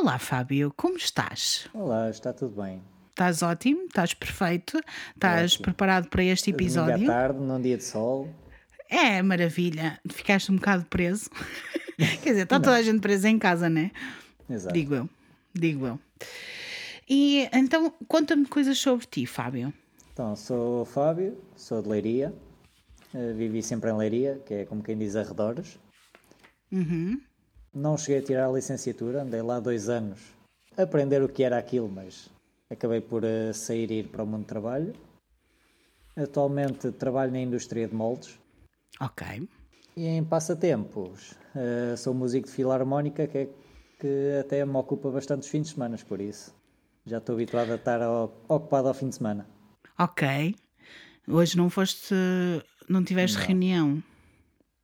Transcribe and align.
Olá, 0.00 0.18
Fábio, 0.18 0.72
como 0.76 0.96
estás? 0.96 1.68
Olá, 1.74 2.08
está 2.10 2.32
tudo 2.32 2.62
bem. 2.62 2.82
Estás 3.10 3.42
ótimo? 3.42 3.82
Estás 3.82 4.14
perfeito? 4.14 4.80
Estás 5.14 5.52
Ótimo. 5.52 5.64
preparado 5.64 6.08
para 6.08 6.24
este 6.24 6.52
Domingo 6.52 6.64
episódio? 6.64 7.04
à 7.10 7.12
tarde, 7.14 7.38
num 7.40 7.60
dia 7.60 7.76
de 7.76 7.84
sol. 7.84 8.28
É, 8.88 9.20
maravilha. 9.22 10.00
Ficaste 10.10 10.50
um 10.50 10.56
bocado 10.56 10.84
preso. 10.86 11.28
Quer 12.22 12.30
dizer, 12.30 12.42
está 12.44 12.58
toda 12.58 12.76
a 12.76 12.82
gente 12.82 13.00
presa 13.00 13.28
em 13.28 13.38
casa, 13.38 13.68
né? 13.68 13.90
Exato. 14.48 14.72
Digo 14.72 14.94
eu. 14.94 15.08
Digo 15.52 15.86
eu. 15.86 16.00
E 17.08 17.48
então, 17.52 17.92
conta-me 18.08 18.46
coisas 18.46 18.78
sobre 18.78 19.04
ti, 19.06 19.26
Fábio. 19.26 19.72
Então, 20.12 20.34
sou 20.34 20.82
o 20.82 20.84
Fábio, 20.84 21.36
sou 21.56 21.82
de 21.82 21.88
Leiria. 21.88 22.32
eh, 23.14 23.32
vivi 23.34 23.62
sempre 23.62 23.90
em 23.90 23.96
Leiria, 23.96 24.40
que 24.46 24.54
é 24.54 24.64
como 24.64 24.82
quem 24.82 24.96
diz 24.96 25.14
arredores. 25.14 25.78
Uhum. 26.72 27.20
Não 27.72 27.96
cheguei 27.96 28.18
a 28.20 28.22
tirar 28.24 28.48
a 28.48 28.52
licenciatura, 28.52 29.22
andei 29.22 29.42
lá 29.42 29.60
dois 29.60 29.88
anos 29.88 30.18
a 30.76 30.82
aprender 30.82 31.22
o 31.22 31.28
que 31.28 31.42
era 31.44 31.58
aquilo, 31.58 31.88
mas 31.88 32.28
acabei 32.68 33.00
por 33.00 33.22
eh, 33.24 33.52
sair 33.52 33.90
e 33.90 34.00
ir 34.00 34.08
para 34.08 34.22
o 34.22 34.26
mundo 34.26 34.42
do 34.42 34.46
trabalho. 34.46 34.92
Atualmente 36.16 36.90
trabalho 36.92 37.30
na 37.32 37.38
indústria 37.40 37.86
de 37.86 37.94
moldes 37.94 38.38
Ok. 39.00 39.48
e 39.96 40.04
em 40.06 40.24
passatempos 40.24 41.34
eh, 41.54 41.94
sou 41.96 42.12
músico 42.12 42.46
de 42.48 42.52
filarmónica, 42.52 43.26
que, 43.26 43.38
é, 43.38 43.48
que 44.00 44.38
até 44.40 44.64
me 44.64 44.76
ocupa 44.76 45.10
bastante 45.10 45.42
os 45.42 45.48
fins 45.48 45.68
de 45.68 45.74
semana, 45.74 45.96
por 46.08 46.20
isso 46.20 46.52
já 47.06 47.18
estou 47.18 47.34
habituado 47.34 47.70
a 47.72 47.76
estar 47.76 48.00
o- 48.02 48.30
ocupado 48.48 48.88
ao 48.88 48.94
fim 48.94 49.08
de 49.08 49.14
semana. 49.16 49.46
Ok. 49.98 50.54
Hoje 51.28 51.56
não 51.56 51.70
foste. 51.70 52.14
Não 52.88 53.04
tiveste 53.04 53.38
reunião. 53.38 54.02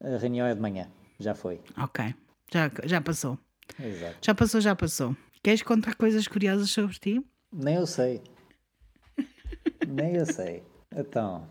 A 0.03 0.17
reunião 0.17 0.47
é 0.47 0.55
de 0.55 0.61
manhã, 0.61 0.89
já 1.19 1.35
foi. 1.35 1.61
Ok. 1.77 2.15
Já, 2.53 2.71
já 2.85 3.01
passou. 3.01 3.39
Exato. 3.79 4.17
Já 4.23 4.35
passou, 4.35 4.61
já 4.61 4.77
passou. 4.77 5.17
Queres 5.43 5.63
contar 5.63 5.95
coisas 5.95 6.27
curiosas 6.27 6.71
sobre 6.71 6.99
ti? 6.99 7.25
Nem 7.53 7.77
eu 7.77 7.87
sei. 7.87 8.23
Nem 9.87 10.15
eu 10.17 10.27
sei. 10.27 10.63
Então, 10.95 11.49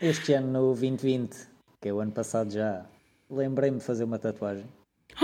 este 0.00 0.32
ano 0.32 0.48
no 0.48 0.74
2020, 0.74 1.48
que 1.80 1.88
é 1.88 1.92
o 1.92 2.00
ano 2.00 2.12
passado 2.12 2.50
já, 2.50 2.86
lembrei-me 3.30 3.78
de 3.78 3.84
fazer 3.84 4.04
uma 4.04 4.18
tatuagem. 4.18 4.66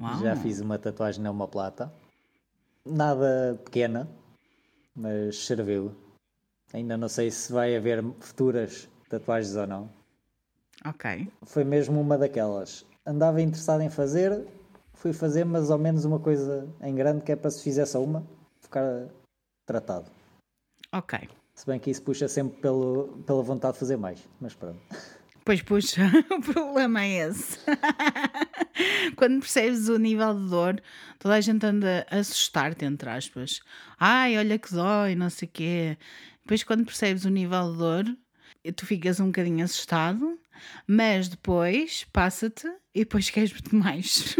Uau. 0.00 0.20
Já 0.22 0.36
fiz 0.36 0.60
uma 0.60 0.78
tatuagem 0.78 1.22
na 1.22 1.46
plata. 1.46 1.92
Nada 2.84 3.60
pequena, 3.64 4.08
mas 4.94 5.44
serviu. 5.44 5.94
Ainda 6.72 6.96
não 6.96 7.08
sei 7.08 7.30
se 7.30 7.52
vai 7.52 7.76
haver 7.76 8.04
futuras 8.20 8.88
tatuagens 9.08 9.56
ou 9.56 9.66
não. 9.66 9.90
Ok. 10.84 11.28
Foi 11.44 11.64
mesmo 11.64 12.00
uma 12.00 12.16
daquelas. 12.16 12.86
Andava 13.08 13.40
interessado 13.40 13.80
em 13.80 13.88
fazer, 13.88 14.46
fui 14.92 15.14
fazer, 15.14 15.46
mas 15.46 15.70
ao 15.70 15.78
menos 15.78 16.04
uma 16.04 16.20
coisa 16.20 16.68
em 16.82 16.94
grande 16.94 17.24
que 17.24 17.32
é 17.32 17.36
para 17.36 17.50
se 17.50 17.62
fizesse 17.62 17.92
só 17.92 18.04
uma, 18.04 18.22
ficar 18.60 19.08
tratado. 19.64 20.10
Ok. 20.92 21.18
Se 21.54 21.64
bem 21.64 21.80
que 21.80 21.90
isso 21.90 22.02
puxa 22.02 22.28
sempre 22.28 22.60
pelo, 22.60 23.22
pela 23.26 23.42
vontade 23.42 23.72
de 23.72 23.78
fazer 23.78 23.96
mais, 23.96 24.20
mas 24.38 24.54
pronto. 24.54 24.78
Pois 25.42 25.62
puxa, 25.62 26.02
o 26.30 26.42
problema 26.42 27.02
é 27.02 27.28
esse. 27.30 27.58
Quando 29.16 29.40
percebes 29.40 29.88
o 29.88 29.96
nível 29.96 30.34
de 30.38 30.50
dor, 30.50 30.82
toda 31.18 31.36
a 31.36 31.40
gente 31.40 31.64
anda 31.64 32.06
a 32.10 32.18
assustar-te, 32.18 32.84
entre 32.84 33.08
aspas. 33.08 33.60
Ai, 33.98 34.36
olha 34.36 34.58
que 34.58 34.70
dói, 34.70 35.14
não 35.14 35.30
sei 35.30 35.48
o 35.48 35.50
quê. 35.50 35.98
Depois, 36.42 36.62
quando 36.62 36.84
percebes 36.84 37.24
o 37.24 37.30
nível 37.30 37.72
de 37.72 37.78
dor, 37.78 38.04
tu 38.76 38.84
ficas 38.84 39.18
um 39.18 39.28
bocadinho 39.28 39.64
assustado, 39.64 40.38
mas 40.86 41.28
depois 41.28 42.04
passa-te 42.12 42.68
e 42.94 43.00
depois 43.00 43.30
queres-te 43.30 43.74
mais. 43.74 44.36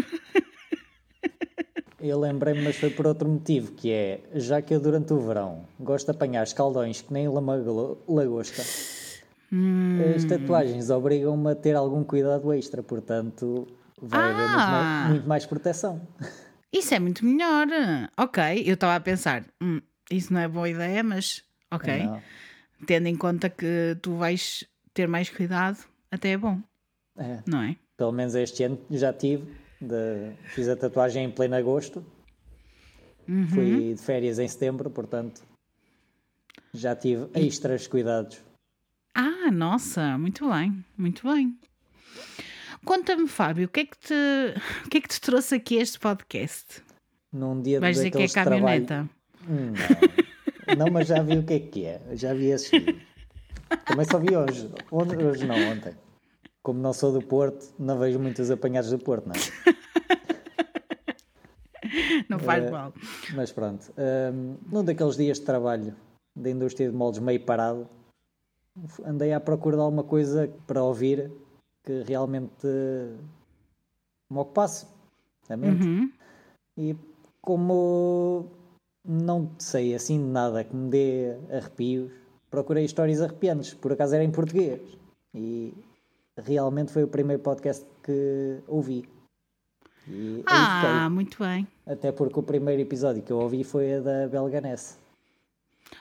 Eu 2.00 2.20
lembrei-me, 2.20 2.62
mas 2.62 2.76
foi 2.76 2.90
por 2.90 3.06
outro 3.08 3.28
motivo, 3.28 3.72
que 3.72 3.90
é, 3.90 4.20
já 4.34 4.62
que 4.62 4.72
eu 4.72 4.78
durante 4.80 5.12
o 5.12 5.18
verão 5.20 5.64
gosto 5.80 6.06
de 6.06 6.12
apanhar 6.12 6.44
escaldões 6.44 7.00
que 7.02 7.12
nem 7.12 7.26
lama 7.28 7.56
lagosta, 8.06 8.62
as 10.16 10.24
tatuagens 10.24 10.90
obrigam-me 10.90 11.50
a 11.50 11.56
ter 11.56 11.74
algum 11.74 12.04
cuidado 12.04 12.52
extra, 12.52 12.84
portanto 12.84 13.66
vai 14.00 14.20
haver 14.30 14.48
muito 14.48 14.60
Ah! 14.62 14.70
mais, 15.00 15.10
muito 15.12 15.28
mais 15.28 15.46
proteção. 15.46 16.06
Isso 16.72 16.94
é 16.94 17.00
muito 17.00 17.24
melhor. 17.26 17.66
Ok, 18.16 18.62
eu 18.64 18.74
estava 18.74 18.94
a 18.94 19.00
pensar, 19.00 19.44
"Hum, 19.60 19.80
isso 20.08 20.32
não 20.32 20.40
é 20.40 20.46
boa 20.46 20.68
ideia, 20.68 21.02
mas 21.02 21.42
ok. 21.70 22.04
Não, 22.04 22.22
Tendo 22.86 23.08
em 23.08 23.16
conta 23.16 23.50
que 23.50 23.96
tu 24.00 24.14
vais 24.14 24.64
ter 24.94 25.08
mais 25.08 25.28
cuidado, 25.28 25.78
até 26.12 26.30
é 26.30 26.36
bom, 26.36 26.62
é, 27.16 27.42
não 27.44 27.60
é? 27.60 27.74
Pelo 27.98 28.12
menos 28.12 28.34
este 28.34 28.62
ano 28.64 28.78
já 28.90 29.12
tive, 29.12 29.44
de- 29.80 30.32
fiz 30.54 30.68
a 30.68 30.76
tatuagem 30.76 31.24
em 31.26 31.30
pleno 31.30 31.56
agosto, 31.56 32.02
fui 33.52 33.92
de 33.94 34.00
férias 34.00 34.38
em 34.38 34.48
setembro, 34.48 34.88
portanto 34.90 35.42
já 36.72 36.96
tive 36.96 37.28
extras 37.34 37.86
cuidados. 37.86 38.40
Ah, 39.14 39.50
nossa, 39.50 40.16
muito 40.16 40.48
bem, 40.48 40.82
muito 40.96 41.26
bem. 41.30 41.58
Conta-me, 42.84 43.26
Fábio, 43.28 43.66
o 43.66 43.68
que, 43.68 43.80
é 43.80 43.84
que 43.86 43.98
te, 43.98 44.14
o 44.86 44.88
que 44.88 44.98
é 44.98 45.00
que 45.00 45.08
te 45.08 45.20
trouxe 45.20 45.56
aqui 45.56 45.74
este 45.76 45.98
podcast? 45.98 46.82
Num 47.32 47.60
dia 47.60 47.80
Vais 47.80 47.96
dizer 47.96 48.10
que 48.10 48.22
é 48.22 48.28
trabalho- 48.28 48.62
caminhoneta? 48.62 49.10
Hum, 49.46 49.72
Não. 50.76 50.86
não, 50.86 50.92
mas 50.92 51.08
já 51.08 51.22
vi 51.22 51.36
o 51.38 51.42
que 51.42 51.52
é 51.54 51.60
que 51.60 51.84
é. 51.84 52.00
Já 52.14 52.32
vi 52.32 52.40
vídeos. 52.40 52.70
Também 53.84 54.06
só 54.10 54.18
vi 54.18 54.34
hoje. 54.36 54.70
Hoje 54.90 55.46
não, 55.46 55.56
ontem. 55.72 55.94
Como 56.68 56.80
não 56.82 56.92
sou 56.92 57.10
do 57.10 57.22
Porto, 57.26 57.72
não 57.78 57.98
vejo 57.98 58.18
muitos 58.20 58.50
apanhados 58.50 58.90
do 58.90 58.98
Porto, 58.98 59.24
não 59.26 59.34
é? 59.34 59.38
Não 62.28 62.38
faz 62.38 62.62
Eh, 62.62 62.70
mal. 62.70 62.92
Mas 63.34 63.50
pronto. 63.50 63.90
hum, 63.96 64.58
num 64.70 64.84
daqueles 64.84 65.16
dias 65.16 65.38
de 65.38 65.46
trabalho 65.46 65.96
da 66.36 66.50
indústria 66.50 66.90
de 66.90 66.94
moldes 66.94 67.20
meio 67.20 67.40
parado, 67.42 67.88
andei 69.02 69.32
à 69.32 69.40
procura 69.40 69.76
de 69.76 69.82
alguma 69.82 70.04
coisa 70.04 70.46
para 70.66 70.82
ouvir 70.84 71.32
que 71.82 72.02
realmente 72.02 72.66
me 74.30 74.38
ocupasse 74.38 74.86
a 75.48 75.56
mente. 75.56 75.86
Uhum. 75.86 76.12
E 76.76 76.94
como 77.40 78.50
não 79.02 79.50
sei 79.58 79.94
assim 79.94 80.18
de 80.18 80.30
nada 80.30 80.64
que 80.64 80.76
me 80.76 80.90
dê 80.90 81.34
arrepios, 81.50 82.12
procurei 82.50 82.84
histórias 82.84 83.22
arrepiantes, 83.22 83.72
por 83.72 83.90
acaso 83.90 84.16
era 84.16 84.24
em 84.24 84.30
português. 84.30 84.82
E 85.34 85.72
realmente 86.44 86.92
foi 86.92 87.02
o 87.04 87.08
primeiro 87.08 87.42
podcast 87.42 87.84
que 88.02 88.60
ouvi. 88.66 89.08
E 90.06 90.36
aí 90.38 90.44
Ah, 90.46 90.80
fiquei. 91.00 91.08
muito 91.10 91.38
bem. 91.42 91.66
Até 91.86 92.12
porque 92.12 92.38
o 92.38 92.42
primeiro 92.42 92.80
episódio 92.80 93.22
que 93.22 93.30
eu 93.32 93.38
ouvi 93.38 93.62
foi 93.64 93.94
a 93.94 94.00
da 94.00 94.28
Belganese. 94.28 94.96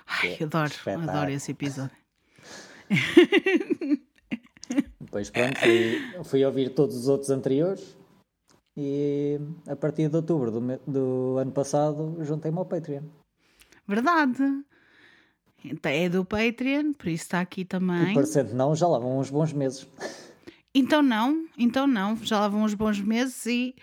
Ai, 0.06 0.38
adoro, 0.42 0.70
espetáculo. 0.70 1.10
adoro 1.10 1.32
esse 1.32 1.52
episódio. 1.52 1.96
Depois 5.00 5.30
pronto, 5.30 5.58
fui, 5.60 6.24
fui 6.26 6.46
ouvir 6.46 6.70
todos 6.74 6.96
os 6.96 7.08
outros 7.08 7.30
anteriores 7.30 7.96
e 8.76 9.40
a 9.68 9.76
partir 9.76 10.10
de 10.10 10.16
outubro 10.16 10.52
do, 10.52 10.62
me- 10.62 10.80
do 10.86 11.38
ano 11.38 11.52
passado 11.52 12.18
juntei-me 12.24 12.58
ao 12.58 12.66
Patreon. 12.66 13.04
Verdade. 13.88 14.44
Então, 15.64 15.92
É 15.92 16.08
do 16.10 16.24
Patreon, 16.26 16.94
por 16.94 17.08
isso 17.08 17.24
está 17.24 17.40
aqui 17.42 17.62
E 17.62 17.66
também. 17.66 18.14
parecendo 18.14 18.54
não, 18.54 18.76
já 18.76 18.88
lá 18.88 19.00
vão 19.00 19.20
uns 19.20 19.30
bons 19.30 19.52
meses. 19.54 19.88
Então 20.80 21.02
não, 21.02 21.48
então 21.58 21.88
não. 21.88 22.16
Já 22.18 22.40
lá 22.40 22.48
vão 22.48 22.64
uns 22.64 22.74
bons 22.76 23.00
meses 23.00 23.46
e, 23.48 23.74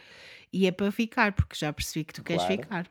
e 0.53 0.67
é 0.67 0.71
para 0.71 0.93
ficar, 0.93 1.33
porque 1.33 1.57
já 1.57 1.73
percebi 1.73 2.05
que 2.05 2.15
tu 2.15 2.23
queres 2.23 2.45
Claro. 2.45 2.63
ficar. 2.63 2.87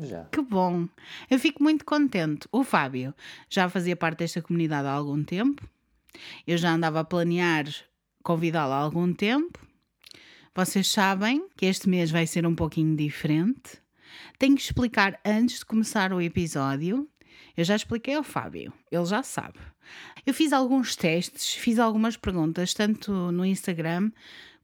Já. 0.00 0.24
Que 0.24 0.42
bom! 0.42 0.88
Eu 1.30 1.38
fico 1.38 1.62
muito 1.62 1.84
contente. 1.84 2.48
O 2.50 2.64
Fábio 2.64 3.14
já 3.48 3.68
fazia 3.68 3.94
parte 3.94 4.18
desta 4.18 4.42
comunidade 4.42 4.88
há 4.88 4.90
algum 4.90 5.22
tempo. 5.22 5.62
Eu 6.46 6.58
já 6.58 6.72
andava 6.72 6.98
a 7.00 7.04
planear 7.04 7.64
convidá-lo 8.24 8.72
há 8.72 8.76
algum 8.78 9.12
tempo. 9.12 9.56
Vocês 10.52 10.88
sabem 10.88 11.46
que 11.56 11.66
este 11.66 11.88
mês 11.88 12.10
vai 12.10 12.26
ser 12.26 12.44
um 12.46 12.54
pouquinho 12.56 12.96
diferente. 12.96 13.80
Tenho 14.38 14.56
que 14.56 14.62
explicar 14.62 15.20
antes 15.24 15.60
de 15.60 15.64
começar 15.64 16.12
o 16.12 16.20
episódio. 16.20 17.08
Eu 17.56 17.64
já 17.64 17.76
expliquei 17.76 18.14
ao 18.14 18.24
Fábio, 18.24 18.72
ele 18.90 19.04
já 19.04 19.22
sabe. 19.22 19.58
Eu 20.26 20.34
fiz 20.34 20.52
alguns 20.52 20.96
testes, 20.96 21.54
fiz 21.54 21.78
algumas 21.78 22.16
perguntas, 22.16 22.74
tanto 22.74 23.12
no 23.12 23.44
Instagram 23.44 24.10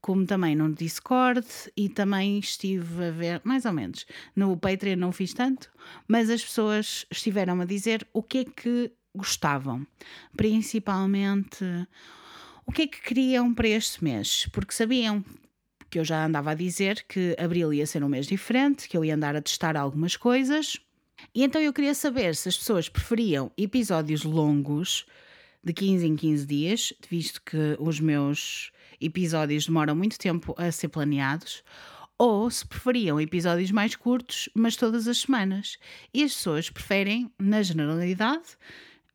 como 0.00 0.24
também 0.26 0.56
no 0.56 0.72
Discord 0.72 1.46
e 1.76 1.88
também 1.88 2.38
estive 2.38 3.04
a 3.04 3.10
ver, 3.10 3.40
mais 3.44 3.64
ou 3.64 3.72
menos, 3.72 4.06
no 4.34 4.56
Patreon 4.56 4.96
não 4.96 5.12
fiz 5.12 5.34
tanto, 5.34 5.70
mas 6.08 6.30
as 6.30 6.42
pessoas 6.42 7.06
estiveram 7.10 7.60
a 7.60 7.64
dizer 7.64 8.06
o 8.12 8.22
que 8.22 8.38
é 8.38 8.44
que 8.44 8.92
gostavam, 9.14 9.86
principalmente 10.36 11.64
o 12.64 12.72
que 12.72 12.82
é 12.82 12.86
que 12.86 13.02
queriam 13.02 13.52
para 13.52 13.68
este 13.68 14.02
mês, 14.02 14.48
porque 14.52 14.72
sabiam 14.72 15.24
que 15.90 15.98
eu 15.98 16.04
já 16.04 16.24
andava 16.24 16.52
a 16.52 16.54
dizer 16.54 17.04
que 17.08 17.36
abril 17.38 17.72
ia 17.74 17.86
ser 17.86 18.04
um 18.04 18.08
mês 18.08 18.26
diferente, 18.26 18.88
que 18.88 18.96
eu 18.96 19.04
ia 19.04 19.14
andar 19.14 19.34
a 19.34 19.42
testar 19.42 19.76
algumas 19.76 20.16
coisas. 20.16 20.78
E 21.34 21.44
então 21.44 21.60
eu 21.60 21.72
queria 21.72 21.94
saber 21.94 22.34
se 22.34 22.48
as 22.48 22.56
pessoas 22.56 22.88
preferiam 22.88 23.52
episódios 23.56 24.24
longos, 24.24 25.06
de 25.62 25.72
15 25.72 26.06
em 26.06 26.16
15 26.16 26.46
dias, 26.46 26.92
visto 27.08 27.40
que 27.42 27.76
os 27.78 28.00
meus 28.00 28.72
episódios 29.00 29.66
demoram 29.66 29.94
muito 29.94 30.18
tempo 30.18 30.54
a 30.58 30.72
ser 30.72 30.88
planeados, 30.88 31.62
ou 32.18 32.50
se 32.50 32.66
preferiam 32.66 33.20
episódios 33.20 33.70
mais 33.70 33.94
curtos, 33.94 34.48
mas 34.54 34.76
todas 34.76 35.06
as 35.06 35.18
semanas. 35.18 35.78
E 36.12 36.22
as 36.22 36.34
pessoas 36.34 36.68
preferem, 36.68 37.30
na 37.38 37.62
generalidade, 37.62 38.58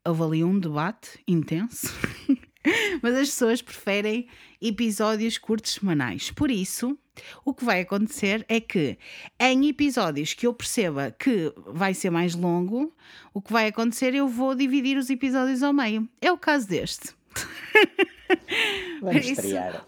houve 0.04 0.22
ali 0.22 0.44
um 0.44 0.58
debate 0.58 1.18
intenso, 1.26 1.92
mas 3.02 3.14
as 3.14 3.28
pessoas 3.28 3.60
preferem 3.62 4.28
episódios 4.60 5.38
curtos 5.38 5.74
semanais. 5.74 6.30
Por 6.30 6.50
isso, 6.50 6.98
o 7.44 7.54
que 7.54 7.64
vai 7.64 7.80
acontecer 7.80 8.44
é 8.48 8.60
que 8.60 8.98
em 9.38 9.68
episódios 9.68 10.34
que 10.34 10.46
eu 10.46 10.54
perceba 10.54 11.10
que 11.10 11.52
vai 11.66 11.94
ser 11.94 12.10
mais 12.10 12.34
longo, 12.34 12.94
o 13.32 13.40
que 13.40 13.52
vai 13.52 13.68
acontecer 13.68 14.14
eu 14.14 14.28
vou 14.28 14.54
dividir 14.54 14.96
os 14.96 15.10
episódios 15.10 15.62
ao 15.62 15.72
meio. 15.72 16.08
É 16.20 16.30
o 16.30 16.38
caso 16.38 16.68
deste. 16.68 17.14
Vamos 19.00 19.26
estrear. 19.26 19.86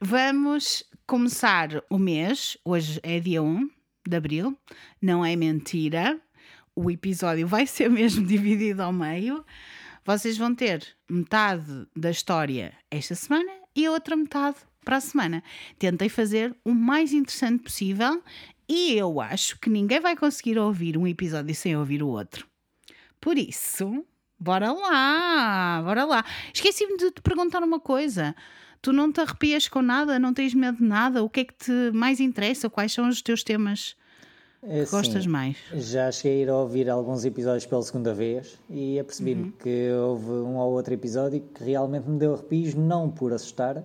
Vamos 0.00 0.84
começar 1.06 1.82
o 1.88 1.98
mês, 1.98 2.58
hoje 2.64 3.00
é 3.02 3.20
dia 3.20 3.42
1 3.42 3.70
de 4.06 4.16
abril, 4.16 4.56
não 5.00 5.24
é 5.24 5.36
mentira. 5.36 6.20
O 6.74 6.90
episódio 6.90 7.46
vai 7.46 7.66
ser 7.66 7.88
mesmo 7.90 8.26
dividido 8.26 8.82
ao 8.82 8.92
meio. 8.92 9.44
Vocês 10.04 10.38
vão 10.38 10.54
ter 10.54 10.86
metade 11.10 11.86
da 11.96 12.10
história 12.10 12.72
esta 12.90 13.14
semana 13.14 13.50
e 13.74 13.86
a 13.86 13.90
outra 13.90 14.14
metade 14.16 14.56
para 14.86 14.96
a 14.98 15.00
semana. 15.00 15.42
Tentei 15.78 16.08
fazer 16.08 16.54
o 16.64 16.72
mais 16.72 17.12
interessante 17.12 17.64
possível 17.64 18.22
e 18.68 18.92
eu 18.92 19.20
acho 19.20 19.58
que 19.58 19.68
ninguém 19.68 20.00
vai 20.00 20.16
conseguir 20.16 20.56
ouvir 20.58 20.96
um 20.96 21.06
episódio 21.06 21.54
sem 21.54 21.76
ouvir 21.76 22.02
o 22.02 22.08
outro. 22.08 22.46
Por 23.20 23.36
isso, 23.36 24.04
bora 24.38 24.72
lá, 24.72 25.82
bora 25.84 26.04
lá. 26.04 26.24
Esqueci-me 26.54 26.96
de 26.96 27.10
te 27.10 27.20
perguntar 27.20 27.62
uma 27.62 27.80
coisa. 27.80 28.34
Tu 28.80 28.92
não 28.92 29.10
te 29.10 29.20
arrepias 29.20 29.66
com 29.66 29.82
nada, 29.82 30.18
não 30.18 30.32
tens 30.32 30.54
medo 30.54 30.78
de 30.78 30.84
nada? 30.84 31.22
O 31.24 31.28
que 31.28 31.40
é 31.40 31.44
que 31.44 31.54
te 31.54 31.90
mais 31.92 32.20
interessa? 32.20 32.70
Quais 32.70 32.92
são 32.92 33.08
os 33.08 33.20
teus 33.20 33.42
temas 33.42 33.96
que 34.62 34.70
Assim, 34.80 34.90
gostas 34.96 35.26
mais? 35.26 35.56
Já 35.72 36.12
cheguei 36.12 36.40
a 36.40 36.42
ir 36.44 36.48
a 36.50 36.56
ouvir 36.56 36.88
alguns 36.88 37.24
episódios 37.24 37.66
pela 37.66 37.82
segunda 37.82 38.14
vez 38.14 38.60
e 38.70 39.00
apercebi-me 39.00 39.44
Uhum. 39.44 39.52
que 39.52 39.90
houve 39.90 40.30
um 40.30 40.56
ou 40.56 40.72
outro 40.74 40.94
episódio 40.94 41.40
que 41.52 41.64
realmente 41.64 42.08
me 42.08 42.18
deu 42.18 42.34
arrepios, 42.34 42.74
não 42.74 43.10
por 43.10 43.32
assustar. 43.32 43.82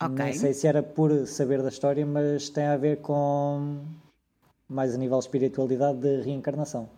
Ok. 0.00 0.24
Nem 0.24 0.32
sei 0.34 0.52
se 0.52 0.66
era 0.66 0.82
por 0.82 1.26
saber 1.26 1.62
da 1.62 1.68
história, 1.68 2.04
mas 2.04 2.48
tem 2.50 2.64
a 2.64 2.76
ver 2.76 2.98
com 3.00 3.84
mais 4.68 4.94
a 4.94 4.98
nível 4.98 5.18
de 5.18 5.24
espiritualidade 5.24 5.98
de 6.00 6.22
reencarnação. 6.22 6.88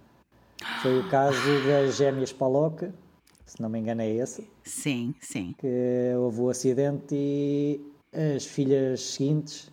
Foi 0.82 0.98
o 0.98 1.08
caso 1.08 1.38
das 1.66 1.96
gêmeas 1.96 2.32
Palocca, 2.32 2.92
se 3.46 3.60
não 3.62 3.68
me 3.68 3.78
engano 3.78 4.02
é 4.02 4.10
esse, 4.10 4.50
Sim, 4.64 5.14
sim. 5.20 5.54
que 5.58 6.12
houve 6.18 6.40
o 6.40 6.50
acidente 6.50 7.14
e 7.14 7.80
as 8.36 8.44
filhas 8.44 9.00
seguintes 9.00 9.70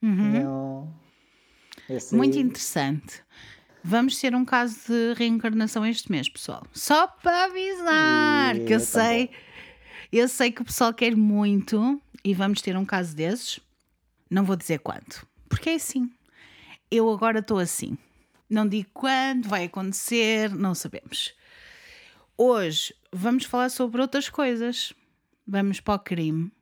tinham 0.00 0.88
esse 1.88 2.12
Uhum. 2.14 2.18
Muito 2.18 2.36
aí- 2.36 2.42
interessante. 2.44 3.22
Vamos 3.82 4.20
ter 4.20 4.34
um 4.34 4.44
caso 4.44 4.76
de 4.88 5.14
reencarnação 5.14 5.86
este 5.86 6.10
mês, 6.10 6.28
pessoal. 6.28 6.62
Só 6.72 7.06
para 7.06 7.44
avisar 7.44 8.56
E 8.56 8.64
que 8.66 8.74
eu 8.74 8.78
tá 8.80 8.84
sei, 8.84 9.30
eu 10.12 10.28
sei 10.28 10.50
que 10.52 10.60
o 10.60 10.64
pessoal 10.64 10.92
quer 10.92 11.16
muito 11.16 11.98
e 12.24 12.34
vamos 12.34 12.60
ter 12.60 12.76
um 12.76 12.84
caso 12.84 13.14
desses. 13.14 13.60
Não 14.30 14.44
vou 14.44 14.56
dizer 14.56 14.80
quando, 14.80 15.26
porque 15.48 15.70
é 15.70 15.74
assim. 15.74 16.10
Eu 16.90 17.10
agora 17.10 17.40
estou 17.40 17.58
assim. 17.58 17.96
Não 18.48 18.66
digo 18.66 18.88
quando 18.94 19.48
vai 19.48 19.64
acontecer, 19.64 20.50
não 20.50 20.74
sabemos. 20.74 21.34
Hoje 22.36 22.94
vamos 23.12 23.44
falar 23.44 23.68
sobre 23.68 24.00
outras 24.00 24.28
coisas. 24.28 24.92
Vamos 25.46 25.80
para 25.80 25.94
o 25.94 25.98
crime. 25.98 26.52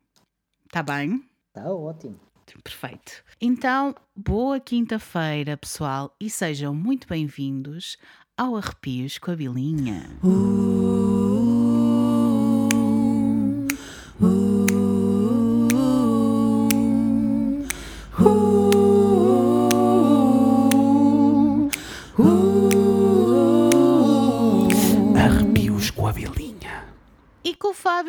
Está 0.67 0.83
bem? 0.83 1.25
Tá 1.53 1.73
ótimo. 1.73 2.19
Perfeito. 2.63 3.25
Então, 3.41 3.95
boa 4.15 4.61
quinta-feira, 4.61 5.57
pessoal, 5.57 6.15
e 6.21 6.31
sejam 6.31 6.75
muito 6.75 7.07
bem-vindos 7.09 7.99
ao 8.37 8.57
Arrepios 8.57 9.19
com 9.19 9.33
a 9.33 9.37
Bilinha. 9.37 10.09
Arrepios 10.23 11.26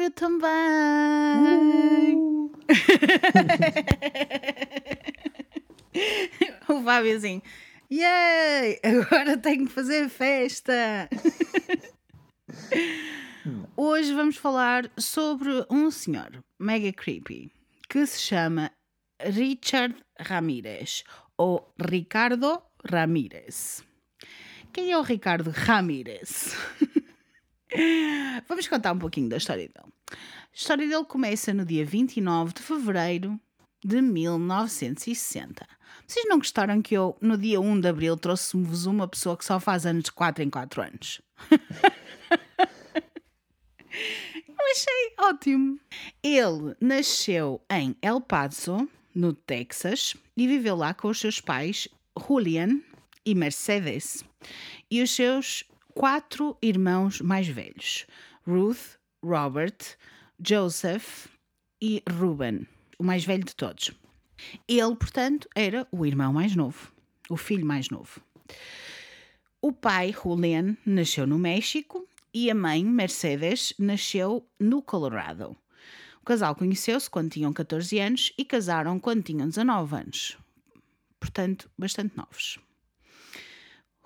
Fábio 0.08 0.12
também. 0.12 0.48
o 6.70 6.84
Fábio 6.84 7.18
assim, 7.18 7.42
yay, 7.92 8.80
agora 8.84 9.38
tenho 9.38 9.68
que 9.68 9.74
fazer 9.74 10.08
festa. 10.10 11.10
Hoje 13.76 14.14
vamos 14.14 14.38
falar 14.38 14.90
sobre 14.98 15.66
um 15.70 15.92
senhor 15.92 16.42
mega 16.60 16.94
creepy 16.94 17.52
que 17.90 18.06
se 18.06 18.22
chama 18.22 18.72
Richard 19.22 19.96
Ramírez 20.20 21.04
ou 21.38 21.74
Ricardo 21.80 22.62
Ramírez. 22.90 23.84
Quem 24.72 24.92
é 24.92 24.98
o 24.98 25.02
Ricardo 25.02 25.50
Ramírez? 25.50 26.56
Vamos 28.48 28.68
contar 28.68 28.94
um 28.94 29.00
pouquinho 29.00 29.30
da 29.30 29.38
história 29.38 29.68
dele. 29.68 29.97
História 30.60 30.88
dele 30.88 31.06
começa 31.06 31.54
no 31.54 31.64
dia 31.64 31.86
29 31.86 32.52
de 32.52 32.64
fevereiro 32.64 33.40
de 33.86 34.02
1960. 34.02 35.68
Vocês 36.08 36.26
não 36.28 36.40
gostaram 36.40 36.82
que 36.82 36.96
eu, 36.96 37.16
no 37.22 37.38
dia 37.38 37.62
1 37.62 37.80
de 37.80 37.88
abril, 37.88 38.18
trouxe-vos 38.18 38.88
uma 38.88 39.08
pessoa 39.08 39.38
que 39.38 39.46
só 39.46 39.60
faz 39.60 39.86
anos 39.86 40.06
de 40.06 40.12
4 40.12 40.44
em 40.44 40.50
4 40.50 40.82
anos? 40.82 41.22
eu 43.92 44.66
achei 44.72 45.14
ótimo. 45.20 45.80
Ele 46.24 46.76
nasceu 46.82 47.62
em 47.70 47.96
El 48.02 48.20
Paso, 48.20 48.90
no 49.14 49.34
Texas, 49.34 50.16
e 50.36 50.48
viveu 50.48 50.76
lá 50.76 50.92
com 50.92 51.10
os 51.10 51.20
seus 51.20 51.40
pais, 51.40 51.88
Julian 52.28 52.82
e 53.24 53.36
Mercedes, 53.36 54.26
e 54.90 55.04
os 55.04 55.12
seus 55.12 55.64
quatro 55.94 56.58
irmãos 56.64 57.22
mais 57.22 57.48
velhos, 57.48 58.08
Ruth, 58.44 58.98
Robert, 59.24 59.78
Joseph 60.46 61.28
e 61.82 62.04
Ruben, 62.08 62.68
o 63.00 63.04
mais 63.04 63.26
velho 63.26 63.44
de 63.44 63.56
todos. 63.56 63.92
Ele, 64.68 64.96
portanto, 64.96 65.50
era 65.56 65.88
o 65.92 66.06
irmão 66.06 66.32
mais 66.32 66.56
novo, 66.56 66.92
o 67.28 67.36
filho 67.36 67.66
mais 67.66 67.90
novo. 67.90 68.22
O 69.60 69.74
pai, 69.74 70.14
Julian, 70.14 70.78
nasceu 70.86 71.26
no 71.26 71.40
México 71.40 72.08
e 72.32 72.52
a 72.52 72.56
mãe, 72.56 72.86
Mercedes, 72.86 73.74
nasceu 73.80 74.48
no 74.60 74.80
Colorado. 74.82 75.58
O 76.22 76.26
casal 76.26 76.56
conheceu-se 76.56 77.10
quando 77.10 77.32
tinham 77.32 77.52
14 77.52 77.98
anos 77.98 78.32
e 78.38 78.46
casaram 78.46 79.00
quando 79.00 79.24
tinham 79.24 79.48
19 79.48 79.96
anos. 79.96 80.38
Portanto, 81.20 81.68
bastante 81.76 82.16
novos. 82.16 82.60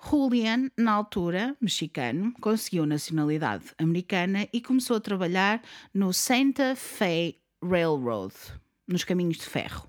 Julian, 0.04 0.70
na 0.76 0.92
altura, 0.92 1.56
mexicano, 1.60 2.34
conseguiu 2.40 2.84
nacionalidade 2.84 3.66
americana 3.78 4.48
e 4.52 4.60
começou 4.60 4.96
a 4.96 5.00
trabalhar 5.00 5.62
no 5.94 6.12
Santa 6.12 6.74
Fe 6.74 7.38
Railroad, 7.62 8.34
nos 8.86 9.04
caminhos 9.04 9.36
de 9.36 9.44
ferro, 9.44 9.88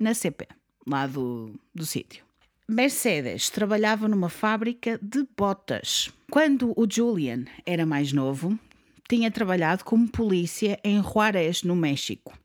na 0.00 0.14
CP, 0.14 0.46
lá 0.86 1.06
do, 1.06 1.58
do 1.74 1.84
sítio. 1.84 2.24
Mercedes 2.68 3.50
trabalhava 3.50 4.06
numa 4.06 4.28
fábrica 4.28 4.98
de 5.02 5.26
botas. 5.36 6.12
Quando 6.30 6.72
o 6.76 6.86
Julian 6.88 7.44
era 7.64 7.86
mais 7.86 8.12
novo, 8.12 8.58
tinha 9.08 9.30
trabalhado 9.30 9.84
como 9.84 10.06
polícia 10.06 10.78
em 10.84 11.02
Juárez, 11.02 11.62
no 11.62 11.74
México. 11.74 12.38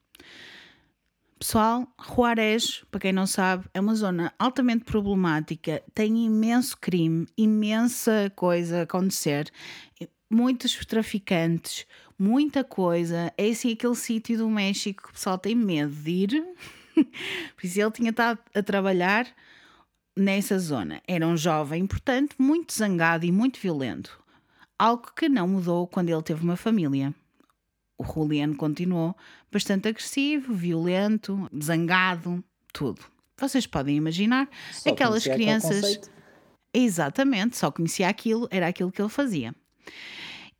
Pessoal, 1.46 1.86
Juárez, 2.02 2.86
para 2.90 3.02
quem 3.02 3.12
não 3.12 3.28
sabe, 3.28 3.66
é 3.74 3.82
uma 3.82 3.94
zona 3.96 4.34
altamente 4.40 4.86
problemática, 4.86 5.84
tem 5.94 6.26
imenso 6.26 6.78
crime, 6.78 7.28
imensa 7.38 8.32
coisa 8.34 8.80
a 8.80 8.82
acontecer, 8.84 9.52
muitos 10.30 10.74
traficantes, 10.86 11.86
muita 12.18 12.64
coisa. 12.64 13.34
É 13.38 13.50
assim 13.50 13.74
aquele 13.74 13.94
sítio 13.94 14.38
do 14.38 14.50
México 14.50 15.04
que 15.04 15.10
o 15.10 15.12
pessoal 15.12 15.38
tem 15.38 15.54
medo 15.54 15.94
de 15.94 16.12
ir. 16.12 16.46
Por 16.96 17.66
isso 17.66 17.82
ele 17.82 17.92
tinha 17.92 18.12
estado 18.12 18.40
a 18.56 18.64
trabalhar 18.64 19.28
nessa 20.18 20.58
zona. 20.58 21.02
Era 21.06 21.28
um 21.28 21.36
jovem, 21.36 21.86
portanto, 21.86 22.38
muito 22.40 22.74
zangado 22.74 23.26
e 23.26 23.34
muito 23.34 23.60
violento. 23.60 24.18
Algo 24.80 25.12
que 25.14 25.28
não 25.28 25.50
mudou 25.50 25.88
quando 25.88 26.08
ele 26.08 26.24
teve 26.24 26.42
uma 26.42 26.56
família. 26.56 27.14
O 28.08 28.14
Juliano 28.14 28.56
continuou 28.56 29.16
bastante 29.52 29.88
agressivo, 29.88 30.54
violento, 30.54 31.50
zangado, 31.62 32.44
tudo. 32.72 33.02
Vocês 33.38 33.66
podem 33.66 33.96
imaginar 33.96 34.50
Só 34.72 34.90
aquelas 34.90 35.24
crianças. 35.24 36.00
Exatamente, 36.74 37.58
só 37.58 37.72
conhecia 37.72 38.08
aquilo, 38.08 38.48
era 38.52 38.68
aquilo 38.68 38.92
que 38.92 39.02
ele 39.02 39.10
fazia. 39.10 39.56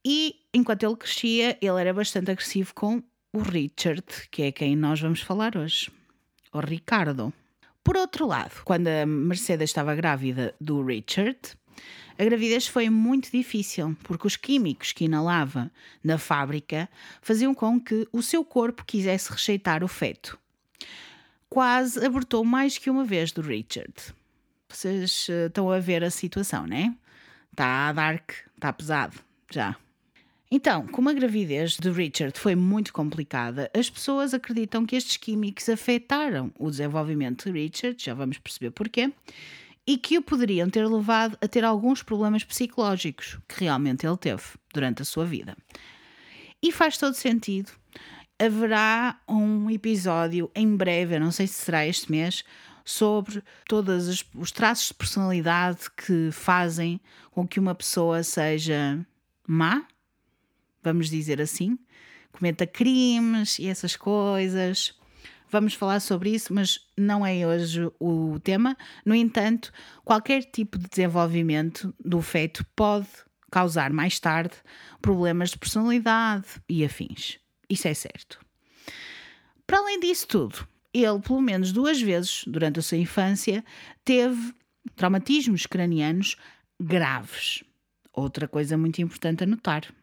E 0.06 0.36
enquanto 0.54 0.84
ele 0.84 0.96
crescia, 0.96 1.58
ele 1.62 1.82
era 1.82 1.94
bastante 1.94 2.30
agressivo 2.32 2.74
com 2.74 3.02
o 3.32 3.40
Richard, 3.40 4.04
que 4.30 4.44
é 4.44 4.52
quem 4.52 4.76
nós 4.76 5.00
vamos 5.00 5.22
falar 5.22 5.58
hoje. 5.58 5.92
O 6.52 6.60
Ricardo. 6.60 7.34
Por 7.84 7.98
outro 7.98 8.28
lado, 8.28 8.62
quando 8.64 8.88
a 8.88 9.06
Mercedes 9.06 9.70
estava 9.70 9.96
grávida 9.96 10.56
do 10.62 10.84
Richard, 10.86 11.38
a 12.18 12.24
gravidez 12.24 12.68
foi 12.68 12.90
muito 12.90 13.32
difícil, 13.32 13.96
porque 14.04 14.28
os 14.28 14.36
químicos 14.36 14.92
que 14.92 15.06
inalava 15.06 15.72
na 16.04 16.18
fábrica 16.18 16.90
faziam 17.22 17.54
com 17.54 17.80
que 17.80 18.08
o 18.12 18.22
seu 18.22 18.44
corpo 18.46 18.86
quisesse 18.86 19.32
rejeitar 19.32 19.84
o 19.84 19.88
feto. 19.88 20.38
Quase 21.50 22.04
abortou 22.06 22.44
mais 22.44 22.78
que 22.78 22.90
uma 22.90 23.04
vez 23.04 23.32
do 23.32 23.42
Richard. 23.42 23.94
Vocês 24.70 25.28
eh, 25.30 25.46
estão 25.48 25.70
a 25.70 25.80
ver 25.80 26.04
a 26.04 26.10
situação, 26.10 26.66
né? 26.66 26.96
Está 27.52 27.92
dark, 27.94 28.32
está 28.56 28.74
pesado, 28.74 29.20
já. 29.52 29.76
Então, 30.56 30.86
como 30.86 31.10
a 31.10 31.14
gravidez 31.14 31.78
de 31.78 31.90
Richard 31.90 32.40
foi 32.40 32.54
muito 32.56 32.94
complicada, 32.94 33.72
as 33.74 33.90
pessoas 33.90 34.36
acreditam 34.36 34.86
que 34.86 34.96
estes 34.96 35.18
químicos 35.18 35.68
afetaram 35.68 36.52
o 36.60 36.70
desenvolvimento 36.70 37.52
de 37.52 37.60
Richard, 37.60 38.04
já 38.04 38.14
vamos 38.14 38.38
perceber 38.38 38.70
porquê, 38.70 39.12
e 39.86 39.98
que 39.98 40.18
o 40.18 40.22
poderiam 40.22 40.70
ter 40.70 40.88
levado 40.88 41.38
a 41.42 41.48
ter 41.48 41.64
alguns 41.64 42.02
problemas 42.02 42.44
psicológicos 42.44 43.38
que 43.48 43.64
realmente 43.64 44.06
ele 44.06 44.18
teve 44.18 44.44
durante 44.74 45.02
a 45.02 45.06
sua 45.06 45.26
vida. 45.26 45.58
E 46.62 46.72
faz 46.72 46.98
todo 46.98 47.14
sentido. 47.14 47.72
Haverá 48.40 49.20
um 49.28 49.70
episódio 49.70 50.50
em 50.56 50.76
breve, 50.76 51.16
eu 51.16 51.20
não 51.20 51.32
sei 51.32 51.48
se 51.48 51.56
será 51.56 51.86
este 51.86 52.10
mês, 52.10 52.44
sobre 52.86 53.44
todos 53.68 54.26
os 54.36 54.52
traços 54.52 54.88
de 54.88 54.94
personalidade 54.94 55.90
que 55.96 56.30
fazem 56.32 57.00
com 57.32 57.48
que 57.48 57.60
uma 57.60 57.76
pessoa 57.76 58.24
seja 58.24 59.06
má, 59.48 59.86
vamos 60.82 61.10
dizer 61.10 61.42
assim, 61.42 61.78
cometa 62.32 62.68
crimes 62.68 63.60
e 63.60 63.68
essas 63.68 63.96
coisas. 63.96 64.94
Vamos 65.54 65.76
falar 65.76 66.00
sobre 66.00 66.32
isso, 66.32 66.52
mas 66.52 66.80
não 66.98 67.24
é 67.24 67.46
hoje 67.46 67.88
o 68.00 68.40
tema. 68.40 68.76
No 69.06 69.14
entanto, 69.14 69.72
qualquer 70.04 70.42
tipo 70.46 70.80
de 70.80 70.90
desenvolvimento 70.90 71.94
do 72.04 72.24
feto 72.24 72.66
pode 72.76 73.08
causar 73.52 73.94
mais 73.94 74.20
tarde 74.20 74.56
problemas 75.00 75.52
de 75.52 75.60
personalidade 75.60 76.48
e 76.68 76.84
afins. 76.84 77.38
Isso 77.70 77.88
é 77.88 77.94
certo. 77.94 78.40
Para 79.68 79.78
além 79.78 80.00
disso 80.00 80.28
tudo, 80.28 80.68
ele, 80.92 81.20
pelo 81.20 81.40
menos 81.40 81.72
duas 81.72 82.02
vezes 82.02 82.46
durante 82.48 82.80
a 82.80 82.82
sua 82.82 82.98
infância, 82.98 83.64
teve 84.04 84.56
traumatismos 84.96 85.68
cranianos 85.68 86.36
graves. 86.82 87.64
Outra 88.12 88.48
coisa 88.48 88.76
muito 88.76 89.04
importante 89.04 89.44
a 89.44 89.46
notar 89.48 89.94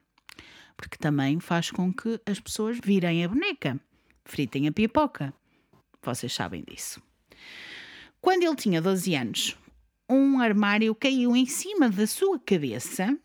porque 0.76 0.96
também 0.96 1.40
faz 1.40 1.70
com 1.72 1.92
que 1.92 2.18
as 2.24 2.40
pessoas 2.40 2.78
virem 2.82 3.22
a 3.22 3.28
boneca, 3.28 3.78
fritem 4.24 4.66
a 4.66 4.72
pipoca. 4.72 5.34
Vocês 6.02 6.32
sabem 6.32 6.64
disso. 6.66 7.00
Quando 8.20 8.42
ele 8.42 8.56
tinha 8.56 8.80
12 8.80 9.14
anos, 9.14 9.56
um 10.08 10.40
armário 10.40 10.94
caiu 10.94 11.36
em 11.36 11.46
cima 11.46 11.88
da 11.88 12.06
sua 12.06 12.38
cabeça. 12.38 13.16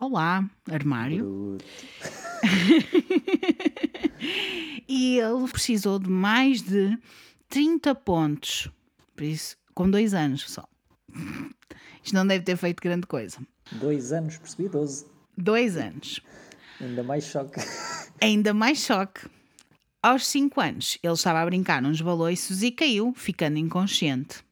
Olá, 0.00 0.48
armário. 0.70 1.58
e 4.88 5.18
ele 5.18 5.48
precisou 5.48 5.98
de 5.98 6.10
mais 6.10 6.62
de 6.62 6.98
30 7.48 7.94
pontos. 7.94 8.68
Por 9.14 9.24
isso, 9.24 9.56
com 9.74 9.90
dois 9.90 10.14
anos 10.14 10.50
só. 10.50 10.66
Isto 12.02 12.14
não 12.14 12.26
deve 12.26 12.44
ter 12.44 12.56
feito 12.56 12.82
grande 12.82 13.06
coisa. 13.06 13.38
Dois 13.72 14.12
anos, 14.12 14.38
percebi 14.38 14.68
12. 14.68 15.06
Dois 15.36 15.76
anos. 15.76 16.20
Ainda 16.80 17.02
mais 17.02 17.24
choque. 17.24 17.60
Ainda 18.20 18.52
mais 18.52 18.78
choque. 18.78 19.28
Aos 20.02 20.26
5 20.26 20.60
anos, 20.60 20.98
ele 21.00 21.12
estava 21.12 21.40
a 21.40 21.44
brincar 21.46 21.80
nos 21.80 22.00
baloiços 22.00 22.64
e 22.64 22.72
caiu, 22.72 23.14
ficando 23.14 23.56
inconsciente. 23.56 24.42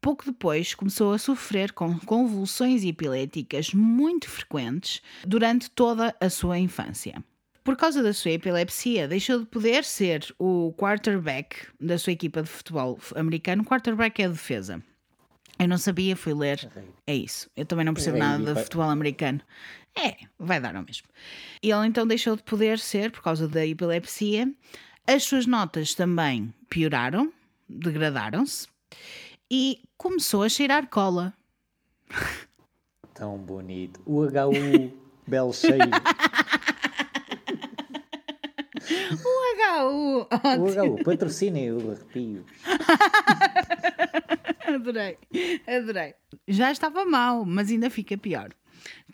Pouco 0.00 0.24
depois, 0.24 0.74
começou 0.74 1.12
a 1.12 1.18
sofrer 1.18 1.70
com 1.70 1.96
convulsões 2.00 2.84
epiléticas 2.84 3.72
muito 3.72 4.28
frequentes 4.28 5.00
durante 5.24 5.70
toda 5.70 6.12
a 6.20 6.28
sua 6.28 6.58
infância. 6.58 7.22
Por 7.62 7.76
causa 7.76 8.02
da 8.02 8.12
sua 8.12 8.32
epilepsia, 8.32 9.06
deixou 9.06 9.38
de 9.38 9.46
poder 9.46 9.84
ser 9.84 10.34
o 10.36 10.74
quarterback 10.76 11.68
da 11.80 11.96
sua 11.96 12.12
equipa 12.12 12.42
de 12.42 12.48
futebol 12.48 12.98
americano. 13.14 13.64
Quarterback 13.64 14.20
é 14.20 14.24
a 14.24 14.30
defesa. 14.30 14.82
Eu 15.60 15.68
não 15.68 15.78
sabia, 15.78 16.16
fui 16.16 16.34
ler. 16.34 16.68
É 17.06 17.14
isso. 17.14 17.48
Eu 17.56 17.64
também 17.64 17.84
não 17.84 17.94
percebo 17.94 18.18
nada 18.18 18.52
de 18.52 18.62
futebol 18.64 18.90
americano. 18.90 19.40
É, 19.96 20.16
vai 20.38 20.60
dar 20.60 20.74
ao 20.74 20.82
mesmo. 20.82 21.06
E 21.62 21.70
ele 21.70 21.86
então 21.86 22.06
deixou 22.06 22.36
de 22.36 22.42
poder 22.42 22.78
ser 22.78 23.10
por 23.10 23.22
causa 23.22 23.46
da 23.46 23.66
epilepsia. 23.66 24.52
As 25.06 25.24
suas 25.24 25.46
notas 25.46 25.94
também 25.94 26.52
pioraram, 26.68 27.32
degradaram-se 27.68 28.68
e 29.50 29.80
começou 29.96 30.42
a 30.42 30.48
cheirar 30.48 30.88
cola. 30.88 31.34
Tão 33.14 33.38
bonito. 33.38 34.00
O 34.06 34.22
HU, 34.22 34.92
belo 35.26 35.52
cheiro. 35.52 35.78
O 39.24 39.80
HU, 39.80 40.26
o 40.58 40.96
HU, 40.98 41.04
patrocinem 41.04 41.70
o 41.72 41.92
arrepios. 41.92 42.44
adorei, 44.66 45.16
adorei. 45.66 46.14
Já 46.48 46.72
estava 46.72 47.04
mal, 47.04 47.44
mas 47.44 47.70
ainda 47.70 47.88
fica 47.88 48.18
pior. 48.18 48.50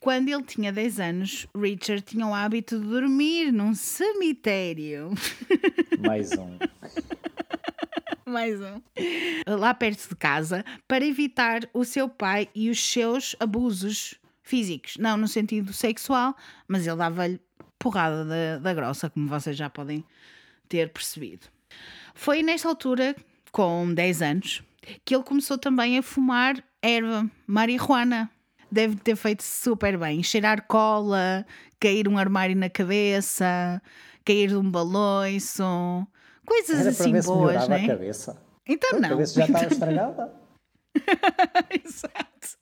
Quando 0.01 0.29
ele 0.29 0.43
tinha 0.43 0.73
10 0.73 1.01
anos, 1.01 1.47
Richard 1.57 2.03
tinha 2.03 2.27
o 2.27 2.35
hábito 2.35 2.79
de 2.79 2.87
dormir 2.87 3.53
num 3.53 3.75
cemitério. 3.75 5.11
Mais 5.99 6.31
um. 6.33 6.59
Mais 8.27 8.61
um. 8.61 8.81
Lá 9.47 9.75
perto 9.75 10.09
de 10.09 10.17
casa, 10.17 10.65
para 10.87 11.05
evitar 11.05 11.69
o 11.73 11.85
seu 11.85 12.09
pai 12.09 12.49
e 12.55 12.71
os 12.71 12.81
seus 12.81 13.35
abusos 13.41 14.15
físicos. 14.43 14.97
Não 14.99 15.17
no 15.17 15.27
sentido 15.27 15.73
sexual, 15.73 16.37
mas 16.67 16.87
ele 16.87 16.97
dava-lhe 16.97 17.41
porrada 17.79 18.25
da, 18.25 18.59
da 18.59 18.75
grossa, 18.75 19.11
como 19.11 19.29
vocês 19.29 19.57
já 19.57 19.71
podem 19.71 20.05
ter 20.69 20.91
percebido. 20.91 21.47
Foi 22.15 22.43
nesta 22.43 22.69
altura, 22.69 23.17
com 23.51 23.93
10 23.93 24.23
anos, 24.23 24.63
que 25.05 25.15
ele 25.15 25.25
começou 25.25 25.59
também 25.59 25.99
a 25.99 26.03
fumar 26.03 26.63
erva 26.83 27.29
marihuana 27.47 28.31
deve 28.71 28.97
ter 28.97 29.17
feito 29.17 29.43
super 29.43 29.97
bem. 29.99 30.23
Cheirar 30.23 30.67
cola, 30.67 31.47
cair 31.81 32.09
um 32.09 32.19
armário 32.19 32.57
na 32.57 32.69
cabeça, 32.71 33.81
cair 34.25 34.49
de 34.49 34.57
um 34.57 34.71
baloiço, 34.71 35.63
coisas 36.47 36.81
Era 36.81 36.91
assim 36.91 37.21
boas, 37.21 37.69
né? 37.69 37.85
a 37.85 37.87
cabeça. 37.89 38.37
Então 38.67 38.99
A 38.99 39.01
não. 39.01 39.09
cabeça 39.11 39.35
já 39.35 39.47
estava 39.47 39.67
estragada. 39.73 40.33
Exato. 41.85 42.59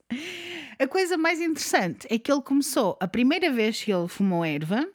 A 0.79 0.87
coisa 0.87 1.17
mais 1.17 1.41
interessante 1.41 2.07
é 2.11 2.19
que 2.19 2.31
ele 2.31 2.43
começou, 2.43 2.97
a 3.01 3.09
primeira 3.09 3.51
vez 3.51 3.83
que 3.83 3.93
ele 3.93 4.09
fumou 4.09 4.45
erva, 4.45 4.87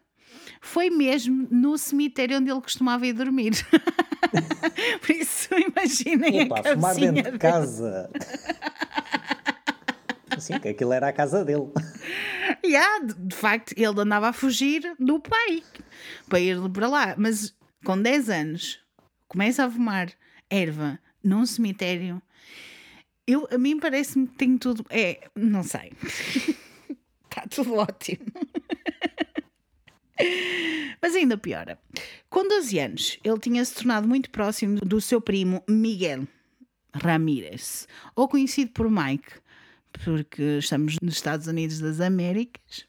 foi 0.61 0.89
mesmo 0.89 1.47
no 1.49 1.77
cemitério 1.77 2.37
onde 2.37 2.51
ele 2.51 2.61
costumava 2.61 3.05
ir 3.07 3.13
dormir. 3.13 3.51
Por 5.01 5.11
isso, 5.11 5.49
imaginem 5.55 6.41
Epá, 6.41 6.59
a 6.59 6.63
fumar 6.63 6.95
cabecinha 6.95 7.11
dentro 7.11 7.31
de 7.31 7.37
dele. 7.37 7.51
casa. 7.51 8.09
Sim, 10.41 10.59
que 10.59 10.69
aquilo 10.69 10.93
era 10.93 11.07
a 11.07 11.13
casa 11.13 11.43
dele. 11.45 11.69
Yeah, 12.65 13.05
de 13.05 13.13
de 13.13 13.35
facto, 13.35 13.73
ele 13.77 14.01
andava 14.01 14.27
a 14.29 14.33
fugir 14.33 14.81
do 14.99 15.19
pai 15.19 15.63
para 16.27 16.39
ir 16.39 16.57
para 16.69 16.87
lá. 16.87 17.15
Mas 17.17 17.55
com 17.83 17.99
10 17.99 18.29
anos, 18.29 18.79
começa 19.27 19.65
a 19.65 19.71
fumar 19.71 20.11
erva 20.49 20.99
num 21.23 21.45
cemitério. 21.45 22.21
Eu, 23.25 23.47
a 23.51 23.57
mim 23.57 23.79
parece-me 23.79 24.27
que 24.27 24.35
tem 24.35 24.57
tudo. 24.57 24.85
É, 24.89 25.29
não 25.35 25.63
sei. 25.63 25.93
Está 27.29 27.43
tudo 27.49 27.75
ótimo. 27.75 28.25
Mas 31.01 31.15
ainda 31.15 31.37
piora. 31.37 31.79
Com 32.29 32.47
12 32.47 32.79
anos, 32.79 33.19
ele 33.23 33.39
tinha 33.39 33.63
se 33.65 33.73
tornado 33.73 34.07
muito 34.07 34.29
próximo 34.29 34.79
do 34.81 35.01
seu 35.01 35.19
primo 35.19 35.63
Miguel 35.67 36.27
Ramírez, 36.93 37.87
ou 38.15 38.27
conhecido 38.27 38.71
por 38.71 38.89
Mike, 38.89 39.40
porque 40.03 40.57
estamos 40.59 40.95
nos 41.01 41.15
Estados 41.15 41.47
Unidos 41.47 41.79
das 41.79 41.99
Américas. 41.99 42.85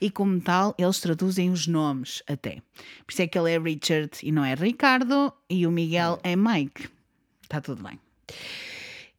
E 0.00 0.10
como 0.10 0.40
tal, 0.40 0.74
eles 0.78 1.00
traduzem 1.00 1.50
os 1.50 1.66
nomes 1.66 2.22
até. 2.26 2.62
Por 3.06 3.12
isso 3.12 3.22
é 3.22 3.26
que 3.26 3.38
ele 3.38 3.52
é 3.52 3.58
Richard 3.58 4.10
e 4.22 4.32
não 4.32 4.44
é 4.44 4.54
Ricardo, 4.54 5.32
e 5.48 5.66
o 5.66 5.70
Miguel 5.70 6.20
é 6.22 6.34
Mike. 6.34 6.88
Está 7.42 7.60
tudo 7.60 7.82
bem. 7.82 7.98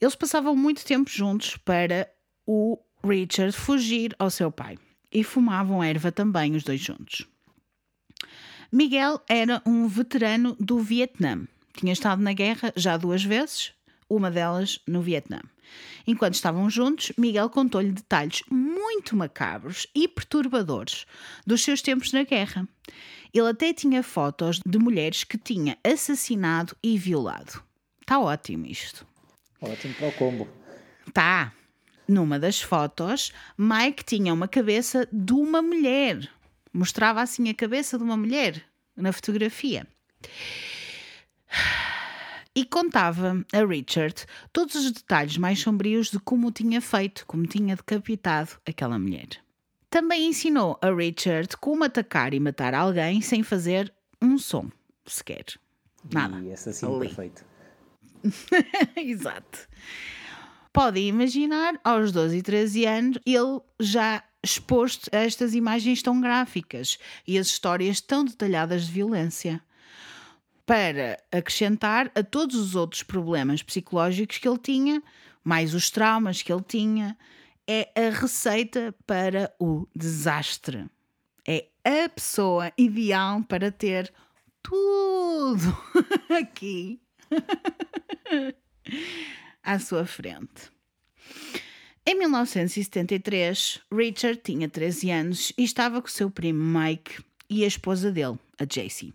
Eles 0.01 0.15
passavam 0.15 0.55
muito 0.55 0.83
tempo 0.83 1.09
juntos 1.09 1.55
para 1.57 2.09
o 2.45 2.77
Richard 3.03 3.55
fugir 3.55 4.15
ao 4.17 4.29
seu 4.29 4.51
pai. 4.51 4.77
E 5.11 5.23
fumavam 5.23 5.83
erva 5.83 6.11
também, 6.11 6.55
os 6.55 6.63
dois 6.63 6.81
juntos. 6.81 7.27
Miguel 8.71 9.21
era 9.29 9.61
um 9.65 9.87
veterano 9.87 10.57
do 10.59 10.79
Vietnã. 10.79 11.47
Tinha 11.77 11.93
estado 11.93 12.21
na 12.21 12.33
guerra 12.33 12.73
já 12.75 12.97
duas 12.97 13.23
vezes, 13.23 13.71
uma 14.09 14.31
delas 14.31 14.79
no 14.87 15.01
Vietnã. 15.01 15.39
Enquanto 16.05 16.35
estavam 16.35 16.69
juntos, 16.69 17.11
Miguel 17.17 17.49
contou-lhe 17.49 17.91
detalhes 17.91 18.41
muito 18.49 19.15
macabros 19.15 19.87
e 19.95 20.07
perturbadores 20.07 21.05
dos 21.45 21.63
seus 21.63 21.81
tempos 21.81 22.11
na 22.11 22.23
guerra. 22.23 22.67
Ele 23.33 23.49
até 23.49 23.73
tinha 23.73 24.03
fotos 24.03 24.59
de 24.65 24.77
mulheres 24.77 25.23
que 25.23 25.37
tinha 25.37 25.77
assassinado 25.83 26.75
e 26.83 26.97
violado. 26.97 27.63
Está 28.01 28.19
ótimo 28.19 28.65
isto. 28.65 29.07
Ótimo 29.61 29.93
para 29.95 30.07
o 30.09 30.11
combo. 30.11 30.47
Tá. 31.13 31.53
Numa 32.07 32.37
das 32.37 32.61
fotos, 32.61 33.31
Mike 33.57 34.03
tinha 34.03 34.33
uma 34.33 34.47
cabeça 34.47 35.07
de 35.11 35.33
uma 35.33 35.61
mulher. 35.61 36.29
Mostrava 36.73 37.21
assim 37.21 37.49
a 37.49 37.53
cabeça 37.53 37.97
de 37.97 38.03
uma 38.03 38.17
mulher 38.17 38.61
na 38.95 39.13
fotografia. 39.13 39.87
E 42.55 42.63
contava 42.65 43.43
a 43.51 43.65
Richard 43.65 44.25
todos 44.51 44.75
os 44.75 44.91
detalhes 44.91 45.37
mais 45.37 45.59
sombrios 45.59 46.11
de 46.11 46.19
como 46.19 46.51
tinha 46.51 46.79
feito, 46.79 47.25
como 47.25 47.47
tinha 47.47 47.75
decapitado 47.75 48.51
aquela 48.65 48.99
mulher. 48.99 49.29
Também 49.89 50.27
ensinou 50.27 50.77
a 50.81 50.91
Richard 50.91 51.55
como 51.57 51.83
atacar 51.83 52.33
e 52.33 52.39
matar 52.39 52.73
alguém 52.73 53.21
sem 53.21 53.43
fazer 53.43 53.93
um 54.21 54.37
som 54.37 54.69
sequer. 55.05 55.45
Nada. 56.11 56.39
E 56.39 56.51
assassino 56.51 56.95
Ali. 56.95 57.07
perfeito. 57.07 57.45
Exato. 58.95 59.67
Podem 60.71 61.07
imaginar, 61.07 61.79
aos 61.83 62.11
12 62.11 62.37
e 62.37 62.41
13 62.41 62.85
anos, 62.85 63.19
ele 63.25 63.61
já 63.79 64.23
exposto 64.43 65.09
a 65.13 65.19
estas 65.19 65.53
imagens 65.53 66.01
tão 66.01 66.19
gráficas 66.19 66.97
e 67.27 67.37
as 67.37 67.47
histórias 67.47 68.01
tão 68.01 68.25
detalhadas 68.25 68.87
de 68.87 68.91
violência. 68.91 69.61
Para 70.65 71.21
acrescentar 71.31 72.11
a 72.15 72.23
todos 72.23 72.55
os 72.55 72.75
outros 72.75 73.03
problemas 73.03 73.61
psicológicos 73.61 74.37
que 74.37 74.47
ele 74.47 74.57
tinha, 74.57 75.03
mais 75.43 75.73
os 75.73 75.89
traumas 75.89 76.41
que 76.41 76.51
ele 76.51 76.63
tinha, 76.65 77.17
é 77.67 77.89
a 77.95 78.09
receita 78.09 78.95
para 79.05 79.53
o 79.59 79.87
desastre. 79.95 80.89
É 81.47 81.67
a 81.83 82.07
pessoa 82.07 82.71
ideal 82.77 83.43
para 83.43 83.71
ter 83.71 84.13
tudo 84.61 85.77
aqui 86.31 87.01
à 89.61 89.79
sua 89.79 90.05
frente. 90.05 90.71
Em 92.05 92.17
1973, 92.17 93.81
Richard 93.91 94.41
tinha 94.43 94.67
13 94.67 95.11
anos 95.11 95.53
e 95.57 95.63
estava 95.63 96.01
com 96.01 96.07
o 96.07 96.11
seu 96.11 96.29
primo 96.29 96.61
Mike 96.79 97.23
e 97.49 97.63
a 97.63 97.67
esposa 97.67 98.11
dele, 98.11 98.37
a 98.59 98.65
Jacy. 98.69 99.13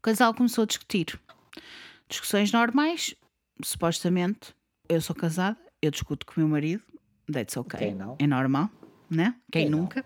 O 0.00 0.02
casal 0.02 0.32
começou 0.32 0.64
a 0.64 0.66
discutir. 0.66 1.20
Discussões 2.08 2.50
normais, 2.50 3.14
supostamente. 3.62 4.54
Eu 4.88 4.98
sou 5.02 5.14
casada, 5.14 5.58
eu 5.82 5.90
discuto 5.90 6.24
com 6.24 6.32
o 6.32 6.40
meu 6.40 6.48
marido, 6.48 6.82
that's 7.30 7.54
okay. 7.58 7.80
Quem 7.80 7.94
não? 7.94 8.16
É 8.18 8.26
normal, 8.26 8.70
né? 9.10 9.34
Quem, 9.52 9.64
Quem 9.64 9.70
não? 9.70 9.80
nunca? 9.80 10.02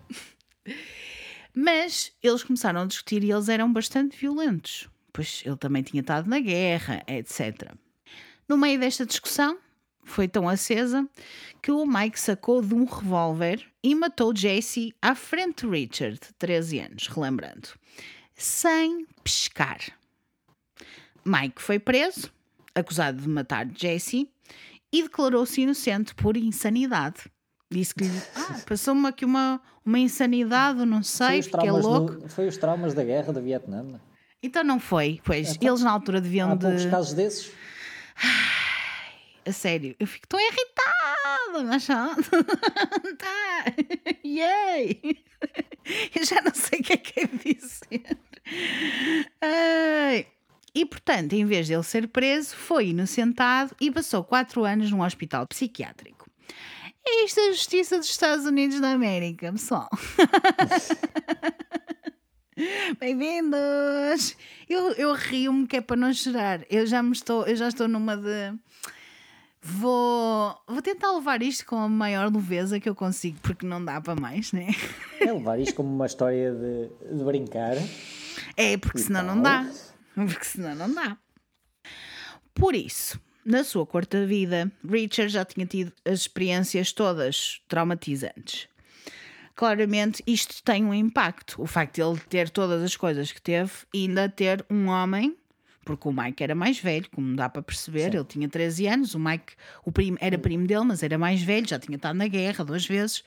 Mas 1.55 2.11
eles 2.21 2.43
começaram 2.43 2.81
a 2.81 2.85
discutir 2.85 3.23
e 3.23 3.31
eles 3.31 3.47
eram 3.47 3.71
bastante 3.71 4.17
violentos, 4.17 4.89
pois 5.13 5.41
ele 5.45 5.55
também 5.55 5.81
tinha 5.81 6.01
estado 6.01 6.29
na 6.29 6.41
guerra, 6.41 7.01
etc. 7.07 7.71
No 8.49 8.57
meio 8.57 8.77
desta 8.77 9.05
discussão, 9.05 9.57
foi 10.03 10.27
tão 10.27 10.49
acesa 10.49 11.09
que 11.61 11.71
o 11.71 11.85
Mike 11.85 12.19
sacou 12.19 12.61
de 12.61 12.75
um 12.75 12.83
revólver 12.83 13.65
e 13.81 13.95
matou 13.95 14.35
Jesse 14.35 14.93
à 15.01 15.15
frente 15.15 15.65
de 15.65 15.71
Richard, 15.71 16.19
13 16.37 16.79
anos, 16.79 17.07
relembrando, 17.07 17.69
sem 18.35 19.05
pescar. 19.23 19.79
Mike 21.25 21.61
foi 21.61 21.79
preso, 21.79 22.31
acusado 22.73 23.21
de 23.21 23.27
matar 23.27 23.67
Jesse, 23.75 24.29
e 24.91 25.03
declarou-se 25.03 25.59
inocente 25.61 26.13
por 26.15 26.37
insanidade. 26.37 27.23
Disse 27.71 27.95
que 27.95 28.03
lhe 28.03 28.21
ah, 28.35 28.61
passou-me 28.67 29.07
aqui 29.07 29.25
uma, 29.25 29.59
uma 29.83 29.97
insanidade, 29.97 30.85
não 30.85 31.01
sei, 31.01 31.39
é 31.39 31.41
traumas 31.43 31.83
louco. 31.83 32.13
do- 32.15 32.29
foi 32.29 32.47
os 32.47 32.57
traumas 32.57 32.93
da 32.93 33.03
guerra 33.03 33.33
do 33.33 33.41
Vietnã. 33.41 33.99
Então 34.43 34.63
não 34.63 34.79
foi, 34.79 35.19
pois 35.23 35.57
eles 35.59 35.81
na 35.81 35.91
altura 35.91 36.21
deviam 36.21 36.51
Há 36.51 36.55
de. 36.55 36.61
poucos 36.61 36.85
casos 36.85 37.13
desses. 37.13 37.51
A 39.47 39.51
sério, 39.51 39.95
eu 39.99 40.07
fico 40.07 40.27
tão 40.27 40.39
irritada, 40.39 40.94
mas 41.51 41.81
só. 41.83 42.15
tá! 43.17 43.65
Yay! 44.23 45.01
Eu 46.15 46.23
já 46.25 46.41
não 46.41 46.53
sei 46.53 46.79
o 46.79 46.83
que 46.83 46.93
é 46.93 46.97
que 46.97 47.19
é 47.19 47.27
dizer. 47.27 48.17
Ai. 49.41 50.27
E 50.73 50.85
portanto, 50.85 51.33
em 51.33 51.45
vez 51.45 51.67
de 51.67 51.73
ele 51.73 51.83
ser 51.83 52.07
preso, 52.07 52.55
foi 52.55 52.89
inocentado 52.89 53.75
e 53.79 53.89
passou 53.89 54.23
quatro 54.23 54.65
anos 54.65 54.91
num 54.91 55.01
hospital 55.01 55.47
psiquiátrico. 55.47 56.29
Isto 57.07 57.39
é 57.39 57.49
a 57.49 57.51
justiça 57.51 57.97
dos 57.97 58.09
Estados 58.09 58.45
Unidos 58.45 58.79
da 58.81 58.91
América, 58.91 59.51
pessoal. 59.51 59.89
Bem-vindos! 62.99 64.35
Eu, 64.67 64.91
eu 64.93 65.13
rio-me 65.13 65.67
que 65.67 65.77
é 65.77 65.81
para 65.81 65.95
não 65.95 66.11
chorar. 66.13 66.65
Eu 66.69 66.85
já 66.87 67.03
me 67.03 67.11
estou, 67.11 67.45
eu 67.45 67.55
já 67.55 67.67
estou 67.67 67.87
numa 67.87 68.17
de. 68.17 68.53
Vou, 69.67 70.55
vou 70.67 70.79
tentar 70.79 71.11
levar 71.13 71.41
isto 71.41 71.65
com 71.65 71.75
a 71.77 71.89
maior 71.89 72.31
leveza 72.31 72.79
que 72.79 72.87
eu 72.87 72.93
consigo, 72.93 73.39
porque 73.41 73.65
não 73.65 73.83
dá 73.83 73.99
para 73.99 74.15
mais, 74.15 74.51
né? 74.51 74.67
É 75.19 75.33
levar 75.33 75.59
isto 75.59 75.73
como 75.73 75.89
uma 75.91 76.05
história 76.05 76.53
de, 76.53 77.15
de 77.17 77.23
brincar. 77.23 77.75
É, 78.55 78.77
porque 78.77 78.99
senão 78.99 79.23
não 79.23 79.41
dá. 79.41 79.67
Porque 80.13 80.45
senão 80.45 80.75
não 80.75 80.93
dá. 80.93 81.17
Por 82.53 82.75
isso, 82.75 83.19
na 83.43 83.63
sua 83.63 83.87
curta 83.87 84.23
vida, 84.27 84.71
Richard 84.87 85.29
já 85.33 85.43
tinha 85.43 85.65
tido 85.65 85.91
as 86.05 86.19
experiências 86.19 86.93
todas 86.93 87.59
traumatizantes. 87.67 88.67
Claramente, 89.55 90.21
isto 90.27 90.61
tem 90.63 90.85
um 90.85 90.93
impacto. 90.93 91.59
O 91.59 91.65
facto 91.65 91.95
de 91.95 92.01
ele 92.03 92.19
ter 92.29 92.51
todas 92.51 92.83
as 92.83 92.95
coisas 92.95 93.31
que 93.31 93.41
teve 93.41 93.71
e 93.91 94.03
ainda 94.05 94.29
ter 94.29 94.63
um 94.69 94.89
homem, 94.89 95.35
porque 95.85 96.07
o 96.07 96.11
Mike 96.11 96.43
era 96.43 96.55
mais 96.55 96.79
velho, 96.79 97.07
como 97.11 97.35
dá 97.35 97.47
para 97.47 97.61
perceber, 97.61 98.13
ele 98.13 98.25
tinha 98.25 98.49
13 98.49 98.87
anos, 98.87 99.13
o 99.13 99.19
Mike 99.19 99.53
o 99.85 99.91
primo, 99.91 100.17
era 100.19 100.37
primo 100.37 100.65
dele, 100.65 100.83
mas 100.83 101.03
era 101.03 101.17
mais 101.17 101.41
velho, 101.41 101.67
já 101.67 101.79
tinha 101.79 101.95
estado 101.95 102.17
na 102.17 102.27
guerra 102.27 102.65
duas 102.65 102.85
vezes. 102.85 103.23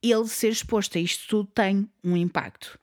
Ele 0.00 0.26
ser 0.28 0.50
exposto 0.50 0.96
a 0.96 1.00
isto 1.00 1.26
tudo 1.28 1.50
tem 1.52 1.88
um 2.02 2.16
impacto. 2.16 2.78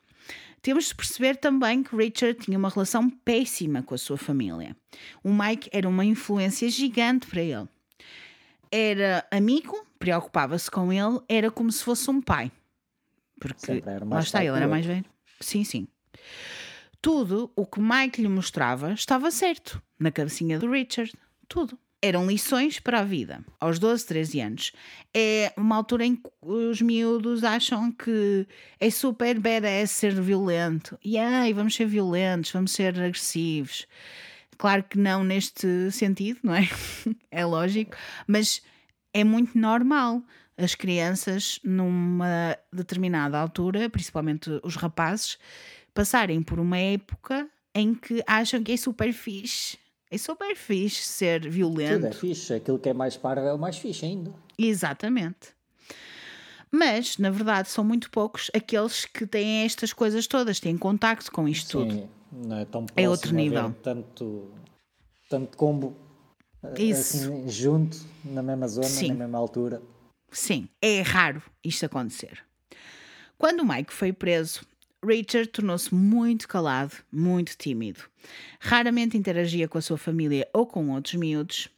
Temos 0.62 0.90
de 0.90 0.96
perceber 0.96 1.38
também 1.38 1.82
que 1.82 1.96
Richard 1.96 2.40
tinha 2.40 2.58
uma 2.58 2.70
relação 2.70 3.10
péssima 3.10 3.82
com 3.82 3.96
a 3.96 3.98
sua 3.98 4.18
família. 4.18 4.76
O 5.24 5.34
Mike 5.34 5.70
era 5.72 5.90
uma 5.90 6.06
influência 6.06 6.70
gigante 6.70 7.26
para 7.26 7.42
ele. 7.42 7.68
Era 8.72 9.26
amigo, 9.32 9.86
preocupava-se 9.98 10.70
com 10.70 10.94
ele, 10.94 11.20
era 11.28 11.50
como 11.50 11.72
se 11.72 11.84
fosse 11.84 12.10
um 12.12 12.22
pai. 12.22 12.52
Porque 13.40 13.82
lá 14.06 14.20
está, 14.20 14.46
ele 14.46 14.56
era 14.56 14.68
mais 14.68 14.86
velho. 14.86 15.06
Sim, 15.40 15.64
sim. 15.64 15.88
Tudo 17.02 17.52
o 17.56 17.66
que 17.66 17.80
Mike 17.80 18.22
lhe 18.22 18.28
mostrava 18.28 18.94
estava 18.94 19.32
certo 19.32 19.82
na 20.00 20.12
cabecinha 20.12 20.60
do 20.60 20.70
Richard. 20.70 21.12
Tudo. 21.48 21.78
Eram 22.04 22.28
lições 22.28 22.80
para 22.80 23.00
a 23.00 23.04
vida. 23.04 23.44
Aos 23.60 23.78
12, 23.78 24.06
13 24.08 24.40
anos. 24.40 24.72
É 25.14 25.54
uma 25.56 25.76
altura 25.76 26.06
em 26.06 26.16
que 26.16 26.30
os 26.42 26.82
miúdos 26.82 27.44
acham 27.44 27.92
que 27.92 28.48
é 28.80 28.90
super 28.90 29.40
badass 29.40 29.92
ser 29.92 30.20
violento. 30.20 30.98
E 31.04 31.18
ai, 31.18 31.54
vamos 31.54 31.76
ser 31.76 31.86
violentos, 31.86 32.52
vamos 32.52 32.72
ser 32.72 33.00
agressivos. 33.00 33.88
Claro 34.58 34.84
que 34.84 34.98
não 34.98 35.24
neste 35.24 35.92
sentido, 35.92 36.40
não 36.44 36.56
é? 36.56 36.68
É 37.32 37.46
lógico. 37.46 37.96
Mas 38.28 38.62
é 39.14 39.24
muito 39.24 39.58
normal 39.58 40.24
as 40.58 40.76
crianças, 40.76 41.60
numa 41.64 42.56
determinada 42.72 43.40
altura, 43.40 43.90
principalmente 43.90 44.50
os 44.64 44.76
rapazes, 44.76 45.38
passarem 45.94 46.42
por 46.42 46.60
uma 46.60 46.78
época 46.78 47.50
em 47.74 47.94
que 47.96 48.24
acham 48.28 48.64
que 48.64 48.72
é 48.74 48.78
super 48.78 49.12
fixe. 49.14 49.78
É 50.10 50.18
super 50.18 50.56
fixe 50.56 51.04
ser 51.04 51.42
Tudo 51.42 51.52
violento. 51.52 52.06
é 52.08 52.12
fixe. 52.12 52.54
Aquilo 52.54 52.78
que 52.80 52.90
é 52.90 52.94
mais 52.94 53.16
parvo 53.16 53.46
é 53.48 53.54
o 53.54 53.58
mais 53.58 53.78
fixe 53.78 54.06
ainda. 54.06 54.34
Exatamente. 54.58 55.50
Mas, 56.70 57.18
na 57.18 57.30
verdade, 57.30 57.70
são 57.70 57.84
muito 57.84 58.10
poucos 58.10 58.50
aqueles 58.54 59.06
que 59.06 59.26
têm 59.28 59.64
estas 59.66 59.92
coisas 59.92 60.26
todas, 60.28 60.60
têm 60.60 60.78
contacto 60.78 61.32
com 61.32 61.48
isto 61.48 61.70
tudo. 61.80 61.92
Sim, 61.94 62.10
não 62.32 62.58
é 62.58 62.66
tão 62.66 62.86
É 62.96 63.10
outro 63.10 63.30
próximo 63.30 63.40
haver 63.40 63.50
nível. 63.50 63.76
Tanto, 63.84 64.52
tanto 65.30 65.58
combo 65.58 65.96
eh, 66.64 66.82
Isso. 66.84 67.18
assim, 67.30 67.50
junto, 67.50 67.98
na 68.24 68.42
mesma 68.42 68.68
zona, 68.70 68.88
Sim. 68.88 69.10
na 69.10 69.16
mesma 69.16 69.38
altura. 69.38 69.82
Sim, 70.32 70.70
é 70.82 71.02
raro 71.02 71.42
isto 71.64 71.86
acontecer. 71.86 72.40
Quando 73.38 73.62
o 73.62 73.66
Mike 73.68 73.92
foi 73.92 74.14
preso, 74.14 74.62
Richard 75.04 75.48
tornou-se 75.48 75.94
muito 75.94 76.48
calado, 76.48 76.96
muito 77.12 77.56
tímido. 77.58 78.02
Raramente 78.60 79.18
interagia 79.18 79.68
com 79.68 79.78
a 79.78 79.82
sua 79.82 79.98
família 79.98 80.48
ou 80.54 80.68
com 80.68 80.90
outros 80.90 81.16
miúdos. 81.16 81.70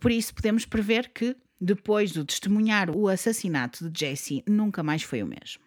Por 0.00 0.10
isso, 0.10 0.34
podemos 0.34 0.64
prever 0.64 1.10
que, 1.10 1.36
depois 1.60 2.12
de 2.12 2.24
testemunhar 2.24 2.90
o 2.90 3.08
assassinato 3.08 3.90
de 3.90 4.00
Jesse, 4.00 4.44
nunca 4.46 4.82
mais 4.82 5.02
foi 5.02 5.22
o 5.22 5.26
mesmo. 5.26 5.62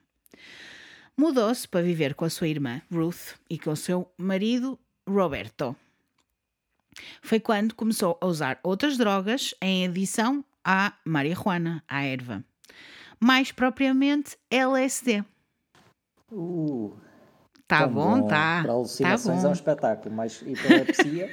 Mudou-se 1.17 1.67
para 1.67 1.81
viver 1.81 2.13
com 2.13 2.25
a 2.25 2.29
sua 2.29 2.47
irmã, 2.47 2.81
Ruth, 2.91 3.35
e 3.49 3.57
com 3.57 3.71
o 3.71 3.75
seu 3.75 4.11
marido, 4.17 4.79
Roberto. 5.07 5.75
Foi 7.21 7.39
quando 7.39 7.75
começou 7.75 8.17
a 8.21 8.27
usar 8.27 8.59
outras 8.63 8.97
drogas 8.97 9.53
em 9.61 9.85
adição 9.85 10.43
à 10.63 10.93
marihuana, 11.03 11.83
à 11.87 12.03
erva. 12.03 12.43
Mais 13.19 13.51
propriamente 13.51 14.37
LSD. 14.49 15.23
Tá 17.67 17.87
bom, 17.87 18.27
tá. 18.27 18.59
Para 18.61 18.67
Tá 18.67 18.73
alucinações 18.73 19.43
é 19.43 19.47
um 19.47 19.51
espetáculo, 19.53 20.15
mas 20.15 20.41
epilepsia 20.41 21.29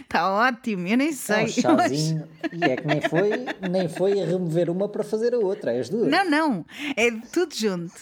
Está 0.00 0.30
ótimo, 0.48 0.86
eu 0.88 0.96
nem 0.96 1.08
É 1.08 1.12
sei. 1.12 1.44
um 1.44 1.48
chazinho. 1.48 2.28
E 2.52 2.64
é 2.64 2.76
que 2.76 2.86
nem 2.86 3.00
foi, 3.02 3.30
nem 3.70 3.88
foi 3.88 4.22
a 4.22 4.24
remover 4.24 4.70
uma 4.70 4.88
para 4.88 5.04
fazer 5.04 5.34
a 5.34 5.38
outra, 5.38 5.72
é 5.74 5.80
as 5.80 5.88
duas. 5.90 6.08
Não, 6.10 6.24
não, 6.28 6.64
é 6.96 7.10
tudo 7.32 7.54
junto. 7.54 7.92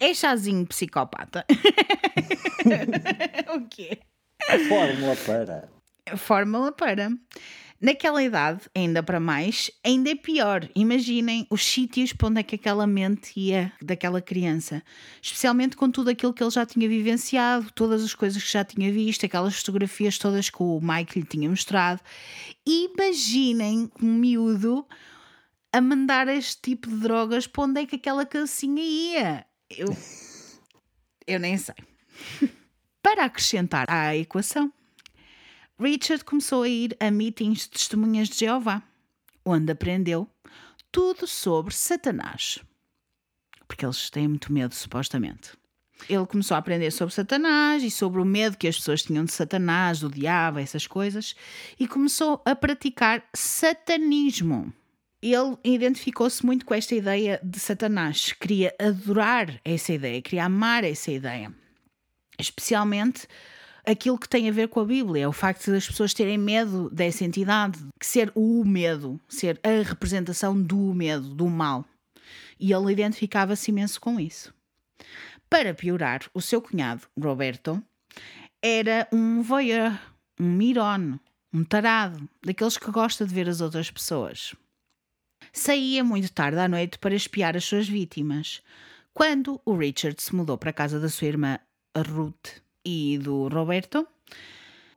É 0.00 0.12
chazinho 0.12 0.66
psicopata. 0.66 1.44
o 3.54 3.60
quê? 3.68 3.98
A 4.48 4.58
fórmula 4.68 5.16
para. 5.24 5.68
Fórmula 6.16 6.72
para. 6.72 7.10
Naquela 7.80 8.20
idade, 8.20 8.62
ainda 8.74 9.04
para 9.04 9.20
mais, 9.20 9.70
ainda 9.84 10.10
é 10.10 10.16
pior. 10.16 10.68
Imaginem 10.74 11.46
os 11.48 11.64
sítios 11.64 12.12
para 12.12 12.26
onde 12.26 12.40
é 12.40 12.42
que 12.42 12.56
aquela 12.56 12.88
mente 12.88 13.30
ia 13.38 13.72
daquela 13.80 14.20
criança. 14.20 14.82
Especialmente 15.22 15.76
com 15.76 15.88
tudo 15.88 16.10
aquilo 16.10 16.34
que 16.34 16.42
ele 16.42 16.50
já 16.50 16.66
tinha 16.66 16.88
vivenciado, 16.88 17.70
todas 17.70 18.02
as 18.02 18.14
coisas 18.14 18.42
que 18.42 18.50
já 18.50 18.64
tinha 18.64 18.92
visto, 18.92 19.24
aquelas 19.24 19.54
fotografias 19.54 20.18
todas 20.18 20.50
que 20.50 20.60
o 20.60 20.80
Mike 20.82 21.20
lhe 21.20 21.24
tinha 21.24 21.48
mostrado. 21.48 22.00
Imaginem 22.66 23.88
um 24.02 24.14
miúdo 24.14 24.84
a 25.72 25.80
mandar 25.80 26.26
este 26.26 26.60
tipo 26.60 26.88
de 26.88 26.96
drogas 26.96 27.46
para 27.46 27.62
onde 27.62 27.80
é 27.82 27.86
que 27.86 27.94
aquela 27.94 28.26
calcinha 28.26 28.82
ia. 28.82 29.46
Eu, 29.70 29.96
eu 31.28 31.38
nem 31.38 31.56
sei. 31.56 31.76
Para 33.00 33.26
acrescentar 33.26 33.86
à 33.88 34.16
equação, 34.16 34.72
Richard 35.80 36.24
começou 36.24 36.64
a 36.64 36.68
ir 36.68 36.96
a 36.98 37.08
meetings 37.08 37.60
de 37.60 37.70
testemunhas 37.70 38.28
de 38.28 38.38
Jeová, 38.40 38.82
onde 39.44 39.70
aprendeu 39.70 40.28
tudo 40.90 41.26
sobre 41.26 41.72
Satanás. 41.72 42.58
Porque 43.68 43.86
eles 43.86 44.10
têm 44.10 44.26
muito 44.26 44.52
medo, 44.52 44.74
supostamente. 44.74 45.52
Ele 46.08 46.26
começou 46.26 46.56
a 46.56 46.58
aprender 46.58 46.90
sobre 46.90 47.14
Satanás 47.14 47.84
e 47.84 47.90
sobre 47.90 48.20
o 48.20 48.24
medo 48.24 48.56
que 48.56 48.66
as 48.66 48.76
pessoas 48.76 49.02
tinham 49.02 49.24
de 49.24 49.32
Satanás, 49.32 50.00
do 50.00 50.10
diabo, 50.10 50.58
essas 50.58 50.86
coisas, 50.86 51.36
e 51.78 51.86
começou 51.86 52.42
a 52.44 52.56
praticar 52.56 53.24
satanismo. 53.32 54.72
Ele 55.22 55.56
identificou-se 55.62 56.44
muito 56.44 56.64
com 56.66 56.74
esta 56.74 56.94
ideia 56.94 57.40
de 57.42 57.58
Satanás, 57.58 58.32
queria 58.32 58.74
adorar 58.80 59.60
essa 59.64 59.92
ideia, 59.92 60.22
queria 60.22 60.44
amar 60.44 60.82
essa 60.82 61.10
ideia. 61.10 61.52
Especialmente 62.38 63.28
aquilo 63.88 64.18
que 64.18 64.28
tem 64.28 64.48
a 64.48 64.52
ver 64.52 64.68
com 64.68 64.80
a 64.80 64.84
Bíblia, 64.84 65.28
o 65.28 65.32
facto 65.32 65.70
das 65.70 65.86
pessoas 65.86 66.12
terem 66.12 66.36
medo 66.36 66.90
dessa 66.90 67.24
entidade, 67.24 67.78
ser 67.98 68.30
o 68.34 68.62
medo, 68.62 69.18
ser 69.26 69.58
a 69.62 69.82
representação 69.82 70.60
do 70.60 70.92
medo, 70.92 71.34
do 71.34 71.48
mal. 71.48 71.86
E 72.60 72.70
ele 72.70 72.92
identificava-se 72.92 73.70
imenso 73.70 73.98
com 73.98 74.20
isso. 74.20 74.52
Para 75.48 75.72
piorar, 75.72 76.20
o 76.34 76.42
seu 76.42 76.60
cunhado, 76.60 77.06
Roberto, 77.18 77.82
era 78.60 79.08
um 79.10 79.40
voyeur, 79.40 79.98
um 80.38 80.52
mirone, 80.52 81.18
um 81.50 81.64
tarado, 81.64 82.28
daqueles 82.44 82.76
que 82.76 82.90
gosta 82.90 83.24
de 83.24 83.32
ver 83.32 83.48
as 83.48 83.62
outras 83.62 83.90
pessoas. 83.90 84.54
Saía 85.50 86.04
muito 86.04 86.30
tarde 86.30 86.58
à 86.58 86.68
noite 86.68 86.98
para 86.98 87.14
espiar 87.14 87.56
as 87.56 87.64
suas 87.64 87.88
vítimas. 87.88 88.60
Quando 89.14 89.58
o 89.64 89.74
Richard 89.74 90.22
se 90.22 90.36
mudou 90.36 90.58
para 90.58 90.70
a 90.70 90.74
casa 90.74 91.00
da 91.00 91.08
sua 91.08 91.28
irmã 91.28 91.58
Ruth 91.96 92.67
e 92.88 93.18
do 93.18 93.48
Roberto, 93.48 94.06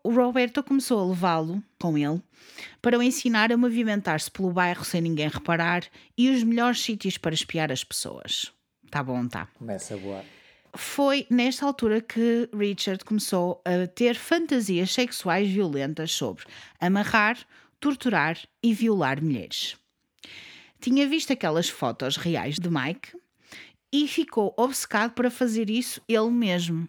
o 0.02 0.12
Roberto 0.12 0.64
começou 0.64 1.00
a 1.00 1.06
levá-lo 1.10 1.62
com 1.78 1.98
ele 1.98 2.22
para 2.82 2.98
o 2.98 3.04
ensinar 3.04 3.52
a 3.52 3.58
movimentar-se 3.58 4.32
pelo 4.32 4.52
bairro 4.52 4.86
sem 4.86 5.02
ninguém 5.02 5.28
reparar 5.28 5.84
e 6.18 6.30
os 6.30 6.42
melhores 6.42 6.82
sítios 6.82 7.18
para 7.18 7.34
espiar 7.34 7.72
as 7.72 7.84
pessoas. 7.84 8.52
Tá 8.90 9.04
bom, 9.04 9.28
tá. 9.28 9.48
Começa 9.58 9.94
a 9.94 9.98
voar. 9.98 10.24
Foi 10.74 11.28
nesta 11.30 11.66
altura 11.66 12.00
que 12.00 12.50
Richard 12.58 13.04
começou 13.04 13.62
a 13.66 13.86
ter 13.88 14.16
fantasias 14.16 14.94
sexuais 14.94 15.50
violentas 15.50 16.14
sobre 16.14 16.46
amarrar, 16.80 17.38
torturar 17.80 18.38
e 18.64 18.74
violar 18.74 19.22
mulheres. 19.22 19.76
Tinha 20.80 21.08
visto 21.08 21.34
aquelas 21.34 21.68
fotos 21.68 22.16
reais 22.16 22.56
de 22.56 22.70
Mike 22.70 23.12
e 23.92 24.08
ficou 24.08 24.54
obcecado 24.58 25.12
para 25.12 25.30
fazer 25.30 25.70
isso 25.70 26.02
ele 26.08 26.32
mesmo. 26.32 26.88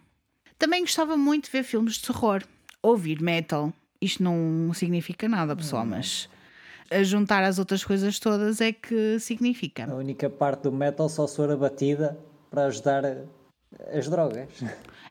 Também 0.63 0.79
gostava 0.79 1.17
muito 1.17 1.43
de 1.47 1.51
ver 1.51 1.63
filmes 1.63 1.95
de 1.95 2.03
terror, 2.03 2.41
ouvir 2.81 3.21
metal. 3.21 3.73
Isto 3.99 4.23
não 4.23 4.73
significa 4.73 5.27
nada, 5.27 5.53
pessoal, 5.57 5.85
mas 5.85 6.29
a 6.89 7.03
juntar 7.03 7.43
as 7.43 7.59
outras 7.59 7.83
coisas 7.83 8.17
todas 8.17 8.61
é 8.61 8.71
que 8.71 9.19
significa. 9.19 9.91
A 9.91 9.93
única 9.93 10.29
parte 10.29 10.61
do 10.61 10.71
metal 10.71 11.09
só 11.09 11.27
se 11.27 11.35
for 11.35 11.51
a 11.51 11.57
batida 11.57 12.17
para 12.49 12.63
ajudar 12.67 13.03
as 13.93 14.07
drogas. 14.07 14.47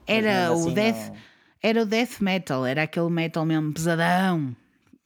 Era 0.07 0.49
Mas 0.49 0.59
o 0.59 0.63
assim 0.63 0.75
death, 0.75 1.09
não- 1.09 1.17
era 1.63 1.83
o 1.83 1.85
death 1.85 2.21
metal, 2.23 2.65
era 2.65 2.85
aquele 2.85 3.11
metal 3.11 3.45
mesmo 3.45 3.75
pesadão. 3.75 4.57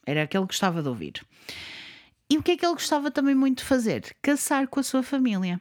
Era 0.05 0.23
aquele 0.23 0.43
que 0.45 0.53
gostava 0.53 0.81
de 0.81 0.87
ouvir. 0.87 1.25
E 2.29 2.37
o 2.37 2.41
que 2.41 2.51
é 2.51 2.57
que 2.57 2.65
ele 2.65 2.73
gostava 2.73 3.11
também 3.11 3.35
muito 3.35 3.57
de 3.57 3.65
fazer? 3.65 4.15
Caçar 4.21 4.65
com 4.69 4.79
a 4.79 4.83
sua 4.83 5.03
família. 5.03 5.59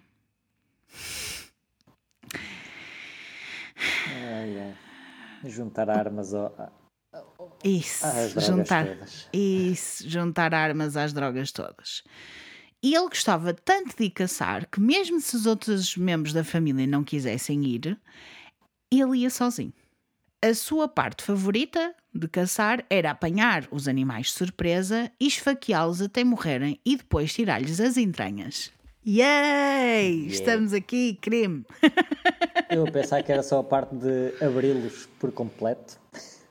Ai, 3.77 4.61
ai. 4.61 4.75
Juntar 5.51 5.89
armas 5.91 6.35
ao, 6.35 6.55
Isso, 7.63 8.05
às 8.07 8.33
drogas 8.33 8.47
juntar, 8.47 8.87
todas. 8.87 9.29
isso, 9.33 10.09
juntar 10.09 10.55
armas 10.55 10.97
às 10.97 11.13
drogas 11.13 11.53
todas. 11.53 12.03
E 12.83 12.95
ele 12.95 13.09
gostava 13.09 13.53
tanto 13.55 13.97
de 13.97 14.05
ir 14.05 14.11
caçar 14.11 14.67
que, 14.69 14.81
mesmo 14.81 15.21
se 15.21 15.37
os 15.37 15.47
outros 15.47 15.97
membros 15.97 16.33
da 16.33 16.45
família 16.45 16.87
não 16.87 17.03
quisessem 17.03 17.65
ir, 17.65 17.99
ele 18.91 19.19
ia 19.19 19.31
sozinho. 19.31 19.73
A 20.43 20.55
sua 20.55 20.87
parte 20.87 21.23
favorita 21.23 21.95
de 22.15 22.29
caçar 22.29 22.85
era 22.89 23.11
apanhar 23.11 23.67
os 23.71 23.89
animais 23.89 24.27
de 24.27 24.33
surpresa 24.33 25.11
e 25.19 25.27
esfaqueá-los 25.27 26.01
até 26.03 26.23
morrerem 26.23 26.79
e 26.85 26.97
depois 26.97 27.33
tirar-lhes 27.33 27.81
as 27.81 27.97
entranhas. 27.97 28.71
Yay! 29.07 30.27
Estamos 30.27 30.73
aqui, 30.73 31.17
crime! 31.23 31.65
Eu 32.69 32.85
a 32.89 32.91
pensar 32.91 33.23
que 33.23 33.31
era 33.31 33.41
só 33.41 33.61
a 33.61 33.65
parte 33.65 33.95
de 33.95 34.35
abri-los 34.45 35.09
por 35.21 35.31
completo. 35.31 35.97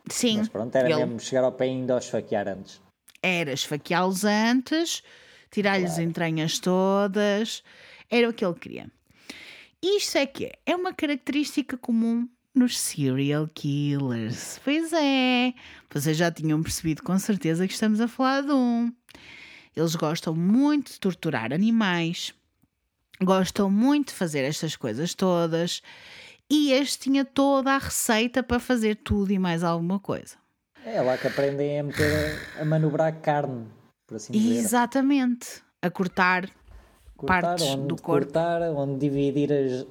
Sim, 0.10 0.38
Mas 0.38 0.48
pronto, 0.48 0.74
era 0.74 0.90
ele 0.90 0.96
mesmo 1.06 1.20
chegar 1.20 1.44
ao 1.44 1.52
pé 1.52 1.66
e 1.68 1.72
ainda 1.72 1.98
os 1.98 2.06
esfaquear 2.06 2.48
antes. 2.48 2.82
era 3.22 3.52
esfaqueá-los 3.52 4.24
antes, 4.24 5.04
tirar-lhes 5.52 5.92
as 5.92 6.00
entranhas 6.00 6.58
todas, 6.60 7.62
era 8.10 8.30
o 8.30 8.34
que 8.34 8.46
ele 8.46 8.54
queria. 8.54 8.90
Isto 9.84 10.18
é 10.20 10.26
que 10.26 10.46
é, 10.46 10.54
é 10.66 10.76
uma 10.78 10.94
característica 10.94 11.76
comum 11.76 12.26
nos 12.54 12.80
serial 12.80 13.50
killers. 13.54 14.62
Pois 14.64 14.94
é, 14.94 15.54
vocês 15.92 16.16
já 16.16 16.32
tinham 16.32 16.64
percebido 16.64 17.04
com 17.04 17.20
certeza 17.20 17.68
que 17.68 17.74
estamos 17.74 18.00
a 18.00 18.08
falar 18.08 18.44
de 18.44 18.54
um. 18.54 18.94
Eles 19.76 19.96
gostam 19.96 20.34
muito 20.34 20.94
de 20.94 21.00
torturar 21.02 21.52
animais, 21.52 22.34
gostam 23.22 23.70
muito 23.70 24.10
de 24.10 24.14
fazer 24.14 24.44
estas 24.44 24.76
coisas 24.76 25.14
todas, 25.14 25.82
e 26.50 26.72
este 26.72 27.00
tinha 27.00 27.26
toda 27.26 27.72
a 27.72 27.78
receita 27.78 28.44
para 28.44 28.60
fazer 28.60 28.96
tudo 28.96 29.32
e 29.32 29.40
mais 29.40 29.64
alguma 29.64 30.00
coisa. 30.00 30.36
É 30.86 31.02
lá 31.02 31.18
que 31.18 31.28
aprendem 31.28 31.80
a 31.80 31.84
meter, 31.84 32.40
a 32.60 32.66
manobrar 32.66 33.20
carne, 33.20 33.66
por 34.06 34.18
assim 34.18 34.34
dizer. 34.34 34.60
Exatamente. 34.60 35.64
A 35.82 35.90
cortar 35.90 36.50
Cortar, 37.18 37.42
partes 37.42 37.66
onde 37.68 37.88
do 37.88 37.96
corpo. 37.96 38.26
cortar, 38.26 38.62
onde 38.62 39.00
dividir 39.00 39.50
as, 39.52 39.88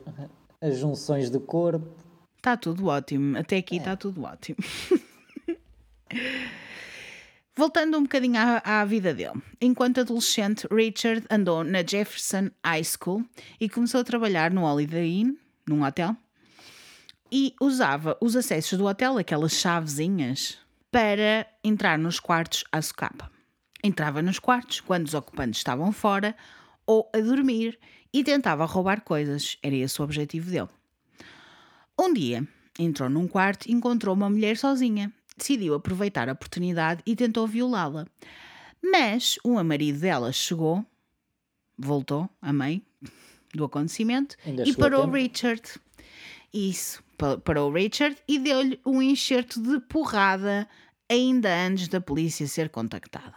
as 0.60 0.78
junções 0.78 1.30
do 1.30 1.40
corpo. 1.40 1.88
Está 2.37 2.56
tudo 2.56 2.87
ótimo. 2.87 3.37
Até 3.38 3.56
aqui 3.56 3.78
está 3.78 3.96
tudo 3.96 4.22
ótimo. 4.22 4.58
Voltando 7.57 7.97
um 7.97 8.03
bocadinho 8.03 8.37
à, 8.37 8.81
à 8.81 8.85
vida 8.85 9.14
dele. 9.14 9.40
Enquanto 9.61 10.01
adolescente, 10.01 10.67
Richard 10.73 11.25
andou 11.31 11.62
na 11.62 11.85
Jefferson 11.87 12.51
High 12.67 12.83
School 12.85 13.25
e 13.61 13.69
começou 13.69 14.01
a 14.01 14.05
trabalhar 14.05 14.51
no 14.51 14.64
Holiday 14.64 15.21
Inn, 15.21 15.37
num 15.64 15.85
hotel, 15.85 16.17
e 17.31 17.55
usava 17.61 18.17
os 18.21 18.35
acessos 18.35 18.77
do 18.77 18.87
hotel, 18.87 19.19
aquelas 19.19 19.53
chavezinhas, 19.53 20.59
para 20.90 21.47
entrar 21.62 21.97
nos 21.97 22.19
quartos 22.19 22.64
à 22.73 22.83
socapa. 22.83 23.31
Entrava 23.85 24.21
nos 24.21 24.40
quartos 24.40 24.81
quando 24.81 25.07
os 25.07 25.14
ocupantes 25.14 25.61
estavam 25.61 25.93
fora 25.93 26.35
ou 26.85 27.09
a 27.14 27.21
dormir 27.21 27.79
e 28.12 28.25
tentava 28.25 28.64
roubar 28.64 29.03
coisas. 29.03 29.59
Era 29.62 29.77
esse 29.77 30.01
o 30.01 30.05
objetivo 30.05 30.51
dele. 30.51 30.69
Um 31.97 32.12
dia, 32.12 32.47
entrou 32.79 33.09
num 33.09 33.29
quarto 33.29 33.67
e 33.67 33.73
encontrou 33.73 34.14
uma 34.14 34.29
mulher 34.29 34.57
sozinha. 34.57 35.12
Decidiu 35.37 35.75
aproveitar 35.75 36.29
a 36.29 36.33
oportunidade 36.33 37.03
e 37.07 37.16
tentou 37.16 37.47
violá-la. 37.47 38.07
Mas 38.83 39.38
o 39.42 39.62
marido 39.64 39.99
dela 40.01 40.31
chegou, 40.33 40.85
voltou, 41.77 42.29
a 42.40 42.53
mãe 42.53 42.83
do 43.55 43.64
acontecimento, 43.64 44.37
Ainda 44.47 44.62
e 44.68 44.75
parou 44.75 45.03
tempo. 45.05 45.14
Richard. 45.16 45.62
Isso, 46.53 47.03
pa- 47.18 47.38
parou 47.38 47.73
Richard 47.73 48.16
e 48.29 48.38
deu-lhe 48.38 48.79
um 48.87 49.01
enxerto 49.03 49.61
de 49.61 49.81
porrada 49.81 50.68
ainda 51.11 51.49
antes 51.66 51.88
da 51.88 52.01
polícia 52.01 52.47
ser 52.47 52.68
contactada. 52.68 53.35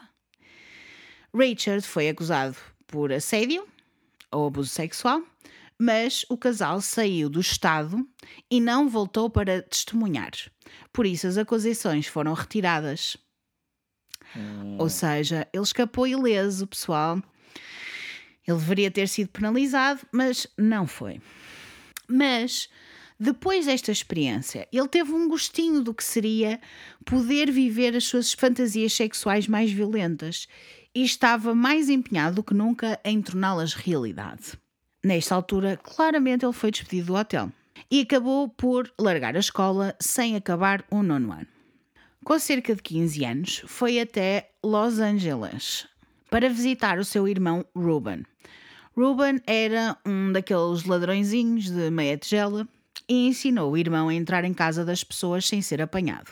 Richard 1.34 1.82
foi 1.86 2.10
acusado 2.10 2.56
por 2.86 3.12
assédio 3.12 3.66
ou 4.32 4.48
abuso 4.48 4.70
sexual, 4.70 5.22
Mas 5.80 6.26
o 6.30 6.38
casal 6.38 6.82
saiu 6.82 7.30
do 7.30 7.40
Estado 7.40 8.06
e 8.50 8.60
não 8.60 8.90
voltou 8.90 9.30
para 9.30 9.62
testemunhar. 9.62 10.32
Por 10.92 11.06
isso, 11.06 11.28
as 11.28 11.38
acusações 11.38 12.08
foram 12.08 12.34
retiradas. 12.34 13.16
Ou 14.80 14.90
seja, 14.90 15.48
ele 15.54 15.63
escapou 15.63 16.08
ileso, 16.08 16.68
pessoal. 16.68 17.22
Ele 18.48 18.58
deveria 18.58 18.92
ter 18.92 19.08
sido 19.08 19.30
penalizado, 19.30 20.02
mas 20.12 20.48
não 20.58 20.88
foi. 20.88 21.22
Mas 22.08 22.70
depois 23.20 23.66
desta 23.66 23.92
experiência, 23.92 24.68
ele 24.72 24.88
teve 24.88 25.12
um 25.12 25.28
gostinho 25.28 25.82
do 25.82 25.94
que 25.94 26.04
seria 26.04 26.62
poder 27.04 27.52
viver 27.52 27.96
as 27.96 28.06
suas 28.06 28.34
fantasias 28.34 28.94
sexuais 28.94 29.48
mais 29.48 29.72
violentas 29.72 30.48
e 30.94 31.04
estava 31.04 31.56
mais 31.56 31.90
empenhado 31.90 32.38
do 32.38 32.44
que 32.44 32.54
nunca 32.54 33.00
em 33.04 33.22
torná-las 33.22 33.74
realidade. 33.74 34.58
Nesta 35.08 35.36
altura, 35.36 35.80
claramente 35.82 36.43
ele 36.43 36.52
foi 36.52 36.70
despedido 36.70 37.08
do 37.08 37.15
hotel 37.15 37.50
e 37.89 38.02
acabou 38.02 38.50
por 38.50 38.91
largar 39.00 39.38
a 39.38 39.39
escola 39.39 39.96
sem 40.02 40.36
acabar 40.36 40.84
o 40.91 41.02
nono 41.02 41.32
ano. 41.32 41.48
Com 42.26 42.38
cerca 42.38 42.76
de 42.76 42.82
15 42.82 43.24
anos, 43.24 43.63
foi 43.67 44.02
até 44.02 44.52
Los 44.62 45.00
Angeles 45.00 45.88
para 46.30 46.50
visitar 46.50 47.00
o 47.00 47.06
seu 47.06 47.26
irmão 47.26 47.65
Ruben. 47.74 48.26
Ruben 48.98 49.41
era 49.48 49.98
um 50.06 50.34
daqueles 50.34 50.84
ladrõezinhos 50.84 51.70
de 51.70 51.89
meia 51.89 52.17
tigela 52.17 52.67
e 53.08 53.30
ensinou 53.30 53.72
o 53.72 53.78
irmão 53.78 54.10
a 54.10 54.13
entrar 54.13 54.43
em 54.43 54.54
casa 54.54 54.84
das 54.84 55.06
pessoas 55.06 55.48
sem 55.48 55.62
ser 55.62 55.82
apanhado. 55.82 56.32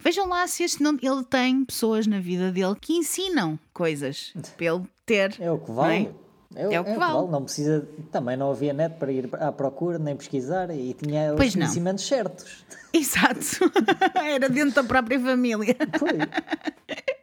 Vejam 0.00 0.26
lá 0.26 0.44
se 0.48 0.64
este 0.64 0.82
não, 0.82 0.98
ele 1.00 1.22
tem 1.22 1.64
pessoas 1.64 2.04
na 2.04 2.18
vida 2.18 2.50
dele 2.50 2.74
que 2.80 2.94
ensinam 2.94 3.56
coisas 3.72 4.34
para 4.56 4.66
ele 4.66 4.82
ter. 5.06 5.36
É 5.38 5.52
o 5.52 5.58
que 5.58 5.70
não 5.70 6.23
vale. 6.62 6.74
É 6.74 6.80
o 6.80 6.84
que 6.84 6.94
vale. 6.94 7.28
Não 7.28 7.42
precisa. 7.44 7.88
Também 8.10 8.36
não 8.36 8.50
havia 8.50 8.72
net 8.72 8.96
para 8.96 9.12
ir 9.12 9.28
à 9.34 9.50
procura 9.52 9.98
nem 9.98 10.16
pesquisar 10.16 10.70
e 10.70 10.94
tinha 10.94 11.32
os 11.32 11.36
Pois 11.36 11.54
não. 11.54 11.62
conhecimentos 11.62 12.06
certos. 12.06 12.64
Exato. 12.92 13.70
Era 14.14 14.48
dentro 14.48 14.74
da 14.76 14.84
própria 14.84 15.18
família. 15.18 15.76
Foi. 15.98 16.18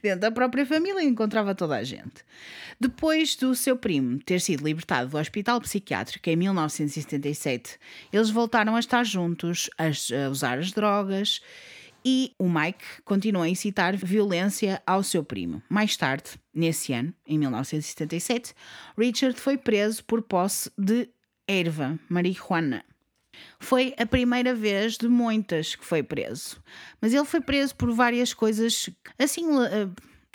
Dentro 0.00 0.20
da 0.20 0.30
própria 0.30 0.64
família 0.64 1.02
encontrava 1.02 1.54
toda 1.54 1.76
a 1.76 1.82
gente. 1.82 2.24
Depois 2.78 3.34
do 3.34 3.54
seu 3.54 3.76
primo 3.76 4.18
ter 4.20 4.40
sido 4.40 4.64
libertado 4.64 5.10
do 5.10 5.18
hospital 5.18 5.60
psiquiátrico 5.60 6.28
em 6.28 6.36
1977, 6.36 7.78
eles 8.12 8.30
voltaram 8.30 8.76
a 8.76 8.78
estar 8.80 9.04
juntos, 9.04 9.68
a, 9.76 9.86
a 9.86 10.30
usar 10.30 10.58
as 10.58 10.70
drogas 10.72 11.40
e 12.04 12.34
o 12.38 12.48
Mike 12.48 12.84
continuou 13.04 13.44
a 13.44 13.48
incitar 13.48 13.96
violência 13.96 14.82
ao 14.86 15.02
seu 15.02 15.24
primo. 15.24 15.62
Mais 15.68 15.96
tarde, 15.96 16.30
nesse 16.52 16.92
ano, 16.92 17.14
em 17.26 17.38
1977, 17.38 18.54
Richard 18.98 19.40
foi 19.40 19.56
preso 19.56 20.04
por 20.04 20.20
posse 20.22 20.70
de 20.76 21.08
erva, 21.48 21.98
marihuana. 22.08 22.84
Foi 23.58 23.94
a 23.98 24.06
primeira 24.06 24.54
vez 24.54 24.96
de 24.96 25.08
muitas 25.08 25.74
que 25.74 25.84
foi 25.84 26.02
preso. 26.02 26.62
Mas 27.00 27.12
ele 27.12 27.24
foi 27.24 27.40
preso 27.40 27.74
por 27.74 27.90
várias 27.92 28.32
coisas, 28.32 28.88
assim, 29.18 29.44
eh, 29.64 29.88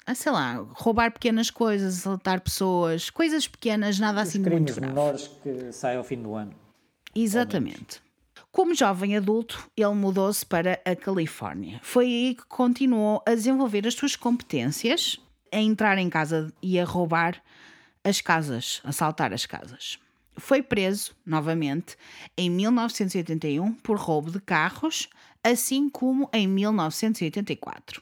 ah, 0.05 0.15
sei 0.15 0.32
lá, 0.32 0.55
roubar 0.71 1.12
pequenas 1.12 1.49
coisas, 1.49 1.99
assaltar 1.99 2.41
pessoas, 2.41 3.10
coisas 3.10 3.47
pequenas, 3.47 3.99
nada 3.99 4.21
Os 4.23 4.29
assim 4.29 4.41
crimes 4.43 4.62
muito 4.62 4.75
grave. 4.75 4.93
menores 4.93 5.27
que 5.41 5.71
saem 5.71 5.97
ao 5.97 6.03
fim 6.03 6.21
do 6.21 6.34
ano. 6.34 6.53
Exatamente. 7.15 8.01
Como 8.51 8.73
jovem 8.73 9.15
adulto, 9.15 9.69
ele 9.77 9.93
mudou-se 9.93 10.45
para 10.45 10.81
a 10.83 10.95
Califórnia. 10.95 11.79
Foi 11.83 12.05
aí 12.05 12.35
que 12.35 12.45
continuou 12.47 13.21
a 13.25 13.35
desenvolver 13.35 13.85
as 13.88 13.93
suas 13.93 14.15
competências, 14.15 15.19
a 15.51 15.57
entrar 15.57 15.97
em 15.97 16.09
casa 16.09 16.51
e 16.62 16.79
a 16.79 16.85
roubar 16.85 17.41
as 18.03 18.21
casas, 18.21 18.81
assaltar 18.83 19.33
as 19.33 19.45
casas. 19.45 19.99
Foi 20.35 20.63
preso, 20.63 21.15
novamente, 21.25 21.95
em 22.38 22.49
1981 22.49 23.73
por 23.75 23.97
roubo 23.97 24.31
de 24.31 24.39
carros, 24.39 25.09
assim 25.43 25.89
como 25.89 26.29
em 26.33 26.47
1984. 26.47 28.01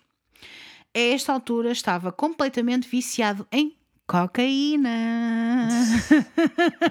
A 0.96 1.00
esta 1.00 1.34
altura 1.34 1.72
estava 1.72 2.12
completamente 2.12 2.88
viciado 2.88 3.46
em 3.52 3.76
cocaína. 4.08 5.68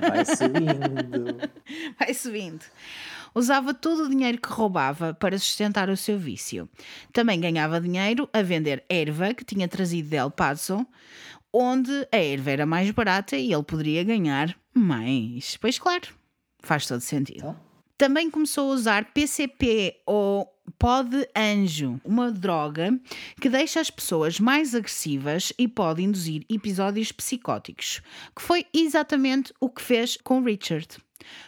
Vai 0.00 0.24
subindo. 0.24 1.50
Vai 1.98 2.14
subindo. 2.14 2.64
Usava 3.37 3.75
todo 3.75 4.05
o 4.05 4.09
dinheiro 4.09 4.40
que 4.40 4.49
roubava 4.49 5.12
para 5.12 5.38
sustentar 5.38 5.90
o 5.90 5.96
seu 5.96 6.18
vício. 6.18 6.66
Também 7.12 7.38
ganhava 7.38 7.79
dinheiro 7.79 8.27
a 8.33 8.40
vender 8.40 8.83
erva 8.88 9.35
que 9.35 9.44
tinha 9.44 9.68
trazido 9.68 10.09
de 10.09 10.16
El 10.16 10.31
Paso, 10.31 10.87
onde 11.53 11.92
a 12.11 12.16
erva 12.16 12.51
era 12.51 12.64
mais 12.64 12.90
barata 12.92 13.37
e 13.37 13.53
ele 13.53 13.62
poderia 13.62 14.03
ganhar 14.03 14.59
mais. 14.72 15.59
Pois 15.59 15.79
claro, 15.79 16.09
faz 16.61 16.87
todo 16.87 17.01
sentido. 17.03 17.40
Então, 17.40 17.57
Também 17.99 18.31
começou 18.31 18.70
a 18.70 18.75
usar 18.75 19.12
PCP 19.12 20.01
ou 20.07 20.51
pó 20.79 21.03
de 21.03 21.29
anjo, 21.37 22.01
uma 22.07 22.33
droga 22.33 22.99
que 23.38 23.51
deixa 23.51 23.81
as 23.81 23.90
pessoas 23.90 24.40
mais 24.40 24.75
agressivas 24.75 25.53
e 25.59 25.68
pode 25.68 26.03
induzir 26.03 26.42
episódios 26.49 27.12
psicóticos, 27.12 28.01
que 28.35 28.40
foi 28.40 28.64
exatamente 28.72 29.53
o 29.61 29.68
que 29.68 29.83
fez 29.83 30.16
com 30.25 30.42
Richard. 30.42 30.88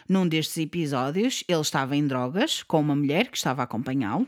Num 0.07 0.27
destes 0.27 0.57
episódios, 0.57 1.43
ele 1.47 1.61
estava 1.61 1.95
em 1.95 2.05
drogas 2.05 2.63
com 2.63 2.79
uma 2.79 2.95
mulher 2.95 3.29
que 3.29 3.37
estava 3.37 3.61
a 3.61 3.65
acompanhá-lo 3.65 4.27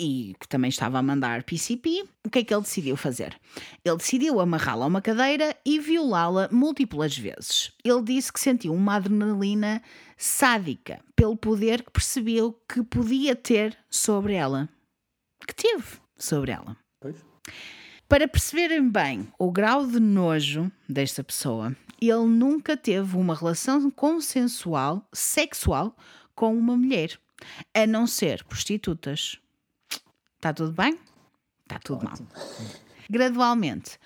e 0.00 0.34
que 0.40 0.48
também 0.48 0.70
estava 0.70 0.98
a 0.98 1.02
mandar 1.02 1.42
PCP, 1.42 2.04
o 2.26 2.30
que 2.30 2.38
é 2.38 2.44
que 2.44 2.54
ele 2.54 2.62
decidiu 2.62 2.96
fazer? 2.96 3.38
Ele 3.84 3.98
decidiu 3.98 4.40
amarrá-la 4.40 4.86
a 4.86 4.88
uma 4.88 5.02
cadeira 5.02 5.54
e 5.62 5.78
violá-la 5.78 6.48
múltiplas 6.50 7.16
vezes. 7.18 7.70
Ele 7.84 8.02
disse 8.02 8.32
que 8.32 8.40
sentiu 8.40 8.72
uma 8.72 8.94
adrenalina 8.94 9.82
sádica 10.16 11.00
pelo 11.14 11.36
poder 11.36 11.82
que 11.82 11.90
percebeu 11.90 12.58
que 12.66 12.82
podia 12.82 13.36
ter 13.36 13.76
sobre 13.90 14.32
ela. 14.32 14.70
Que 15.46 15.54
teve 15.54 15.84
sobre 16.16 16.52
ela. 16.52 16.76
pois. 16.98 17.16
Para 18.08 18.26
perceberem 18.26 18.88
bem 18.88 19.28
o 19.38 19.52
grau 19.52 19.86
de 19.86 20.00
nojo 20.00 20.72
desta 20.88 21.22
pessoa, 21.22 21.76
ele 22.08 22.26
nunca 22.26 22.76
teve 22.76 23.16
uma 23.16 23.34
relação 23.34 23.90
consensual, 23.90 25.06
sexual, 25.12 25.96
com 26.34 26.56
uma 26.56 26.76
mulher, 26.76 27.18
a 27.74 27.86
não 27.86 28.06
ser 28.06 28.44
prostitutas. 28.44 29.38
Está 30.36 30.52
tudo 30.54 30.72
bem? 30.72 30.98
Está 31.62 31.78
tudo 31.78 32.04
mal. 32.04 32.16
Gradualmente, 33.08 33.98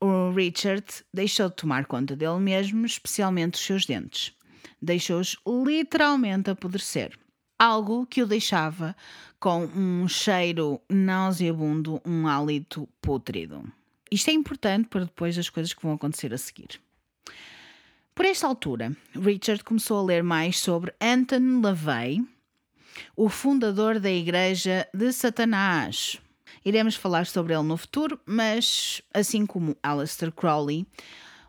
o 0.00 0.30
Richard 0.32 0.84
deixou 1.12 1.48
de 1.48 1.56
tomar 1.56 1.86
conta 1.86 2.14
dele 2.14 2.38
mesmo, 2.38 2.84
especialmente 2.84 3.54
os 3.54 3.64
seus 3.64 3.86
dentes. 3.86 4.32
Deixou-os 4.80 5.36
literalmente 5.46 6.50
apodrecer. 6.50 7.18
Algo 7.58 8.06
que 8.06 8.22
o 8.22 8.26
deixava 8.26 8.94
com 9.40 9.64
um 9.64 10.06
cheiro 10.06 10.80
nauseabundo, 10.88 12.00
um 12.04 12.28
hálito 12.28 12.88
pútrido. 13.00 13.64
Isto 14.10 14.30
é 14.30 14.32
importante 14.32 14.88
para 14.88 15.04
depois 15.04 15.36
as 15.36 15.48
coisas 15.48 15.72
que 15.72 15.82
vão 15.82 15.94
acontecer 15.94 16.32
a 16.32 16.38
seguir. 16.38 16.80
Por 18.18 18.26
esta 18.26 18.48
altura, 18.48 18.96
Richard 19.14 19.62
começou 19.62 20.00
a 20.00 20.02
ler 20.02 20.24
mais 20.24 20.58
sobre 20.58 20.92
Anton 21.00 21.60
LaVey, 21.62 22.20
o 23.14 23.28
fundador 23.28 24.00
da 24.00 24.10
Igreja 24.10 24.88
de 24.92 25.12
Satanás. 25.12 26.18
Iremos 26.64 26.96
falar 26.96 27.26
sobre 27.26 27.54
ele 27.54 27.62
no 27.62 27.76
futuro, 27.76 28.18
mas 28.26 29.00
assim 29.14 29.46
como 29.46 29.76
Aleister 29.80 30.32
Crowley, 30.32 30.84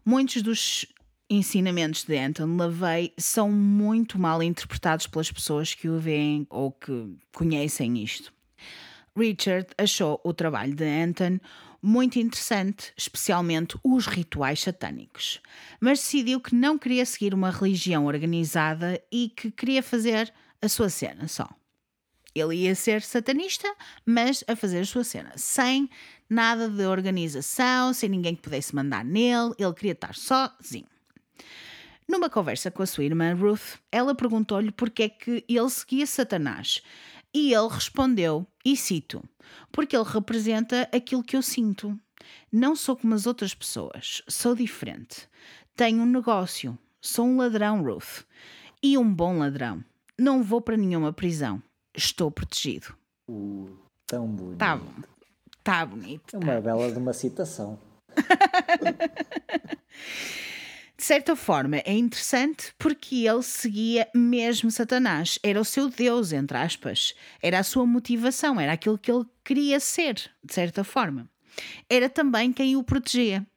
muitos 0.06 0.44
dos 0.44 0.86
ensinamentos 1.28 2.04
de 2.04 2.16
Anton 2.16 2.56
LaVey 2.56 3.16
são 3.18 3.52
muito 3.52 4.20
mal 4.20 4.44
interpretados 4.44 5.08
pelas 5.08 5.32
pessoas 5.32 5.74
que 5.74 5.90
o 5.90 5.98
veem 5.98 6.46
ou 6.52 6.72
que 6.72 7.18
conhecem 7.34 7.98
isto. 8.04 8.32
Richard 9.18 9.70
achou 9.76 10.22
o 10.24 10.36
trabalho 10.36 10.76
de 10.76 10.86
Anton 10.86 11.40
muito 11.82 12.20
interessante, 12.20 12.94
especialmente 12.98 13.78
os 13.84 14.06
rituais 14.06 14.62
satânicos, 14.62 15.42
mas 15.80 16.00
decidiu 16.00 16.40
que 16.40 16.56
não 16.56 16.78
queria 16.78 17.06
seguir 17.06 17.34
uma 17.34 17.52
religião 17.52 18.06
organizada 18.06 19.02
e 19.12 19.30
que 19.30 19.52
queria 19.52 19.82
fazer 19.82 20.34
a 20.62 20.68
sua 20.68 20.90
cena 20.90 21.28
só. 21.28 21.48
Ele 22.36 22.56
ia 22.56 22.76
ser 22.76 23.02
satanista, 23.02 23.68
mas 24.06 24.44
a 24.48 24.56
fazer 24.56 24.82
a 24.82 24.86
sua 24.86 25.04
cena, 25.04 25.32
sem 25.36 25.90
nada 26.30 26.70
de 26.70 26.86
organização, 26.86 27.94
sem 27.94 28.10
ninguém 28.10 28.36
que 28.36 28.42
pudesse 28.42 28.76
mandar 28.76 29.04
nele, 29.04 29.54
ele 29.58 29.74
queria 29.74 29.94
estar 29.94 30.14
sozinho. 30.14 30.88
Numa 32.08 32.30
conversa 32.30 32.72
com 32.72 32.82
a 32.82 32.88
sua 32.88 33.04
irmã 33.04 33.36
Ruth, 33.36 33.78
ela 33.92 34.16
perguntou-lhe 34.16 34.72
porque 34.72 35.04
é 35.04 35.10
que 35.10 35.44
ele 35.48 35.70
seguia 35.70 36.08
Satanás. 36.08 36.82
E 37.34 37.54
ele 37.54 37.68
respondeu, 37.70 38.46
e 38.66 38.76
cito: 38.76 39.24
Porque 39.72 39.96
ele 39.96 40.06
representa 40.06 40.90
aquilo 40.94 41.24
que 41.24 41.36
eu 41.36 41.42
sinto. 41.42 41.98
Não 42.52 42.76
sou 42.76 42.96
como 42.96 43.14
as 43.14 43.26
outras 43.26 43.54
pessoas, 43.54 44.22
sou 44.28 44.56
diferente. 44.56 45.28
Tenho 45.76 46.02
um 46.02 46.06
negócio, 46.06 46.78
sou 47.02 47.26
um 47.26 47.38
ladrão, 47.38 47.84
Ruth. 47.84 48.26
E 48.82 48.98
um 48.98 49.14
bom 49.14 49.38
ladrão. 49.38 49.84
Não 50.18 50.44
vou 50.44 50.62
para 50.62 50.78
nenhuma 50.78 51.14
prisão. 51.14 51.62
Estou 51.96 52.30
protegido. 52.30 52.96
Uh, 53.28 53.78
tão 54.06 54.28
bonito. 54.28 54.58
Tá 54.58 54.76
bom. 54.76 54.94
Tá 55.64 55.86
bonito. 55.86 56.36
É 56.36 56.40
uma 56.40 56.62
bela 56.62 56.92
de 56.92 56.98
uma 56.98 57.14
citação. 57.14 57.80
De 61.00 61.06
certa 61.06 61.34
forma 61.34 61.78
é 61.78 61.94
interessante 61.94 62.74
porque 62.78 63.26
ele 63.26 63.42
seguia 63.42 64.06
mesmo 64.14 64.70
Satanás. 64.70 65.40
Era 65.42 65.62
o 65.62 65.64
seu 65.64 65.90
Deus, 65.90 66.34
entre 66.34 66.58
aspas. 66.58 67.16
Era 67.42 67.60
a 67.60 67.64
sua 67.64 67.86
motivação, 67.86 68.60
era 68.60 68.74
aquilo 68.74 68.98
que 68.98 69.10
ele 69.10 69.24
queria 69.42 69.80
ser, 69.80 70.16
de 70.44 70.54
certa 70.54 70.84
forma. 70.84 71.30
Era 71.90 72.10
também 72.10 72.52
quem 72.52 72.76
o 72.76 72.84
protegia. 72.84 73.48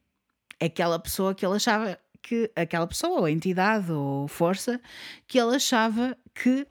Aquela 0.57 0.97
pessoa 0.97 1.35
que 1.35 1.45
ele 1.45 1.57
achava 1.57 1.99
que. 2.21 2.49
aquela 2.55 2.87
pessoa, 2.87 3.19
ou 3.19 3.27
entidade, 3.27 3.91
ou 3.91 4.25
força, 4.29 4.79
que 5.27 5.37
ele 5.37 5.57
achava 5.57 6.17
que 6.33 6.65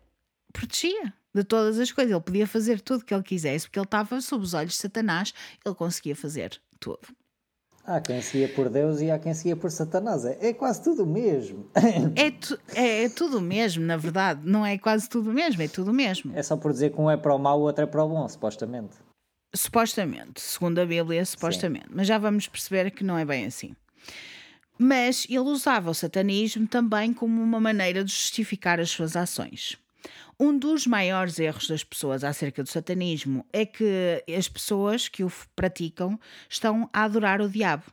protegia 0.54 1.12
de 1.34 1.44
todas 1.44 1.78
as 1.78 1.92
coisas. 1.92 2.10
Ele 2.10 2.20
podia 2.22 2.46
fazer 2.46 2.80
tudo 2.80 3.02
o 3.02 3.04
que 3.04 3.12
ele 3.12 3.22
quisesse, 3.22 3.66
porque 3.66 3.78
ele 3.78 3.84
estava 3.84 4.22
sob 4.22 4.42
os 4.42 4.54
olhos 4.54 4.72
de 4.72 4.78
Satanás, 4.78 5.34
ele 5.66 5.74
conseguia 5.74 6.16
fazer 6.16 6.58
tudo. 6.80 7.14
Há 7.84 8.00
quem 8.00 8.22
seguia 8.22 8.48
por 8.48 8.68
Deus 8.68 9.00
e 9.00 9.10
há 9.10 9.18
quem 9.18 9.34
seguia 9.34 9.56
por 9.56 9.70
Satanás. 9.70 10.24
É, 10.24 10.38
é 10.40 10.52
quase 10.52 10.82
tudo 10.82 11.02
o 11.02 11.06
mesmo. 11.06 11.68
É, 12.14 12.30
tu, 12.30 12.58
é, 12.74 13.04
é 13.04 13.08
tudo 13.08 13.38
o 13.38 13.40
mesmo, 13.40 13.84
na 13.84 13.96
verdade. 13.96 14.40
Não 14.44 14.64
é 14.64 14.78
quase 14.78 15.08
tudo 15.08 15.30
o 15.30 15.32
mesmo, 15.32 15.62
é 15.62 15.68
tudo 15.68 15.90
o 15.90 15.94
mesmo. 15.94 16.32
É 16.36 16.42
só 16.42 16.56
por 16.56 16.72
dizer 16.72 16.90
que 16.90 17.00
um 17.00 17.10
é 17.10 17.16
para 17.16 17.34
o 17.34 17.38
mau, 17.38 17.60
o 17.60 17.62
outro 17.62 17.82
é 17.82 17.86
para 17.86 18.04
o 18.04 18.08
bom, 18.08 18.28
supostamente. 18.28 18.96
Supostamente, 19.54 20.40
segundo 20.40 20.78
a 20.78 20.86
Bíblia, 20.86 21.24
supostamente. 21.24 21.86
Mas 21.90 22.06
já 22.06 22.18
vamos 22.18 22.46
perceber 22.46 22.90
que 22.90 23.04
não 23.04 23.18
é 23.18 23.24
bem 23.24 23.46
assim. 23.46 23.74
Mas 24.78 25.26
ele 25.28 25.40
usava 25.40 25.90
o 25.90 25.94
satanismo 25.94 26.66
também 26.66 27.12
como 27.12 27.42
uma 27.42 27.60
maneira 27.60 28.04
de 28.04 28.10
justificar 28.10 28.80
as 28.80 28.90
suas 28.90 29.16
ações. 29.16 29.76
Um 30.42 30.58
dos 30.58 30.88
maiores 30.88 31.38
erros 31.38 31.68
das 31.68 31.84
pessoas 31.84 32.24
acerca 32.24 32.64
do 32.64 32.68
satanismo 32.68 33.46
é 33.52 33.64
que 33.64 34.24
as 34.36 34.48
pessoas 34.48 35.06
que 35.06 35.22
o 35.22 35.32
praticam 35.54 36.18
estão 36.50 36.90
a 36.92 37.04
adorar 37.04 37.40
o 37.40 37.48
diabo. 37.48 37.84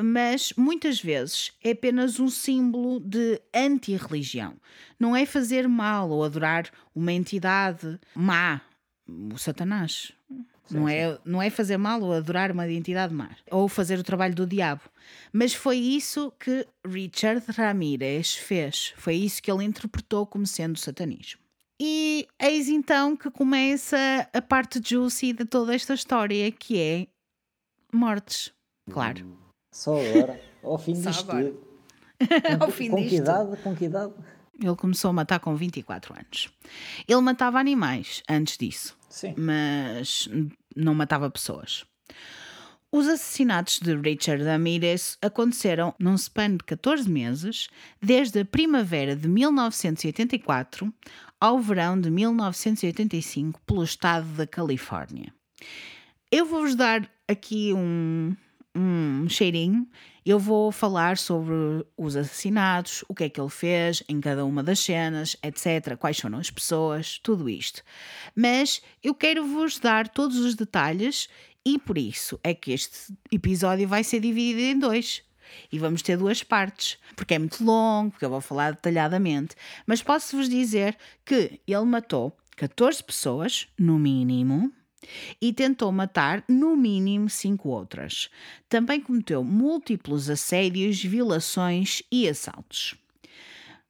Mas 0.00 0.52
muitas 0.56 1.00
vezes 1.00 1.50
é 1.60 1.72
apenas 1.72 2.20
um 2.20 2.28
símbolo 2.28 3.00
de 3.00 3.42
anti-religião. 3.52 4.54
Não 5.00 5.16
é 5.16 5.26
fazer 5.26 5.66
mal 5.66 6.10
ou 6.10 6.22
adorar 6.22 6.70
uma 6.94 7.12
entidade 7.12 7.98
má, 8.14 8.60
o 9.08 9.36
Satanás. 9.36 10.12
Sim, 10.66 10.76
não, 10.76 10.88
é, 10.88 11.18
não 11.24 11.42
é 11.42 11.50
fazer 11.50 11.76
mal 11.76 12.00
ou 12.02 12.12
adorar 12.12 12.52
uma 12.52 12.70
entidade 12.70 13.12
má, 13.12 13.30
ou 13.50 13.68
fazer 13.68 13.98
o 13.98 14.04
trabalho 14.04 14.36
do 14.36 14.46
diabo. 14.46 14.82
Mas 15.32 15.52
foi 15.52 15.78
isso 15.78 16.32
que 16.38 16.68
Richard 16.86 17.44
Ramirez 17.50 18.36
fez. 18.36 18.94
Foi 18.96 19.16
isso 19.16 19.42
que 19.42 19.50
ele 19.50 19.64
interpretou 19.64 20.24
como 20.24 20.46
sendo 20.46 20.76
o 20.76 20.78
satanismo. 20.78 21.43
E 21.80 22.26
eis 22.40 22.68
então 22.68 23.16
que 23.16 23.30
começa 23.30 23.96
a 24.32 24.40
parte 24.42 24.80
juicy 24.84 25.32
de 25.32 25.44
toda 25.44 25.74
esta 25.74 25.94
história, 25.94 26.50
que 26.52 26.78
é 26.80 27.06
mortes, 27.92 28.52
claro. 28.90 29.24
Hum, 29.26 29.36
só 29.72 29.98
agora, 30.00 30.40
ao 30.62 30.78
fim 30.78 30.94
Só 31.02 31.10
disto 31.10 31.30
agora. 31.30 31.50
tudo. 31.50 31.74
Ao 32.60 32.70
fim 32.70 32.90
com 32.90 32.96
disto. 32.96 33.08
que 33.10 33.16
idade? 33.16 33.56
Com 33.62 33.74
que 33.76 33.84
idade? 33.86 34.12
Ele 34.58 34.76
começou 34.76 35.08
a 35.10 35.12
matar 35.12 35.40
com 35.40 35.54
24 35.56 36.14
anos. 36.14 36.48
Ele 37.08 37.20
matava 37.20 37.58
animais 37.58 38.22
antes 38.30 38.56
disso, 38.56 38.96
Sim. 39.08 39.34
mas 39.36 40.28
não 40.76 40.94
matava 40.94 41.28
pessoas. 41.28 41.84
Os 42.96 43.08
assassinatos 43.08 43.80
de 43.80 43.92
Richard 43.96 44.44
Ramirez 44.44 45.18
aconteceram 45.20 45.92
num 45.98 46.14
span 46.14 46.52
de 46.52 46.62
14 46.62 47.10
meses, 47.10 47.66
desde 48.00 48.38
a 48.38 48.44
primavera 48.44 49.16
de 49.16 49.26
1984 49.26 50.94
ao 51.40 51.58
verão 51.58 52.00
de 52.00 52.08
1985, 52.08 53.60
pelo 53.66 53.82
estado 53.82 54.28
da 54.36 54.46
Califórnia. 54.46 55.34
Eu 56.30 56.46
vou-vos 56.46 56.76
dar 56.76 57.10
aqui 57.26 57.72
um, 57.74 58.36
um 58.72 59.28
cheirinho. 59.28 59.88
Eu 60.24 60.38
vou 60.38 60.70
falar 60.70 61.18
sobre 61.18 61.52
os 61.96 62.14
assassinatos, 62.14 63.04
o 63.08 63.14
que 63.14 63.24
é 63.24 63.28
que 63.28 63.40
ele 63.40 63.50
fez 63.50 64.04
em 64.08 64.20
cada 64.20 64.44
uma 64.44 64.62
das 64.62 64.78
cenas, 64.78 65.36
etc. 65.42 65.96
Quais 65.98 66.20
foram 66.20 66.38
as 66.38 66.48
pessoas, 66.48 67.18
tudo 67.18 67.48
isto. 67.48 67.82
Mas 68.36 68.80
eu 69.02 69.16
quero 69.16 69.44
vos 69.44 69.80
dar 69.80 70.06
todos 70.06 70.38
os 70.38 70.54
detalhes 70.54 71.28
e 71.64 71.78
por 71.78 71.96
isso 71.96 72.38
é 72.42 72.52
que 72.54 72.72
este 72.72 73.14
episódio 73.32 73.88
vai 73.88 74.04
ser 74.04 74.20
dividido 74.20 74.60
em 74.60 74.78
dois. 74.78 75.22
E 75.70 75.78
vamos 75.78 76.02
ter 76.02 76.16
duas 76.16 76.42
partes, 76.42 76.98
porque 77.14 77.34
é 77.34 77.38
muito 77.38 77.62
longo, 77.62 78.10
porque 78.10 78.24
eu 78.24 78.30
vou 78.30 78.40
falar 78.40 78.72
detalhadamente. 78.72 79.54
Mas 79.86 80.02
posso-vos 80.02 80.48
dizer 80.48 80.96
que 81.24 81.60
ele 81.66 81.84
matou 81.84 82.36
14 82.56 83.02
pessoas, 83.02 83.68
no 83.78 83.98
mínimo, 83.98 84.72
e 85.40 85.52
tentou 85.52 85.92
matar 85.92 86.44
no 86.48 86.76
mínimo 86.76 87.28
cinco 87.28 87.68
outras. 87.68 88.30
Também 88.68 89.00
cometeu 89.00 89.44
múltiplos 89.44 90.30
assédios, 90.30 91.02
violações 91.02 92.02
e 92.10 92.28
assaltos. 92.28 92.94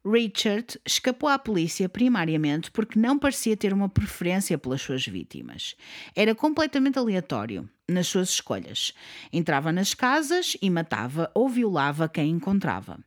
Richard 0.06 0.78
escapou 0.84 1.28
à 1.28 1.38
polícia 1.38 1.88
primariamente 1.88 2.70
porque 2.70 2.98
não 2.98 3.18
parecia 3.18 3.56
ter 3.56 3.72
uma 3.72 3.88
preferência 3.88 4.58
pelas 4.58 4.82
suas 4.82 5.06
vítimas. 5.06 5.74
Era 6.14 6.34
completamente 6.34 6.98
aleatório 6.98 7.68
nas 7.88 8.06
suas 8.06 8.28
escolhas. 8.28 8.92
Entrava 9.32 9.72
nas 9.72 9.94
casas 9.94 10.56
e 10.60 10.68
matava 10.68 11.30
ou 11.34 11.48
violava 11.48 12.08
quem 12.08 12.30
encontrava. 12.30 12.98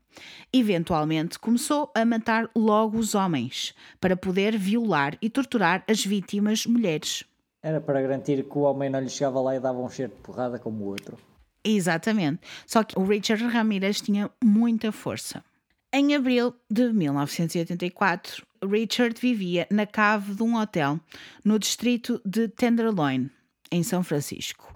Eventualmente 0.52 1.38
começou 1.38 1.92
a 1.94 2.04
matar 2.04 2.50
logo 2.56 2.98
os 2.98 3.14
homens, 3.14 3.76
para 4.02 4.18
poder 4.18 4.58
violar 4.58 5.16
e 5.22 5.30
torturar 5.30 5.84
as 5.88 6.04
vítimas 6.04 6.66
mulheres. 6.66 7.24
Era 7.62 7.80
para 7.80 8.02
garantir 8.02 8.44
que 8.44 8.58
o 8.58 8.62
homem 8.62 8.90
não 8.90 9.00
lhe 9.00 9.10
chegava 9.10 9.40
lá 9.42 9.56
e 9.56 9.60
dava 9.60 9.80
um 9.80 9.90
cheiro 9.90 10.14
de 10.16 10.22
porrada 10.22 10.58
como 10.58 10.84
o 10.84 10.88
outro. 10.88 11.18
Exatamente. 11.64 12.42
Só 12.66 12.84
que 12.84 12.98
o 12.98 13.04
Richard 13.04 13.44
Ramirez 13.46 14.02
tinha 14.02 14.32
muita 14.44 14.92
força. 14.92 15.44
Em 15.94 16.14
abril 16.14 16.54
de 16.70 16.92
1984, 16.92 18.46
Richard 18.62 19.20
vivia 19.22 19.66
na 19.72 19.86
cave 19.86 20.36
de 20.36 20.44
um 20.44 20.56
hotel 20.58 21.00
no 21.46 21.58
distrito 21.58 22.22
de 22.26 22.50
Tenderloin, 22.50 23.30
em 23.72 23.84
São 23.84 24.04
Francisco. 24.04 24.76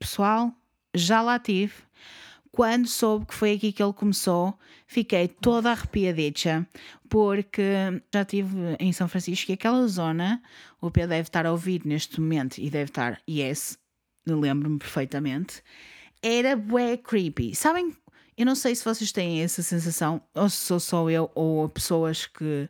Pessoal, 0.00 0.52
já 0.92 1.22
lá 1.22 1.38
tive. 1.38 1.74
Quando 2.50 2.88
soube 2.88 3.26
que 3.26 3.34
foi 3.34 3.52
aqui 3.52 3.72
que 3.72 3.80
ele 3.80 3.92
começou, 3.92 4.58
fiquei 4.84 5.28
toda 5.28 5.70
arrepiadicha, 5.70 6.66
porque 7.08 8.02
já 8.12 8.22
estive 8.22 8.56
em 8.80 8.92
São 8.92 9.06
Francisco 9.06 9.52
e 9.52 9.54
aquela 9.54 9.86
zona, 9.86 10.42
o 10.80 10.90
Pedro 10.90 11.10
deve 11.10 11.28
estar 11.28 11.46
a 11.46 11.52
ouvir 11.52 11.82
neste 11.84 12.20
momento 12.20 12.58
e 12.58 12.68
deve 12.68 12.90
estar, 12.90 13.22
yes, 13.30 13.78
lembro-me 14.26 14.78
perfeitamente, 14.78 15.62
era 16.20 16.56
bué 16.56 16.96
creepy. 16.96 17.54
Sabem 17.54 17.94
eu 18.38 18.46
não 18.46 18.54
sei 18.54 18.72
se 18.74 18.84
vocês 18.84 19.10
têm 19.10 19.42
essa 19.42 19.62
sensação, 19.64 20.22
ou 20.32 20.48
se 20.48 20.56
sou 20.56 20.78
só 20.78 21.10
eu 21.10 21.28
ou 21.34 21.68
pessoas 21.68 22.24
que 22.24 22.68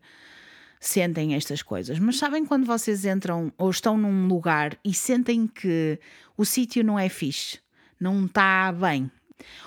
sentem 0.81 1.35
estas 1.35 1.63
coisas, 1.63 1.99
mas 1.99 2.17
sabem 2.17 2.47
quando 2.47 2.65
vocês 2.65 3.05
entram 3.05 3.53
ou 3.59 3.69
estão 3.69 3.99
num 3.99 4.27
lugar 4.27 4.79
e 4.83 4.95
sentem 4.95 5.47
que 5.47 6.01
o 6.39 6.45
sítio 6.45 6.83
não 6.83 6.99
é 6.99 7.11
fixe, 7.11 7.59
não 8.01 8.25
está 8.25 8.73
bem. 8.73 9.11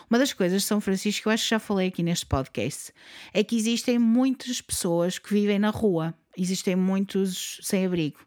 Uma 0.09 0.17
das 0.17 0.33
coisas 0.33 0.63
de 0.63 0.67
São 0.67 0.81
Francisco, 0.81 1.29
eu 1.29 1.33
acho 1.33 1.43
que 1.43 1.49
já 1.51 1.59
falei 1.59 1.89
aqui 1.89 2.01
neste 2.01 2.25
podcast, 2.25 2.91
é 3.31 3.43
que 3.43 3.55
existem 3.55 3.99
muitas 3.99 4.59
pessoas 4.59 5.19
que 5.19 5.31
vivem 5.31 5.59
na 5.59 5.69
rua, 5.69 6.15
existem 6.35 6.75
muitos 6.75 7.59
sem-abrigo. 7.61 8.19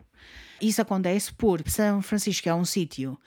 Isso 0.60 0.80
acontece 0.80 1.32
porque 1.32 1.70
São 1.70 2.00
Francisco 2.00 2.48
é 2.48 2.54
um 2.54 2.64
sítio 2.64 3.18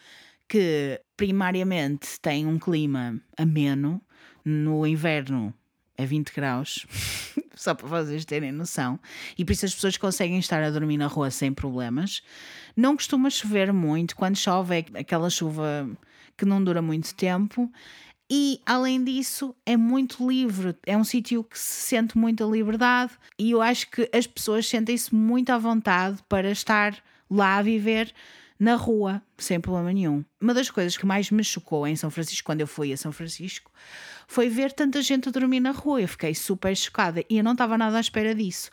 que 0.48 1.02
primariamente 1.18 2.20
tem 2.22 2.48
um 2.48 2.58
clima 2.58 3.20
ameno, 3.38 4.02
no 4.48 4.88
inverno 4.88 5.54
a 5.98 6.06
20 6.06 6.32
graus, 6.34 6.86
só 7.54 7.76
para 7.76 7.88
vocês 7.88 8.24
terem 8.24 8.52
noção, 8.52 8.98
e 9.38 9.44
por 9.44 9.52
isso 9.52 9.66
as 9.66 9.76
pessoas 9.76 9.98
conseguem 9.98 10.40
estar 10.40 10.64
a 10.64 10.72
dormir 10.72 10.96
na 10.96 11.08
rua 11.08 11.30
sem 11.30 11.52
problemas. 11.52 12.22
Não 12.76 12.96
costuma 12.96 13.30
chover 13.30 13.74
muito, 13.74 14.16
quando 14.16 14.38
chove 14.38 14.76
é 14.76 15.00
aquela 15.00 15.30
chuva 15.30 15.90
que 16.38 16.46
não 16.46 16.64
dura 16.64 16.82
muito 16.82 17.14
tempo. 17.14 17.70
E 18.30 18.62
além 18.66 19.04
disso, 19.04 19.56
é 19.66 19.76
muito 19.76 20.26
livre, 20.28 20.76
é 20.86 20.96
um 20.96 21.04
sítio 21.04 21.44
que 21.44 21.58
se 21.58 21.88
sente 21.88 22.18
muita 22.18 22.44
liberdade 22.44 23.14
e 23.40 23.52
eu 23.52 23.62
acho 23.62 23.90
que 23.90 24.10
as 24.14 24.28
pessoas 24.28 24.68
sentem-se 24.68 25.16
muito 25.16 25.50
à 25.50 25.58
vontade 25.58 26.20
para 26.28 26.52
estar 26.52 26.98
lá 27.30 27.58
a 27.58 27.62
viver 27.62 28.14
na 28.60 28.76
rua, 28.76 29.22
sem 29.38 29.60
problema 29.60 29.94
nenhum. 29.94 30.26
Uma 30.42 30.54
das 30.54 30.70
coisas 30.70 30.98
que 30.98 31.06
mais 31.06 31.32
me 31.32 31.44
chocou 31.44 31.88
em 31.88 31.96
São 31.96 32.10
Francisco, 32.10 32.46
quando 32.46 32.62
eu 32.62 32.68
fui 32.68 32.92
a 32.92 32.98
São 32.98 33.12
Francisco, 33.12 33.72
foi 34.28 34.50
ver 34.50 34.74
tanta 34.74 35.02
gente 35.02 35.30
a 35.30 35.32
dormir 35.32 35.62
na 35.62 35.72
rua. 35.72 36.02
Eu 36.02 36.08
fiquei 36.08 36.36
super 36.36 36.76
chocada 36.76 37.24
e 37.30 37.38
eu 37.38 37.44
não 37.44 37.54
estava 37.54 37.78
nada 37.78 37.98
à 37.98 38.02
espera 38.02 38.36
disso. 38.36 38.70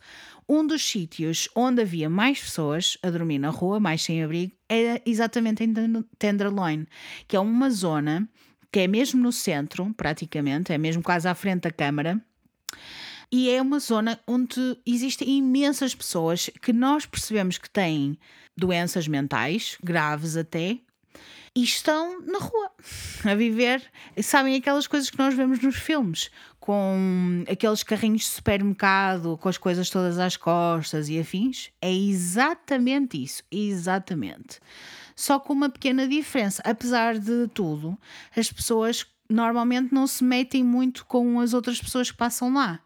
Um 0.49 0.67
dos 0.67 0.87
sítios 0.87 1.49
onde 1.55 1.81
havia 1.81 2.11
mais 2.11 2.41
pessoas 2.41 2.99
a 3.03 3.09
dormir 3.09 3.39
na 3.39 3.49
rua, 3.49 3.81
mais 3.81 4.03
sem 4.03 4.23
abrigo, 4.23 4.53
era 4.69 5.01
exatamente 5.07 5.65
em 5.65 5.73
Tenderloin, 6.19 6.87
que 7.27 7.37
é 7.37 7.41
uma 7.41 7.71
zona 7.71 8.29
que 8.71 8.81
é 8.81 8.89
mesmo 8.89 9.23
no 9.23 9.33
centro, 9.33 9.95
praticamente, 9.97 10.73
é 10.73 10.77
mesmo 10.77 11.03
quase 11.03 11.29
à 11.29 11.35
frente 11.35 11.63
da 11.63 11.71
Câmara. 11.71 12.21
E 13.31 13.49
é 13.49 13.63
uma 13.63 13.79
zona 13.79 14.21
onde 14.27 14.77
existem 14.85 15.39
imensas 15.39 15.95
pessoas 15.95 16.51
que 16.61 16.73
nós 16.73 17.07
percebemos 17.07 17.57
que 17.57 17.71
têm 17.71 18.19
doenças 18.57 19.09
mentais, 19.09 19.79
graves 19.83 20.37
até, 20.37 20.79
e 21.57 21.63
estão 21.63 22.21
na 22.23 22.39
rua 22.39 22.71
a 23.25 23.35
viver. 23.35 23.83
Sabem 24.23 24.57
aquelas 24.57 24.87
coisas 24.87 25.09
que 25.09 25.19
nós 25.19 25.35
vemos 25.35 25.61
nos 25.61 25.77
filmes, 25.77 26.31
com 26.59 27.45
aqueles 27.49 27.83
carrinhos 27.83 28.23
de 28.23 28.29
supermercado, 28.29 29.39
com 29.39 29.49
as 29.49 29.57
coisas 29.59 29.89
todas 29.89 30.19
às 30.19 30.37
costas 30.37 31.09
e 31.09 31.19
afins? 31.19 31.71
É 31.81 31.93
exatamente 31.93 33.23
isso, 33.23 33.43
exatamente. 33.51 34.59
Só 35.15 35.39
com 35.39 35.53
uma 35.53 35.71
pequena 35.71 36.09
diferença. 36.09 36.61
Apesar 36.65 37.19
de 37.19 37.47
tudo, 37.49 37.97
as 38.37 38.51
pessoas 38.51 39.07
normalmente 39.31 39.95
não 39.95 40.07
se 40.07 40.25
metem 40.25 40.65
muito 40.65 41.07
com 41.07 41.39
as 41.39 41.55
outras 41.55 41.81
pessoas 41.81 42.11
que 42.11 42.17
passam 42.17 42.53
lá 42.53 42.81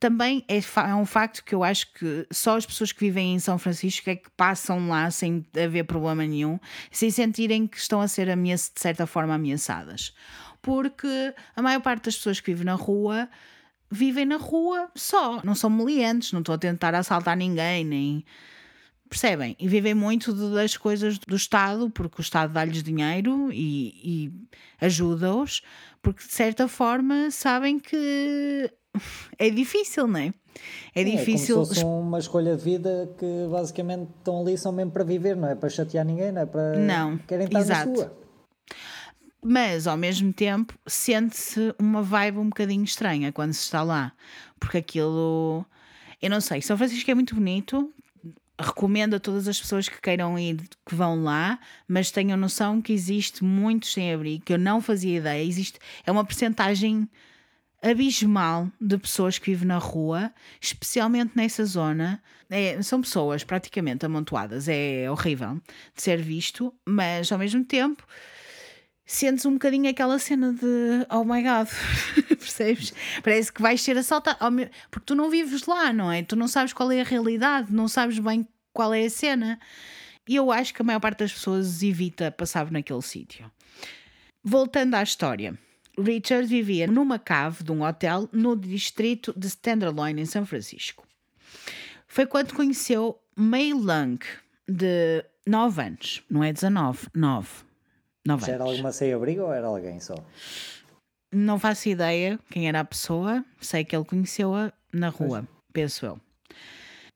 também 0.00 0.44
é, 0.48 0.58
é, 0.58 0.94
um 0.94 1.06
facto 1.06 1.44
que 1.44 1.54
eu 1.54 1.64
acho 1.64 1.92
que 1.92 2.26
só 2.30 2.56
as 2.56 2.64
pessoas 2.64 2.92
que 2.92 3.00
vivem 3.00 3.34
em 3.34 3.38
São 3.38 3.58
Francisco 3.58 4.08
é 4.08 4.16
que 4.16 4.30
passam 4.36 4.88
lá 4.88 5.10
sem 5.10 5.44
haver 5.56 5.84
problema 5.84 6.24
nenhum, 6.24 6.58
sem 6.90 7.10
sentirem 7.10 7.66
que 7.66 7.78
estão 7.78 8.00
a 8.00 8.08
ser 8.08 8.28
de 8.36 8.58
certa 8.76 9.06
forma 9.06 9.34
ameaçadas. 9.34 10.14
Porque 10.62 11.34
a 11.56 11.62
maior 11.62 11.80
parte 11.80 12.04
das 12.04 12.16
pessoas 12.16 12.40
que 12.40 12.50
vivem 12.52 12.66
na 12.66 12.74
rua 12.74 13.28
vivem 13.90 14.26
na 14.26 14.36
rua 14.36 14.90
só, 14.94 15.42
não 15.42 15.54
são 15.54 15.70
meliantes, 15.70 16.32
não 16.32 16.40
estou 16.40 16.54
a 16.54 16.58
tentar 16.58 16.94
assaltar 16.94 17.36
ninguém, 17.36 17.84
nem. 17.84 18.24
Percebem? 19.08 19.56
E 19.58 19.66
vivem 19.66 19.94
muito 19.94 20.34
das 20.50 20.76
coisas 20.76 21.18
do 21.18 21.34
Estado, 21.34 21.88
porque 21.88 22.20
o 22.20 22.22
Estado 22.22 22.52
dá-lhes 22.52 22.82
dinheiro 22.82 23.50
e, 23.50 23.94
e 24.04 24.32
ajuda-os, 24.84 25.62
porque 26.02 26.22
de 26.22 26.32
certa 26.32 26.68
forma 26.68 27.30
sabem 27.30 27.78
que 27.78 28.70
é 29.38 29.50
difícil, 29.50 30.06
não 30.06 30.20
é? 30.20 30.34
É 30.94 31.04
difícil. 31.04 31.54
É 31.54 31.58
como 31.58 31.66
se 31.66 31.74
fosse 31.74 31.84
uma 31.84 32.18
escolha 32.18 32.56
de 32.56 32.62
vida 32.62 33.10
que 33.18 33.26
basicamente 33.50 34.08
estão 34.18 34.40
ali 34.40 34.56
só 34.58 34.72
mesmo 34.72 34.90
para 34.90 35.04
viver, 35.04 35.36
não 35.36 35.48
é 35.48 35.54
para 35.54 35.68
chatear 35.68 36.04
ninguém, 36.04 36.32
não 36.32 36.42
é 36.42 36.46
para. 36.46 36.78
Não. 36.78 37.18
Querem 37.18 37.46
estar 37.46 37.60
exato. 37.60 37.90
na 37.90 37.96
sua. 37.96 38.18
Mas 39.42 39.86
ao 39.86 39.96
mesmo 39.96 40.32
tempo 40.32 40.74
sente-se 40.86 41.74
uma 41.78 42.02
vibe 42.02 42.38
um 42.38 42.48
bocadinho 42.48 42.82
estranha 42.82 43.32
quando 43.32 43.52
se 43.52 43.62
está 43.62 43.82
lá, 43.82 44.12
porque 44.58 44.78
aquilo. 44.78 45.64
Eu 46.20 46.30
não 46.30 46.40
sei, 46.40 46.60
São 46.60 46.76
Francisco 46.76 47.08
é 47.08 47.14
muito 47.14 47.36
bonito, 47.36 47.94
recomendo 48.60 49.14
a 49.14 49.20
todas 49.20 49.46
as 49.46 49.60
pessoas 49.60 49.88
que 49.88 50.00
queiram 50.00 50.36
ir 50.36 50.56
que 50.84 50.94
vão 50.94 51.22
lá, 51.22 51.60
mas 51.86 52.10
tenham 52.10 52.36
noção 52.36 52.82
que 52.82 52.92
existe 52.92 53.44
muitos 53.44 53.92
sem 53.92 54.12
abrigo, 54.12 54.44
que 54.44 54.52
eu 54.52 54.58
não 54.58 54.80
fazia 54.80 55.18
ideia. 55.18 55.44
Existe, 55.44 55.78
é 56.04 56.10
uma 56.10 56.24
percentagem 56.24 57.08
abismal 57.82 58.70
de 58.80 58.98
pessoas 58.98 59.38
que 59.38 59.50
vivem 59.50 59.68
na 59.68 59.78
rua, 59.78 60.32
especialmente 60.60 61.32
nessa 61.36 61.64
zona. 61.64 62.22
É, 62.50 62.80
são 62.82 63.00
pessoas 63.00 63.44
praticamente 63.44 64.06
amontoadas, 64.06 64.68
é 64.68 65.10
horrível 65.10 65.60
de 65.94 66.02
ser 66.02 66.20
visto, 66.20 66.74
mas 66.86 67.30
ao 67.30 67.38
mesmo 67.38 67.64
tempo 67.64 68.06
sentes 69.04 69.46
um 69.46 69.54
bocadinho 69.54 69.88
aquela 69.88 70.18
cena 70.18 70.52
de 70.52 71.06
oh 71.10 71.24
my 71.24 71.42
god, 71.42 71.68
percebes? 72.28 72.92
Parece 73.22 73.52
que 73.52 73.62
vais 73.62 73.80
ser 73.80 73.96
assaltado, 73.96 74.38
porque 74.90 75.06
tu 75.06 75.14
não 75.14 75.30
vives 75.30 75.66
lá, 75.66 75.92
não 75.92 76.12
é? 76.12 76.22
Tu 76.22 76.36
não 76.36 76.48
sabes 76.48 76.72
qual 76.72 76.92
é 76.92 77.00
a 77.00 77.04
realidade, 77.04 77.72
não 77.72 77.88
sabes 77.88 78.18
bem 78.18 78.46
qual 78.72 78.92
é 78.92 79.04
a 79.04 79.10
cena. 79.10 79.58
E 80.28 80.36
eu 80.36 80.52
acho 80.52 80.74
que 80.74 80.82
a 80.82 80.84
maior 80.84 81.00
parte 81.00 81.20
das 81.20 81.32
pessoas 81.32 81.82
evita 81.82 82.30
passar 82.30 82.70
naquele 82.70 83.00
sítio. 83.00 83.50
Voltando 84.44 84.94
à 84.94 85.02
história. 85.02 85.58
Richard 85.98 86.46
vivia 86.46 86.86
numa 86.86 87.18
cave 87.18 87.64
de 87.64 87.72
um 87.72 87.82
hotel 87.82 88.28
no 88.32 88.56
distrito 88.56 89.34
de 89.36 89.54
Tenderloin, 89.56 90.18
em 90.18 90.24
São 90.24 90.46
Francisco. 90.46 91.06
Foi 92.06 92.26
quando 92.26 92.54
conheceu 92.54 93.18
May 93.34 93.72
Lung, 93.72 94.18
de 94.66 95.24
9 95.46 95.82
anos, 95.82 96.22
não 96.30 96.44
é 96.44 96.52
19, 96.52 97.08
9. 97.14 97.48
9 98.24 98.46
Já 98.46 98.52
era 98.52 98.64
alguma 98.64 98.92
sem-abrigo 98.92 99.42
ou 99.42 99.52
era 99.52 99.66
alguém 99.66 99.98
só? 100.00 100.14
Não 101.32 101.58
faço 101.58 101.88
ideia 101.88 102.38
quem 102.50 102.68
era 102.68 102.80
a 102.80 102.84
pessoa, 102.84 103.44
sei 103.60 103.84
que 103.84 103.94
ele 103.94 104.04
conheceu-a 104.04 104.72
na 104.92 105.08
rua, 105.08 105.40
pois. 105.40 105.72
penso 105.72 106.06
eu. 106.06 106.20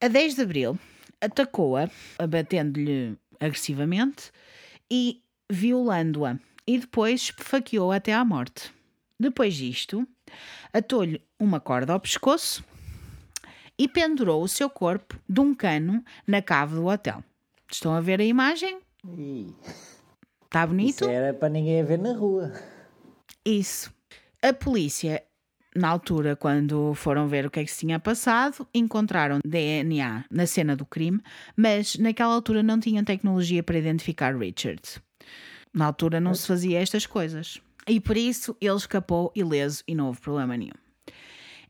A 0.01 0.09
10 0.09 0.35
de 0.35 0.43
abril, 0.43 0.79
atacou-a, 1.21 1.89
abatendo-lhe 2.19 3.17
agressivamente 3.41 4.31
e 4.91 5.23
violando-a 5.51 6.39
e 6.67 6.79
depois 6.79 7.33
esfaqueou 7.39 7.93
até 7.93 8.13
à 8.13 8.25
morte. 8.25 8.73
Depois 9.19 9.55
disto, 9.55 10.07
atou-lhe 10.73 11.23
uma 11.39 11.61
corda 11.61 11.93
ao 11.93 12.01
pescoço 12.01 12.65
e 13.79 13.89
pendurou 13.89 14.43
o 14.43 14.49
seu 14.49 14.69
corpo 14.69 15.19
de 15.29 15.41
um 15.41 15.55
cano 15.55 16.05
na 16.27 16.43
cave 16.43 16.75
do 16.75 16.87
hotel. 16.87 17.23
Estão 17.71 17.95
a 17.95 18.01
ver 18.01 18.21
a 18.21 18.25
imagem? 18.25 18.81
Está 20.45 20.67
bonito? 20.67 21.05
Isso 21.05 21.09
era 21.09 21.33
para 21.33 21.49
ninguém 21.49 21.85
ver 21.85 21.99
na 21.99 22.13
rua. 22.13 22.53
Isso. 23.45 23.93
A 24.43 24.53
polícia, 24.53 25.23
na 25.75 25.89
altura, 25.89 26.37
quando 26.37 26.95
foram 26.95 27.29
ver 27.29 27.47
o 27.47 27.51
que 27.51 27.61
é 27.61 27.65
que 27.65 27.71
se 27.71 27.81
tinha 27.81 27.99
passado, 27.99 28.67
encontraram 28.75 29.41
DNA 29.45 30.25
na 30.31 30.47
cena 30.47 30.77
do 30.77 30.85
crime, 30.85 31.21
mas 31.57 31.97
naquela 31.97 32.35
altura 32.35 32.63
não 32.63 32.79
tinham 32.79 33.05
tecnologia 33.05 33.63
para 33.63 33.79
identificar 33.79 34.37
Richard. 34.37 34.83
Na 35.73 35.87
altura 35.87 36.21
não 36.21 36.35
se 36.35 36.47
fazia 36.47 36.81
estas 36.81 37.07
coisas. 37.07 37.61
E 37.87 38.01
por 38.01 38.17
isso 38.17 38.57
ele 38.61 38.77
escapou 38.77 39.33
ileso 39.35 39.83
e 39.87 39.95
não 39.95 40.07
houve 40.07 40.21
problema 40.21 40.57
nenhum. 40.57 40.73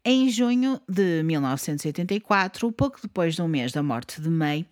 Em 0.05 0.29
junho 0.29 0.81
de 0.89 1.23
1984, 1.23 2.73
pouco 2.73 3.01
depois 3.01 3.37
de 3.37 3.43
um 3.43 3.49
mês 3.49 3.73
da 3.73 3.83
morte 3.83 4.21
de 4.21 4.29
May, 4.29 4.67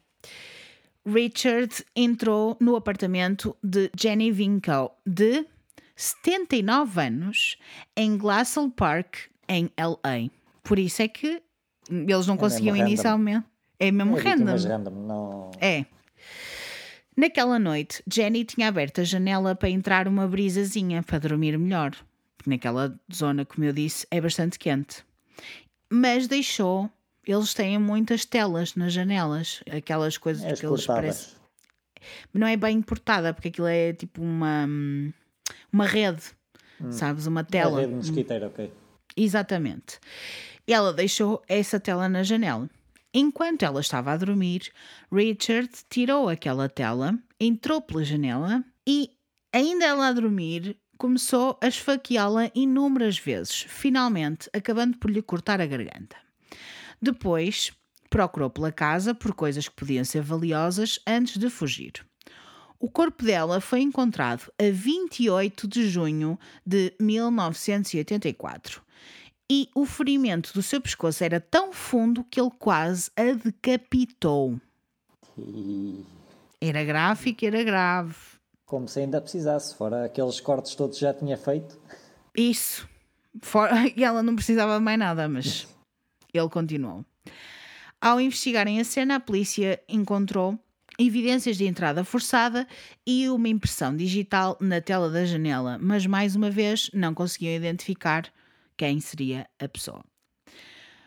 Richard 1.06 1.84
entrou 1.94 2.56
no 2.60 2.74
apartamento 2.76 3.56
de 3.62 3.90
Jenny 3.98 4.32
Winkle, 4.32 4.90
de 5.06 5.46
79 5.94 7.00
anos, 7.00 7.56
em 7.96 8.18
Glassell 8.18 8.70
Park, 8.70 9.16
em 9.48 9.70
LA. 9.78 10.30
Por 10.62 10.78
isso 10.78 11.02
é 11.02 11.08
que 11.08 11.42
eles 11.88 12.26
não 12.26 12.34
é 12.34 12.38
conseguiam 12.38 12.76
inicialmente. 12.76 13.46
É 13.78 13.90
mesmo 13.90 14.18
é 14.18 14.20
random. 14.20 14.56
random 14.56 14.90
não... 14.90 15.50
É. 15.60 15.86
Naquela 17.20 17.58
noite, 17.58 18.02
Jenny 18.10 18.46
tinha 18.46 18.68
aberto 18.68 19.02
a 19.02 19.04
janela 19.04 19.54
para 19.54 19.68
entrar 19.68 20.08
uma 20.08 20.26
brisazinha 20.26 21.02
para 21.02 21.18
dormir 21.18 21.58
melhor. 21.58 21.94
Naquela 22.46 22.98
zona, 23.14 23.44
como 23.44 23.62
eu 23.62 23.74
disse, 23.74 24.06
é 24.10 24.18
bastante 24.18 24.58
quente. 24.58 25.04
Mas 25.92 26.26
deixou. 26.26 26.90
Eles 27.26 27.52
têm 27.52 27.78
muitas 27.78 28.24
telas 28.24 28.74
nas 28.74 28.94
janelas, 28.94 29.62
aquelas 29.70 30.16
coisas 30.16 30.42
é 30.42 30.54
que 30.54 30.64
eles 30.64 30.86
parecem. 30.86 31.34
Não 32.32 32.46
é 32.46 32.56
bem 32.56 32.78
importada, 32.78 33.34
porque 33.34 33.48
aquilo 33.48 33.66
é 33.66 33.92
tipo 33.92 34.22
uma, 34.22 34.66
uma 35.70 35.84
rede, 35.84 36.22
hum. 36.80 36.90
sabes? 36.90 37.26
Uma 37.26 37.44
tela. 37.44 37.72
Uma 37.72 37.80
rede 37.82 37.94
mosquiteira, 37.96 38.46
ok. 38.46 38.72
Exatamente. 39.14 39.98
Ela 40.66 40.90
deixou 40.90 41.42
essa 41.46 41.78
tela 41.78 42.08
na 42.08 42.22
janela. 42.22 42.66
Enquanto 43.12 43.64
ela 43.64 43.80
estava 43.80 44.12
a 44.12 44.16
dormir, 44.16 44.70
Richard 45.12 45.68
tirou 45.88 46.28
aquela 46.28 46.68
tela, 46.68 47.18
entrou 47.40 47.82
pela 47.82 48.04
janela 48.04 48.64
e, 48.86 49.10
ainda 49.52 49.84
ela 49.84 50.08
a 50.08 50.12
dormir, 50.12 50.78
começou 50.96 51.58
a 51.60 51.66
esfaqueá-la 51.66 52.52
inúmeras 52.54 53.18
vezes, 53.18 53.66
finalmente 53.68 54.48
acabando 54.52 54.96
por 54.98 55.10
lhe 55.10 55.20
cortar 55.20 55.60
a 55.60 55.66
garganta. 55.66 56.16
Depois, 57.02 57.72
procurou 58.08 58.48
pela 58.48 58.70
casa 58.70 59.12
por 59.12 59.34
coisas 59.34 59.68
que 59.68 59.74
podiam 59.74 60.04
ser 60.04 60.22
valiosas 60.22 61.00
antes 61.04 61.36
de 61.36 61.50
fugir. 61.50 61.94
O 62.78 62.88
corpo 62.88 63.24
dela 63.24 63.60
foi 63.60 63.80
encontrado 63.80 64.52
a 64.56 64.70
28 64.70 65.66
de 65.66 65.88
junho 65.88 66.38
de 66.64 66.94
1984 67.00 68.82
e 69.50 69.68
o 69.74 69.84
ferimento 69.84 70.54
do 70.54 70.62
seu 70.62 70.80
pescoço 70.80 71.24
era 71.24 71.40
tão 71.40 71.72
fundo 71.72 72.22
que 72.22 72.40
ele 72.40 72.52
quase 72.56 73.10
a 73.16 73.32
decapitou. 73.32 74.60
Era 76.60 76.84
gráfico, 76.84 77.44
era 77.44 77.64
grave. 77.64 78.14
Como 78.64 78.86
se 78.86 79.00
ainda 79.00 79.20
precisasse, 79.20 79.74
fora 79.74 80.04
aqueles 80.04 80.38
cortes 80.38 80.76
todos 80.76 80.96
já 80.96 81.12
tinha 81.12 81.36
feito. 81.36 81.76
Isso. 82.32 82.88
Fora, 83.42 83.72
e 83.96 84.04
ela 84.04 84.22
não 84.22 84.36
precisava 84.36 84.78
de 84.78 84.84
mais 84.84 84.98
nada, 84.98 85.28
mas 85.28 85.66
ele 86.32 86.48
continuou. 86.48 87.04
Ao 88.00 88.20
investigarem 88.20 88.80
a 88.80 88.84
cena, 88.84 89.16
a 89.16 89.20
polícia 89.20 89.82
encontrou 89.88 90.56
evidências 90.96 91.56
de 91.56 91.66
entrada 91.66 92.04
forçada 92.04 92.68
e 93.04 93.28
uma 93.28 93.48
impressão 93.48 93.96
digital 93.96 94.56
na 94.60 94.80
tela 94.80 95.10
da 95.10 95.24
janela, 95.24 95.76
mas 95.80 96.06
mais 96.06 96.36
uma 96.36 96.50
vez 96.50 96.88
não 96.94 97.12
conseguiam 97.12 97.54
identificar 97.54 98.30
quem 98.80 98.98
seria 98.98 99.46
a 99.58 99.68
pessoa. 99.68 100.02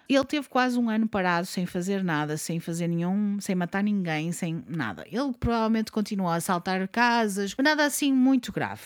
Ele 0.08 0.26
teve 0.26 0.48
quase 0.48 0.78
um 0.78 0.92
ano 0.92 1.08
parado 1.08 1.48
sem 1.48 1.66
fazer 1.66 2.04
nada, 2.04 2.38
sem 2.38 2.60
fazer 2.60 2.88
nenhum, 2.88 3.40
sem 3.42 3.56
matar 3.56 3.84
ninguém, 3.84 4.32
sem 4.32 4.64
nada. 4.68 5.04
Ele 5.12 5.34
provavelmente 5.40 5.92
continuou 5.92 6.30
a 6.30 6.36
assaltar 6.36 6.88
casas, 6.88 7.56
nada 7.58 7.84
assim 7.84 8.14
muito 8.14 8.52
grave. 8.52 8.84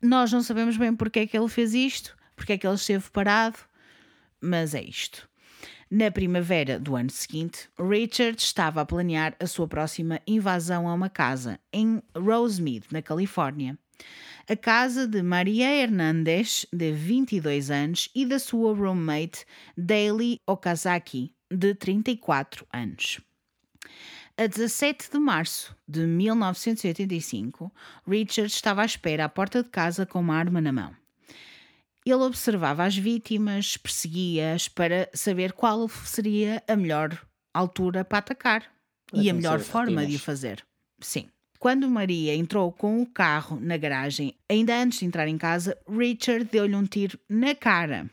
Nós 0.00 0.32
não 0.32 0.42
sabemos 0.42 0.78
bem 0.78 0.96
porque 0.96 1.20
é 1.20 1.26
que 1.26 1.36
ele 1.36 1.48
fez 1.48 1.74
isto, 1.74 2.16
porque 2.34 2.54
é 2.54 2.58
que 2.58 2.66
ele 2.66 2.76
esteve 2.76 3.10
parado, 3.10 3.58
mas 4.40 4.74
é 4.74 4.82
isto. 4.82 5.28
Na 5.90 6.10
primavera 6.10 6.80
do 6.80 6.96
ano 6.96 7.10
seguinte, 7.10 7.68
Richard 7.78 8.40
estava 8.40 8.80
a 8.80 8.86
planear 8.86 9.36
a 9.38 9.46
sua 9.46 9.68
próxima 9.68 10.22
invasão 10.26 10.88
a 10.88 10.94
uma 10.94 11.10
casa 11.10 11.60
em 11.70 12.02
Rosemead, 12.16 12.86
na 12.90 13.02
Califórnia. 13.02 13.78
A 14.48 14.56
casa 14.56 15.06
de 15.06 15.22
Maria 15.22 15.70
Hernandes, 15.72 16.66
de 16.72 16.90
22 16.90 17.70
anos, 17.70 18.08
e 18.14 18.26
da 18.26 18.38
sua 18.38 18.74
roommate 18.74 19.44
Daily 19.76 20.40
Okazaki, 20.46 21.32
de 21.50 21.74
34 21.74 22.66
anos. 22.72 23.20
A 24.36 24.46
17 24.46 25.10
de 25.12 25.18
março 25.18 25.76
de 25.86 26.06
1985, 26.06 27.72
Richard 28.06 28.50
estava 28.50 28.82
à 28.82 28.84
espera 28.84 29.26
à 29.26 29.28
porta 29.28 29.62
de 29.62 29.68
casa 29.68 30.04
com 30.04 30.20
uma 30.20 30.36
arma 30.36 30.60
na 30.60 30.72
mão. 30.72 30.96
Ele 32.04 32.14
observava 32.14 32.84
as 32.84 32.96
vítimas, 32.96 33.76
perseguia-as 33.76 34.68
para 34.68 35.08
saber 35.14 35.52
qual 35.52 35.88
seria 35.88 36.62
a 36.66 36.74
melhor 36.74 37.16
altura 37.54 38.04
para 38.04 38.18
atacar 38.18 38.62
Para 39.06 39.22
e 39.22 39.30
a 39.30 39.34
melhor 39.34 39.60
forma 39.60 40.04
de 40.04 40.16
o 40.16 40.18
fazer. 40.18 40.66
Sim. 41.00 41.28
Quando 41.62 41.88
Maria 41.88 42.34
entrou 42.34 42.72
com 42.72 43.00
o 43.00 43.06
carro 43.06 43.56
na 43.60 43.76
garagem, 43.76 44.34
ainda 44.50 44.76
antes 44.76 44.98
de 44.98 45.04
entrar 45.04 45.28
em 45.28 45.38
casa, 45.38 45.78
Richard 45.88 46.48
deu-lhe 46.50 46.74
um 46.74 46.84
tiro 46.84 47.16
na 47.28 47.54
cara. 47.54 48.10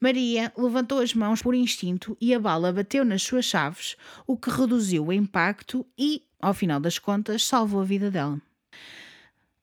Maria 0.00 0.52
levantou 0.58 0.98
as 0.98 1.14
mãos 1.14 1.40
por 1.40 1.54
instinto 1.54 2.16
e 2.20 2.34
a 2.34 2.40
bala 2.40 2.72
bateu 2.72 3.04
nas 3.04 3.22
suas 3.22 3.44
chaves, 3.44 3.94
o 4.26 4.36
que 4.36 4.50
reduziu 4.50 5.06
o 5.06 5.12
impacto 5.12 5.86
e, 5.96 6.24
ao 6.42 6.52
final 6.52 6.80
das 6.80 6.98
contas, 6.98 7.44
salvou 7.46 7.80
a 7.80 7.84
vida 7.84 8.10
dela. 8.10 8.42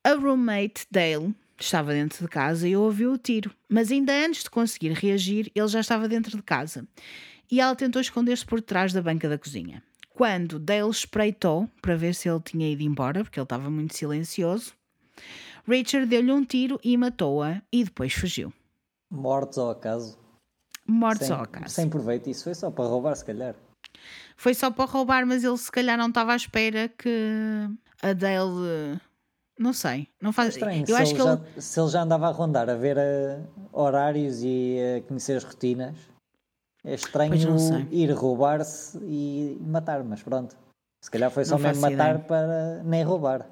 A 0.05 0.13
roommate 0.13 0.87
Dale 0.89 1.35
estava 1.59 1.91
dentro 1.91 2.23
de 2.23 2.29
casa 2.29 2.65
e 2.65 2.77
ouviu 2.77 3.11
o 3.11 3.17
tiro, 3.17 3.53
mas 3.67 3.91
ainda 3.91 4.13
antes 4.25 4.43
de 4.43 4.49
conseguir 4.49 4.93
reagir, 4.93 5.51
ele 5.53 5.67
já 5.67 5.81
estava 5.81 6.07
dentro 6.07 6.37
de 6.37 6.43
casa. 6.43 6.87
E 7.51 7.59
ela 7.59 7.75
tentou 7.75 8.01
esconder-se 8.01 8.45
por 8.45 8.61
trás 8.61 8.93
da 8.93 9.01
banca 9.01 9.27
da 9.27 9.37
cozinha. 9.37 9.83
Quando 10.13 10.59
Dale 10.59 10.89
espreitou 10.89 11.69
para 11.81 11.95
ver 11.95 12.13
se 12.13 12.29
ele 12.29 12.41
tinha 12.41 12.69
ido 12.69 12.83
embora, 12.83 13.23
porque 13.23 13.39
ele 13.39 13.45
estava 13.45 13.69
muito 13.69 13.95
silencioso, 13.95 14.73
Richard 15.67 16.07
deu-lhe 16.07 16.31
um 16.31 16.43
tiro 16.43 16.79
e 16.83 16.97
matou-a 16.97 17.61
e 17.71 17.83
depois 17.83 18.13
fugiu. 18.13 18.53
Mortos 19.09 19.57
ao 19.57 19.71
acaso. 19.71 20.17
Mortos 20.87 21.27
sem, 21.27 21.35
ao 21.35 21.43
acaso. 21.43 21.73
sem 21.73 21.89
proveito. 21.89 22.29
Isso 22.29 22.43
foi 22.43 22.55
só 22.55 22.71
para 22.71 22.85
roubar, 22.85 23.15
se 23.15 23.25
calhar. 23.25 23.55
Foi 24.35 24.53
só 24.53 24.71
para 24.71 24.85
roubar, 24.85 25.25
mas 25.25 25.43
ele 25.43 25.57
se 25.57 25.71
calhar 25.71 25.97
não 25.97 26.09
estava 26.09 26.33
à 26.33 26.35
espera 26.35 26.89
que 26.89 27.69
a 28.01 28.13
Dale. 28.13 28.99
Não 29.57 29.73
sei. 29.73 30.07
Não 30.19 30.33
faz... 30.33 30.55
Estranho. 30.55 30.81
Eu 30.87 30.95
se, 30.95 31.01
acho 31.01 31.11
ele 31.11 31.19
que 31.19 31.23
já, 31.23 31.33
ele. 31.33 31.61
se 31.61 31.79
ele 31.79 31.89
já 31.89 32.01
andava 32.01 32.27
a 32.27 32.31
rondar, 32.31 32.69
a 32.69 32.75
ver 32.75 32.97
eh, 32.97 33.39
horários 33.71 34.41
e 34.41 34.77
a 34.97 35.01
conhecer 35.07 35.37
as 35.37 35.43
rotinas, 35.43 35.95
é 36.83 36.93
estranho 36.95 37.33
ir 37.91 38.11
roubar-se 38.11 38.97
e 39.03 39.57
matar, 39.61 40.03
mas 40.03 40.21
pronto. 40.21 40.55
Se 41.03 41.09
calhar 41.09 41.31
foi 41.31 41.45
só 41.45 41.55
Não 41.55 41.63
mesmo 41.63 41.81
matar 41.81 42.15
ideia. 42.15 42.19
para 42.19 42.83
nem 42.83 43.03
roubar. 43.03 43.47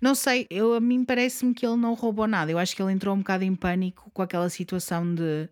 Não 0.00 0.14
sei, 0.14 0.46
eu, 0.50 0.74
a 0.74 0.80
mim 0.80 1.04
parece-me 1.04 1.54
que 1.54 1.64
ele 1.66 1.76
não 1.76 1.94
roubou 1.94 2.26
nada. 2.26 2.50
Eu 2.50 2.58
acho 2.58 2.74
que 2.74 2.82
ele 2.82 2.92
entrou 2.92 3.14
um 3.14 3.18
bocado 3.18 3.44
em 3.44 3.54
pânico 3.54 4.10
com 4.12 4.22
aquela 4.22 4.48
situação 4.48 5.14
de 5.14 5.48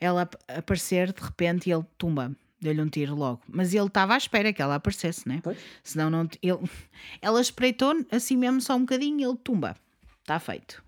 ela 0.00 0.22
ap- 0.22 0.34
aparecer 0.48 1.12
de 1.12 1.20
repente 1.22 1.68
e 1.68 1.72
ele 1.72 1.84
tumba. 1.96 2.32
Deu-lhe 2.60 2.80
um 2.80 2.88
tiro 2.88 3.14
logo. 3.14 3.40
Mas 3.48 3.74
ele 3.74 3.86
estava 3.86 4.14
à 4.14 4.16
espera 4.16 4.52
que 4.52 4.62
ela 4.62 4.76
aparecesse, 4.76 5.28
né? 5.28 5.40
Pois. 5.42 5.58
Senão 5.82 6.10
não. 6.10 6.28
Ele, 6.40 6.58
ela 7.20 7.40
espreitou 7.40 7.92
assim 8.10 8.36
mesmo 8.36 8.60
só 8.60 8.74
um 8.76 8.80
bocadinho 8.80 9.20
e 9.20 9.24
ele 9.24 9.36
tumba. 9.42 9.76
Está 10.20 10.38
feito. 10.38 10.82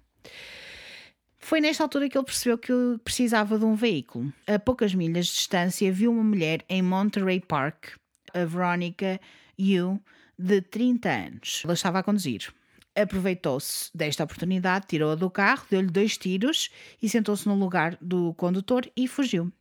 Foi 1.44 1.60
nesta 1.60 1.82
altura 1.82 2.08
que 2.08 2.16
ele 2.16 2.24
percebeu 2.24 2.56
que 2.56 2.72
precisava 3.04 3.58
de 3.58 3.66
um 3.66 3.74
veículo. 3.74 4.32
A 4.46 4.58
poucas 4.58 4.94
milhas 4.94 5.26
de 5.26 5.34
distância, 5.34 5.92
viu 5.92 6.10
uma 6.10 6.24
mulher 6.24 6.64
em 6.70 6.80
Monterey 6.80 7.38
Park, 7.38 7.98
a 8.32 8.46
Veronica 8.46 9.20
Yu, 9.58 10.00
de 10.38 10.62
30 10.62 11.10
anos. 11.10 11.60
Ela 11.62 11.74
estava 11.74 11.98
a 11.98 12.02
conduzir. 12.02 12.50
Aproveitou-se 12.96 13.90
desta 13.94 14.24
oportunidade, 14.24 14.86
tirou-a 14.88 15.14
do 15.16 15.28
carro, 15.28 15.66
deu-lhe 15.70 15.90
dois 15.90 16.16
tiros 16.16 16.70
e 17.02 17.10
sentou-se 17.10 17.46
no 17.46 17.54
lugar 17.54 17.98
do 18.00 18.32
condutor 18.32 18.90
e 18.96 19.06
fugiu. 19.06 19.52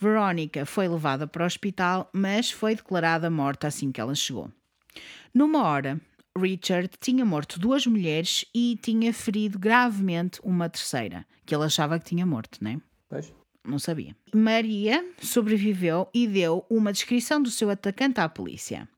Veronica 0.00 0.64
foi 0.64 0.88
levada 0.88 1.26
para 1.26 1.42
o 1.42 1.46
hospital, 1.46 2.08
mas 2.10 2.50
foi 2.50 2.74
declarada 2.74 3.28
morta 3.28 3.66
assim 3.66 3.92
que 3.92 4.00
ela 4.00 4.14
chegou. 4.14 4.50
Numa 5.34 5.62
hora, 5.64 6.00
Richard 6.36 6.90
tinha 7.00 7.24
morto 7.24 7.58
duas 7.58 7.86
mulheres 7.86 8.44
e 8.54 8.78
tinha 8.82 9.12
ferido 9.12 9.58
gravemente 9.58 10.40
uma 10.42 10.68
terceira, 10.68 11.26
que 11.44 11.54
ele 11.54 11.64
achava 11.64 11.98
que 11.98 12.06
tinha 12.06 12.26
morto, 12.26 12.62
né? 12.62 12.80
Pois. 13.08 13.32
Não 13.64 13.78
sabia. 13.78 14.16
Maria 14.34 15.04
sobreviveu 15.20 16.08
e 16.14 16.26
deu 16.26 16.64
uma 16.70 16.92
descrição 16.92 17.42
do 17.42 17.50
seu 17.50 17.68
atacante 17.68 18.20
à 18.20 18.28
polícia. 18.28 18.88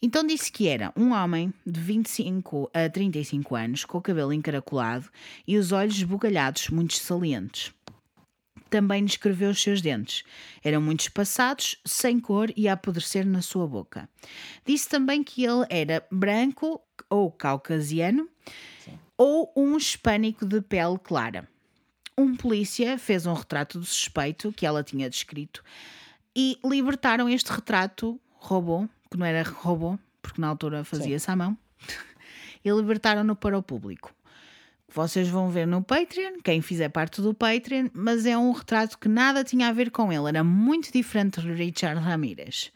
Então 0.00 0.24
disse 0.24 0.50
que 0.50 0.68
era 0.68 0.92
um 0.96 1.12
homem 1.12 1.52
de 1.66 1.80
25 1.80 2.70
a 2.72 2.88
35 2.88 3.56
anos, 3.56 3.84
com 3.84 3.98
o 3.98 4.02
cabelo 4.02 4.32
encaracolado 4.32 5.08
e 5.46 5.56
os 5.56 5.72
olhos 5.72 5.96
esbugalhados, 5.96 6.68
muito 6.68 6.94
salientes. 6.94 7.72
Também 8.70 9.04
descreveu 9.04 9.50
os 9.50 9.62
seus 9.62 9.80
dentes. 9.80 10.24
Eram 10.62 10.80
muito 10.80 11.00
espaçados, 11.00 11.76
sem 11.84 12.20
cor 12.20 12.52
e 12.56 12.68
a 12.68 12.74
apodrecer 12.74 13.26
na 13.26 13.42
sua 13.42 13.66
boca. 13.66 14.08
Disse 14.66 14.88
também 14.88 15.22
que 15.22 15.44
ele 15.44 15.66
era 15.70 16.06
branco 16.10 16.80
ou 17.08 17.30
caucasiano 17.30 18.28
ou 19.16 19.52
um 19.56 19.76
hispânico 19.76 20.46
de 20.46 20.60
pele 20.60 20.98
clara. 21.02 21.48
Um 22.16 22.36
polícia 22.36 22.98
fez 22.98 23.26
um 23.26 23.32
retrato 23.32 23.78
do 23.78 23.84
suspeito 23.84 24.52
que 24.52 24.66
ela 24.66 24.82
tinha 24.82 25.08
descrito 25.08 25.62
e 26.34 26.58
libertaram 26.64 27.28
este 27.28 27.50
retrato 27.50 28.20
robô, 28.30 28.88
que 29.10 29.16
não 29.16 29.26
era 29.26 29.42
robô, 29.42 29.98
porque 30.22 30.40
na 30.40 30.48
altura 30.48 30.84
fazia-se 30.84 31.30
à 31.30 31.34
mão, 31.34 31.56
e 32.64 32.70
libertaram-no 32.70 33.34
para 33.34 33.58
o 33.58 33.62
público. 33.62 34.14
Vocês 34.90 35.28
vão 35.28 35.50
ver 35.50 35.66
no 35.66 35.82
Patreon, 35.82 36.38
quem 36.42 36.62
fizer 36.62 36.88
parte 36.88 37.20
do 37.20 37.34
Patreon, 37.34 37.88
mas 37.92 38.24
é 38.24 38.38
um 38.38 38.52
retrato 38.52 38.98
que 38.98 39.06
nada 39.06 39.44
tinha 39.44 39.68
a 39.68 39.72
ver 39.72 39.90
com 39.90 40.10
ele, 40.10 40.28
era 40.28 40.42
muito 40.42 40.90
diferente 40.90 41.42
de 41.42 41.52
Richard 41.52 42.00
Ramirez. 42.00 42.72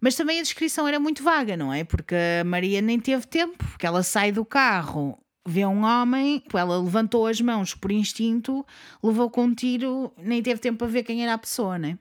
Mas 0.00 0.14
também 0.14 0.38
a 0.38 0.42
descrição 0.42 0.88
era 0.88 0.98
muito 0.98 1.22
vaga, 1.22 1.54
não 1.54 1.72
é? 1.72 1.84
Porque 1.84 2.14
a 2.40 2.44
Maria 2.44 2.80
nem 2.80 2.98
teve 2.98 3.26
tempo, 3.26 3.62
porque 3.70 3.86
ela 3.86 4.02
sai 4.02 4.32
do 4.32 4.46
carro, 4.46 5.18
vê 5.46 5.66
um 5.66 5.84
homem, 5.84 6.42
ela 6.54 6.80
levantou 6.80 7.26
as 7.26 7.40
mãos 7.40 7.74
por 7.74 7.92
instinto, 7.92 8.64
levou 9.02 9.30
com 9.30 9.44
um 9.44 9.54
tiro, 9.54 10.12
nem 10.16 10.42
teve 10.42 10.58
tempo 10.58 10.78
para 10.78 10.86
ver 10.86 11.02
quem 11.02 11.22
era 11.22 11.34
a 11.34 11.38
pessoa, 11.38 11.78
né? 11.78 11.98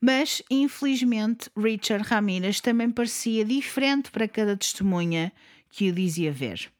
Mas, 0.00 0.42
infelizmente, 0.50 1.50
Richard 1.56 2.06
Ramirez 2.06 2.60
também 2.60 2.90
parecia 2.90 3.44
diferente 3.44 4.10
para 4.10 4.26
cada 4.28 4.56
testemunha 4.56 5.32
que 5.70 5.90
o 5.90 5.92
dizia 5.92 6.32
ver. 6.32 6.70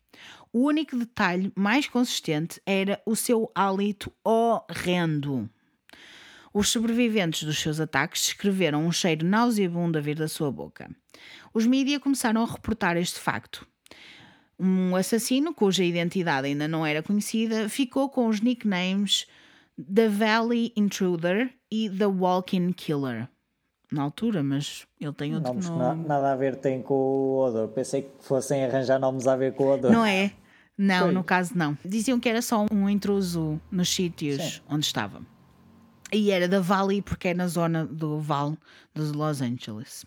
O 0.57 0.69
único 0.69 0.97
detalhe 0.97 1.53
mais 1.55 1.87
consistente 1.87 2.59
era 2.65 2.99
o 3.05 3.15
seu 3.15 3.53
hálito 3.55 4.11
horrendo. 4.25 5.51
Os 6.51 6.71
sobreviventes 6.71 7.43
dos 7.43 7.59
seus 7.59 7.79
ataques 7.79 8.23
descreveram 8.23 8.87
um 8.87 8.91
cheiro 8.91 9.27
nauseabundo 9.27 9.99
a 9.99 10.01
vir 10.01 10.17
da 10.17 10.27
sua 10.27 10.51
boca. 10.51 10.89
Os 11.53 11.67
mídias 11.67 12.01
começaram 12.01 12.43
a 12.43 12.47
reportar 12.51 12.97
este 12.97 13.21
facto. 13.21 13.67
Um 14.59 14.97
assassino, 14.97 15.53
cuja 15.53 15.85
identidade 15.85 16.47
ainda 16.47 16.67
não 16.67 16.87
era 16.87 17.03
conhecida, 17.03 17.69
ficou 17.69 18.09
com 18.09 18.27
os 18.27 18.41
nicknames 18.41 19.27
The 19.95 20.09
Valley 20.09 20.73
Intruder 20.75 21.53
e 21.71 21.91
The 21.91 22.07
Walking 22.07 22.73
Killer. 22.73 23.29
Na 23.93 24.05
altura, 24.05 24.43
mas 24.43 24.87
ele 24.99 25.13
tem 25.13 25.35
outro 25.35 25.53
Nomes 25.53 25.69
nome. 25.69 25.79
na- 25.83 25.95
nada 26.15 26.33
a 26.33 26.37
ver 26.37 26.57
tem 26.57 26.81
com 26.81 26.95
o 26.95 27.45
odor. 27.47 27.69
Pensei 27.69 28.01
que 28.03 28.25
fossem 28.25 28.65
arranjar 28.65 28.99
nomes 28.99 29.27
a 29.29 29.37
ver 29.37 29.53
com 29.53 29.65
o 29.65 29.75
odor. 29.75 29.93
Não 29.93 30.03
é? 30.07 30.33
Não, 30.79 31.05
Foi. 31.05 31.13
no 31.13 31.25
caso 31.25 31.57
não. 31.57 31.77
Diziam 31.85 32.21
que 32.21 32.29
era 32.29 32.43
só 32.43 32.67
um 32.71 32.89
intruso 32.89 33.61
nos 33.71 33.89
sítios 33.89 34.43
Sim. 34.43 34.61
onde 34.69 34.85
estava. 34.85 35.23
E 36.13 36.31
era 36.31 36.47
da 36.47 36.61
Valley 36.61 37.03
porque 37.03 37.29
é 37.29 37.35
na 37.35 37.49
zona 37.49 37.85
do 37.85 38.21
Val 38.21 38.57
de 38.95 39.03
Los 39.03 39.41
Angeles. 39.41 40.05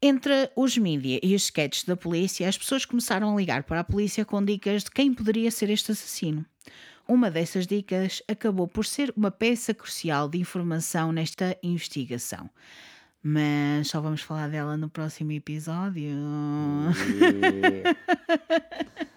Entre 0.00 0.50
os 0.54 0.76
mídia 0.76 1.18
e 1.22 1.34
os 1.34 1.44
sketches 1.44 1.84
da 1.84 1.96
polícia, 1.96 2.48
as 2.48 2.58
pessoas 2.58 2.84
começaram 2.84 3.32
a 3.32 3.36
ligar 3.36 3.64
para 3.64 3.80
a 3.80 3.84
polícia 3.84 4.24
com 4.24 4.44
dicas 4.44 4.84
de 4.84 4.90
quem 4.90 5.12
poderia 5.12 5.50
ser 5.50 5.70
este 5.70 5.92
assassino. 5.92 6.44
Uma 7.08 7.30
dessas 7.30 7.66
dicas 7.66 8.22
acabou 8.28 8.68
por 8.68 8.84
ser 8.84 9.12
uma 9.16 9.30
peça 9.30 9.72
crucial 9.72 10.28
de 10.28 10.38
informação 10.38 11.12
nesta 11.12 11.56
investigação. 11.62 12.50
Mas 13.22 13.88
só 13.88 14.00
vamos 14.00 14.20
falar 14.20 14.48
dela 14.48 14.76
no 14.76 14.90
próximo 14.90 15.32
episódio. 15.32 16.14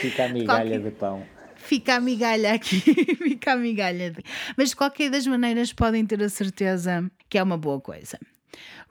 Fica 0.00 0.24
a 0.24 0.28
migalha 0.28 0.62
Qualquer- 0.70 0.80
de 0.82 0.90
pão. 0.90 1.26
Fica 1.56 1.96
a 1.96 2.00
migalha 2.00 2.54
aqui, 2.54 2.80
fica 3.16 3.52
a 3.52 3.56
migalha. 3.56 4.10
de- 4.10 4.22
Mas 4.56 4.70
de 4.70 4.76
qualquer 4.76 5.10
das 5.10 5.26
maneiras 5.26 5.72
podem 5.72 6.04
ter 6.06 6.22
a 6.22 6.28
certeza 6.28 7.10
que 7.28 7.36
é 7.38 7.42
uma 7.42 7.58
boa 7.58 7.80
coisa. 7.80 8.18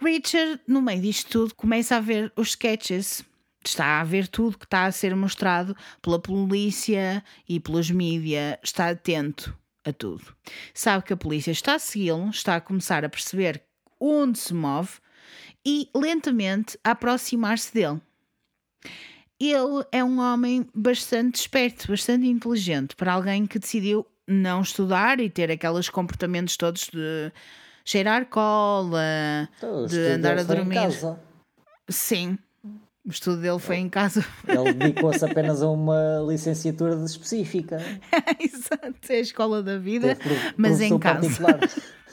Richard, 0.02 0.62
no 0.68 0.82
meio 0.82 1.02
disto 1.02 1.30
tudo, 1.30 1.56
começa 1.56 1.98
a 1.98 2.00
ver 2.00 2.32
os 2.36 2.50
sketches. 2.50 3.24
Está 3.66 4.00
a 4.00 4.04
ver 4.06 4.28
tudo 4.28 4.58
que 4.58 4.64
está 4.66 4.86
a 4.86 4.92
ser 4.92 5.14
mostrado 5.16 5.76
pela 6.02 6.18
polícia 6.20 7.22
e 7.48 7.60
pelos 7.60 7.92
mídia. 7.92 8.58
Está 8.64 8.90
atento 8.90 9.54
a 9.84 9.92
tudo. 9.92 10.24
Sabe 10.74 11.04
que 11.04 11.12
a 11.14 11.18
polícia 11.18 11.52
está 11.52 11.74
a 11.76 11.80
segui-lo, 11.80 12.30
está 12.30 12.56
a 12.56 12.62
começar 12.62 13.04
a 13.04 13.10
perceber 13.10 13.62
onde 14.00 14.40
se 14.40 14.54
move 14.54 14.92
e 15.66 15.90
lentamente 15.94 16.80
a 16.86 16.92
aproximar-se 16.92 17.74
dele. 17.74 18.00
Ele 19.40 19.86
é 19.92 20.04
um 20.04 20.20
homem 20.20 20.68
bastante 20.76 21.36
esperto, 21.42 21.88
bastante 21.88 22.28
inteligente 22.28 22.96
para 22.96 23.14
alguém 23.14 23.46
que 23.48 23.58
decidiu 23.60 24.06
não 24.28 24.62
estudar 24.62 25.20
e 25.20 25.30
ter 25.30 25.50
aqueles 25.50 25.90
comportamentos 25.90 26.58
todos 26.58 26.90
de 26.92 27.32
cheirar 27.86 28.26
cola, 28.28 29.50
Então, 29.58 29.86
de 29.86 29.98
andar 29.98 30.38
a 30.38 30.46
foi 30.46 30.56
em 30.56 30.58
dormir. 30.60 30.76
casa. 30.76 31.20
Sim. 31.88 32.38
O 33.06 33.10
estudo 33.12 33.42
dele 33.42 33.58
foi 33.58 33.78
em 33.78 33.90
casa. 33.90 34.24
Ele 34.48 34.74
dedicou-se 34.74 35.24
apenas 35.26 35.64
a 35.64 35.70
uma 35.70 36.20
licenciatura 36.28 36.96
de 36.98 37.06
específica. 37.06 37.78
Exato, 38.40 38.94
é 39.10 39.16
a 39.16 39.20
escola 39.20 39.64
da 39.64 39.78
vida, 39.80 40.16
Teve 40.16 40.36
mas 40.58 40.82
em 40.82 41.00
casa. 41.00 41.28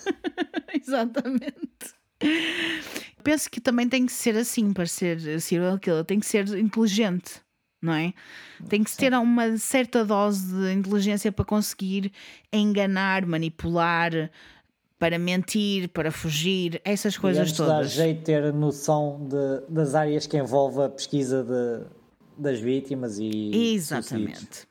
Exatamente. 0.73 1.97
Penso 3.23 3.51
que 3.51 3.61
também 3.61 3.89
tem 3.89 4.07
que 4.07 4.13
ser 4.13 4.37
assim 4.37 4.73
para 4.73 4.87
ser 4.87 5.41
serial 5.41 5.79
killer, 5.79 6.05
tem 6.05 6.21
que 6.21 6.27
ser 6.27 6.47
inteligente, 6.57 7.41
não 7.83 7.93
é? 7.93 8.15
Tem 8.69 8.85
que 8.85 8.97
ter 8.97 9.13
uma 9.15 9.57
certa 9.59 10.05
dose 10.05 10.47
de 10.55 10.73
inteligência 10.73 11.33
para 11.33 11.45
conseguir 11.45 12.13
enganar, 12.53 13.27
manipular, 13.27 14.31
para 14.99 15.19
mentir, 15.19 15.89
para 15.89 16.11
fugir, 16.11 16.81
essas 16.85 17.19
coisas 17.19 17.53
todas. 17.53 17.91
jeito 17.91 18.19
de 18.19 18.25
ter 18.25 18.53
noção 18.53 19.27
de- 19.29 19.73
das 19.75 19.95
áreas 19.95 20.27
que 20.27 20.37
envolve 20.39 20.81
a 20.83 20.89
pesquisa 20.89 21.43
de- 21.43 21.87
das 22.39 22.61
vítimas 22.61 23.19
e 23.19 23.51
suicídios. 24.03 24.66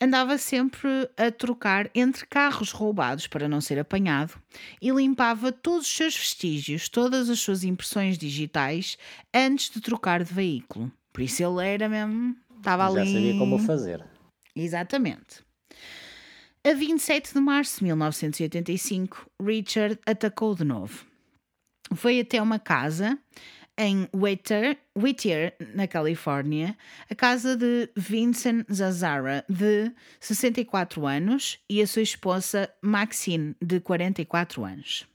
Andava 0.00 0.38
sempre 0.38 0.88
a 1.16 1.30
trocar 1.32 1.90
entre 1.92 2.24
carros 2.26 2.70
roubados 2.70 3.26
para 3.26 3.48
não 3.48 3.60
ser 3.60 3.80
apanhado 3.80 4.40
e 4.80 4.90
limpava 4.90 5.50
todos 5.50 5.88
os 5.88 5.92
seus 5.92 6.16
vestígios, 6.16 6.88
todas 6.88 7.28
as 7.28 7.40
suas 7.40 7.64
impressões 7.64 8.16
digitais 8.16 8.96
antes 9.34 9.70
de 9.70 9.80
trocar 9.80 10.22
de 10.22 10.32
veículo. 10.32 10.92
Por 11.12 11.22
isso 11.22 11.42
ele 11.42 11.66
era 11.66 11.88
mesmo. 11.88 12.36
Estava 12.56 12.84
Já 12.92 13.00
ali. 13.00 13.12
sabia 13.12 13.38
como 13.38 13.58
fazer. 13.58 14.04
Exatamente. 14.54 15.42
A 16.64 16.72
27 16.72 17.34
de 17.34 17.40
março 17.40 17.78
de 17.78 17.84
1985, 17.84 19.28
Richard 19.40 19.98
atacou 20.06 20.54
de 20.54 20.64
novo. 20.64 21.06
Foi 21.94 22.20
até 22.20 22.40
uma 22.40 22.58
casa 22.58 23.18
em 23.78 24.08
Whittier, 24.12 24.76
Whittier, 24.96 25.54
na 25.72 25.86
Califórnia, 25.86 26.76
a 27.08 27.14
casa 27.14 27.56
de 27.56 27.88
Vincent 27.96 28.66
Zazara, 28.70 29.44
de 29.48 29.92
64 30.18 31.06
anos, 31.06 31.60
e 31.70 31.80
a 31.80 31.86
sua 31.86 32.02
esposa 32.02 32.68
Maxine, 32.82 33.54
de 33.62 33.78
44 33.78 34.64
anos. 34.64 35.06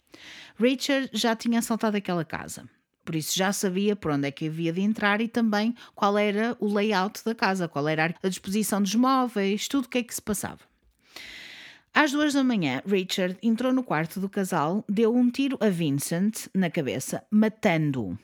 Richard 0.57 1.09
já 1.11 1.35
tinha 1.35 1.59
assaltado 1.59 1.97
aquela 1.97 2.23
casa, 2.23 2.67
por 3.03 3.15
isso 3.15 3.37
já 3.37 3.51
sabia 3.51 3.95
por 3.95 4.11
onde 4.11 4.27
é 4.27 4.31
que 4.31 4.47
havia 4.47 4.71
de 4.71 4.81
entrar 4.81 5.19
e 5.19 5.27
também 5.27 5.75
qual 5.93 6.17
era 6.17 6.55
o 6.59 6.73
layout 6.73 7.23
da 7.25 7.35
casa, 7.35 7.67
qual 7.67 7.87
era 7.87 8.15
a 8.23 8.29
disposição 8.29 8.81
dos 8.81 8.95
móveis, 8.95 9.67
tudo 9.67 9.85
o 9.85 9.89
que 9.89 9.97
é 9.97 10.03
que 10.03 10.15
se 10.15 10.21
passava. 10.21 10.59
Às 11.93 12.11
duas 12.11 12.33
da 12.33 12.43
manhã, 12.43 12.81
Richard 12.87 13.37
entrou 13.43 13.71
no 13.71 13.83
quarto 13.83 14.19
do 14.19 14.29
casal, 14.29 14.83
deu 14.89 15.13
um 15.13 15.29
tiro 15.29 15.57
a 15.59 15.69
Vincent 15.69 16.47
na 16.53 16.69
cabeça, 16.69 17.23
matando-o. 17.29 18.17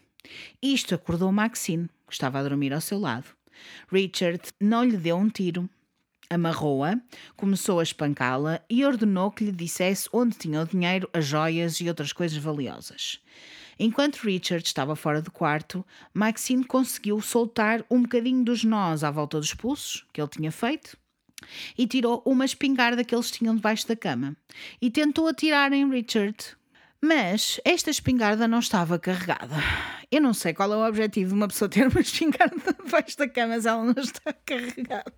Isto 0.62 0.96
acordou 0.96 1.32
Maxine, 1.32 1.90
que 2.08 2.14
estava 2.14 2.40
a 2.40 2.44
dormir 2.44 2.74
ao 2.74 2.82
seu 2.82 3.00
lado. 3.00 3.26
Richard 3.92 4.42
não 4.60 4.84
lhe 4.84 4.98
deu 4.98 5.18
um 5.18 5.30
tiro, 5.30 5.70
amarrou-a, 6.30 7.00
começou 7.36 7.80
a 7.80 7.84
espancá-la 7.84 8.62
e 8.70 8.86
ordenou 8.86 9.32
que 9.32 9.44
lhe 9.44 9.52
dissesse 9.52 10.08
onde 10.14 10.38
tinha 10.38 10.62
o 10.62 10.66
dinheiro, 10.66 11.10
as 11.12 11.26
joias 11.26 11.80
e 11.80 11.88
outras 11.88 12.14
coisas 12.14 12.38
valiosas. 12.38 13.20
Enquanto 13.80 14.18
Richard 14.18 14.66
estava 14.66 14.96
fora 14.96 15.22
do 15.22 15.32
quarto, 15.32 15.86
Maxine 16.14 16.66
conseguiu 16.66 17.22
soltar 17.22 17.84
um 17.90 18.02
bocadinho 18.02 18.44
dos 18.44 18.64
nós 18.64 19.04
à 19.04 19.10
volta 19.10 19.40
dos 19.40 19.54
pulsos 19.54 20.06
que 20.12 20.22
ele 20.22 20.30
tinha 20.30 20.52
feito 20.52 20.98
e 21.78 21.88
tirou 21.88 22.22
uma 22.26 22.44
espingarda 22.44 23.04
que 23.04 23.16
eles 23.16 23.32
tinham 23.32 23.56
debaixo 23.56 23.88
da 23.88 23.96
cama 23.96 24.36
e 24.82 24.92
tentou 24.92 25.28
atirar 25.28 25.72
em 25.72 25.90
Richard. 25.90 26.59
Mas 27.02 27.60
esta 27.64 27.90
espingarda 27.90 28.48
não 28.48 28.60
estava 28.60 29.00
carregada. 29.00 29.56
Eu 30.12 30.22
não 30.22 30.34
sei 30.34 30.54
qual 30.54 30.72
é 30.74 30.76
o 30.76 30.88
objetivo 30.88 31.30
de 31.30 31.36
uma 31.36 31.48
pessoa 31.48 31.70
ter 31.70 31.88
uma 31.88 32.00
espingarda 32.02 32.76
debaixo 32.84 33.18
da 33.18 33.28
cama 33.28 33.60
se 33.60 33.68
ela 33.68 33.84
não 33.84 34.02
está 34.02 34.34
carregada. 34.46 35.14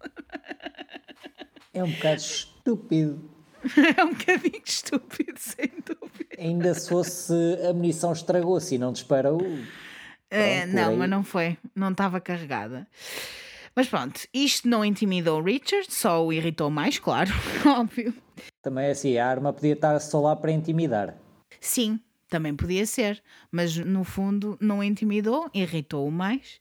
É 1.74 1.84
um 1.84 1.92
bocado 1.92 2.22
estúpido. 2.22 3.32
É 3.96 4.04
um 4.04 4.10
bocadinho 4.16 4.64
estúpido, 4.66 5.38
sem 5.38 5.72
dúvida. 5.86 6.36
Ainda 6.40 6.74
se 6.74 6.90
fosse 6.90 7.32
a 7.70 7.72
munição 7.72 8.12
estragou-se 8.12 8.74
e 8.74 8.78
não 8.80 8.92
disparou. 8.92 9.40
É, 10.32 10.62
Pronto, 10.62 10.76
não, 10.76 10.96
mas 10.98 11.10
não 11.10 11.24
foi. 11.24 11.58
Não 11.76 11.92
estava 11.92 12.20
carregada. 12.20 12.88
Mas 13.76 13.88
pronto, 13.88 14.22
isto 14.34 14.68
não 14.68 14.84
intimidou 14.84 15.44
Richard, 15.44 15.94
só 15.94 16.26
o 16.26 16.34
irritou 16.34 16.72
mais, 16.72 16.98
claro, 16.98 17.30
óbvio. 17.66 18.14
Também 18.64 18.90
assim, 18.90 19.18
a 19.18 19.28
arma 19.28 19.54
podia 19.54 19.74
estar 19.74 20.00
só 20.00 20.20
lá 20.20 20.36
para 20.36 20.52
intimidar. 20.52 21.16
Sim, 21.62 21.99
também 22.28 22.55
podia 22.55 22.86
ser, 22.86 23.22
mas 23.51 23.76
no 23.76 24.05
fundo 24.05 24.57
não 24.59 24.82
intimidou, 24.82 25.49
irritou-o 25.53 26.09
mais 26.09 26.59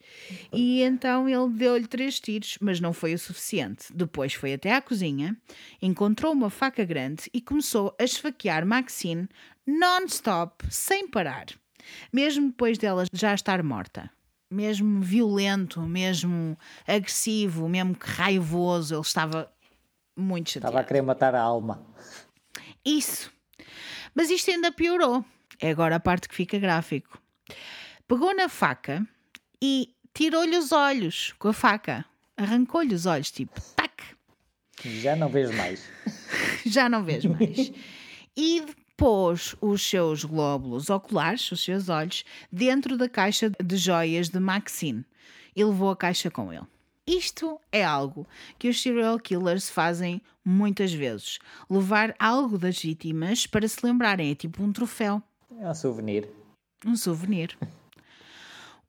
e 0.52 0.82
então 0.82 1.28
ele 1.28 1.48
deu-lhe 1.50 1.86
três 1.86 2.18
tiros, 2.18 2.58
mas 2.60 2.80
não 2.80 2.92
foi 2.92 3.14
o 3.14 3.18
suficiente. 3.18 3.86
Depois 3.94 4.34
foi 4.34 4.52
até 4.52 4.74
à 4.74 4.82
cozinha, 4.82 5.36
encontrou 5.80 6.32
uma 6.32 6.50
faca 6.50 6.84
grande 6.84 7.30
e 7.32 7.40
começou 7.40 7.94
a 7.98 8.04
esfaquear 8.04 8.66
Maxine 8.66 9.28
non-stop, 9.66 10.66
sem 10.68 11.08
parar, 11.08 11.46
mesmo 12.12 12.48
depois 12.48 12.76
dela 12.76 13.04
já 13.12 13.32
estar 13.32 13.62
morta. 13.62 14.10
Mesmo 14.50 15.00
violento, 15.00 15.80
mesmo 15.82 16.58
agressivo, 16.84 17.68
mesmo 17.68 17.94
que 17.94 18.10
raivoso, 18.10 18.96
ele 18.96 19.02
estava 19.02 19.48
muito 20.18 20.50
chateado. 20.50 20.72
Estava 20.72 20.84
a 20.84 20.84
querer 20.84 21.02
matar 21.02 21.36
a 21.36 21.40
alma. 21.40 21.80
Isso. 22.84 23.30
Mas 24.14 24.30
isto 24.30 24.50
ainda 24.50 24.72
piorou. 24.72 25.24
É 25.60 25.70
agora 25.70 25.96
a 25.96 26.00
parte 26.00 26.28
que 26.28 26.34
fica 26.34 26.58
gráfico. 26.58 27.20
Pegou 28.08 28.34
na 28.34 28.48
faca 28.48 29.06
e 29.62 29.94
tirou-lhe 30.14 30.56
os 30.56 30.72
olhos 30.72 31.34
com 31.38 31.48
a 31.48 31.52
faca. 31.52 32.04
Arrancou-lhe 32.36 32.94
os 32.94 33.06
olhos, 33.06 33.30
tipo, 33.30 33.60
tac, 33.76 34.02
Já 34.82 35.14
não 35.14 35.28
vejo 35.28 35.52
mais. 35.52 35.84
já 36.64 36.88
não 36.88 37.04
vês 37.04 37.24
mais. 37.24 37.70
E 38.36 38.64
pôs 38.96 39.54
os 39.60 39.82
seus 39.82 40.24
glóbulos 40.24 40.90
oculares, 40.90 41.50
os 41.52 41.62
seus 41.62 41.88
olhos, 41.88 42.24
dentro 42.50 42.96
da 42.96 43.08
caixa 43.08 43.50
de 43.50 43.76
joias 43.76 44.28
de 44.28 44.40
Maxine 44.40 45.04
e 45.54 45.64
levou 45.64 45.90
a 45.90 45.96
caixa 45.96 46.30
com 46.30 46.52
ele. 46.52 46.66
Isto 47.10 47.60
é 47.72 47.84
algo 47.84 48.24
que 48.56 48.68
os 48.68 48.80
serial 48.80 49.18
killers 49.18 49.68
fazem 49.68 50.22
muitas 50.44 50.92
vezes. 50.92 51.38
Levar 51.68 52.14
algo 52.18 52.56
das 52.56 52.80
vítimas 52.80 53.46
para 53.48 53.66
se 53.66 53.84
lembrarem. 53.84 54.30
É 54.30 54.34
tipo 54.36 54.62
um 54.62 54.72
troféu, 54.72 55.20
É 55.58 55.68
um 55.68 55.74
souvenir. 55.74 56.28
um 56.86 56.94
souvenir. 56.96 57.58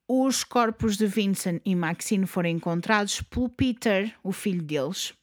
Os 0.08 0.44
corpos 0.44 0.98
de 0.98 1.08
Vincent 1.08 1.62
e 1.66 1.74
Maxine 1.76 2.28
foram 2.28 2.50
encontrados 2.50 3.22
pelo 3.22 3.50
Peter, 3.50 4.14
o 4.24 4.32
filho 4.32 4.62
deles, 4.62 5.14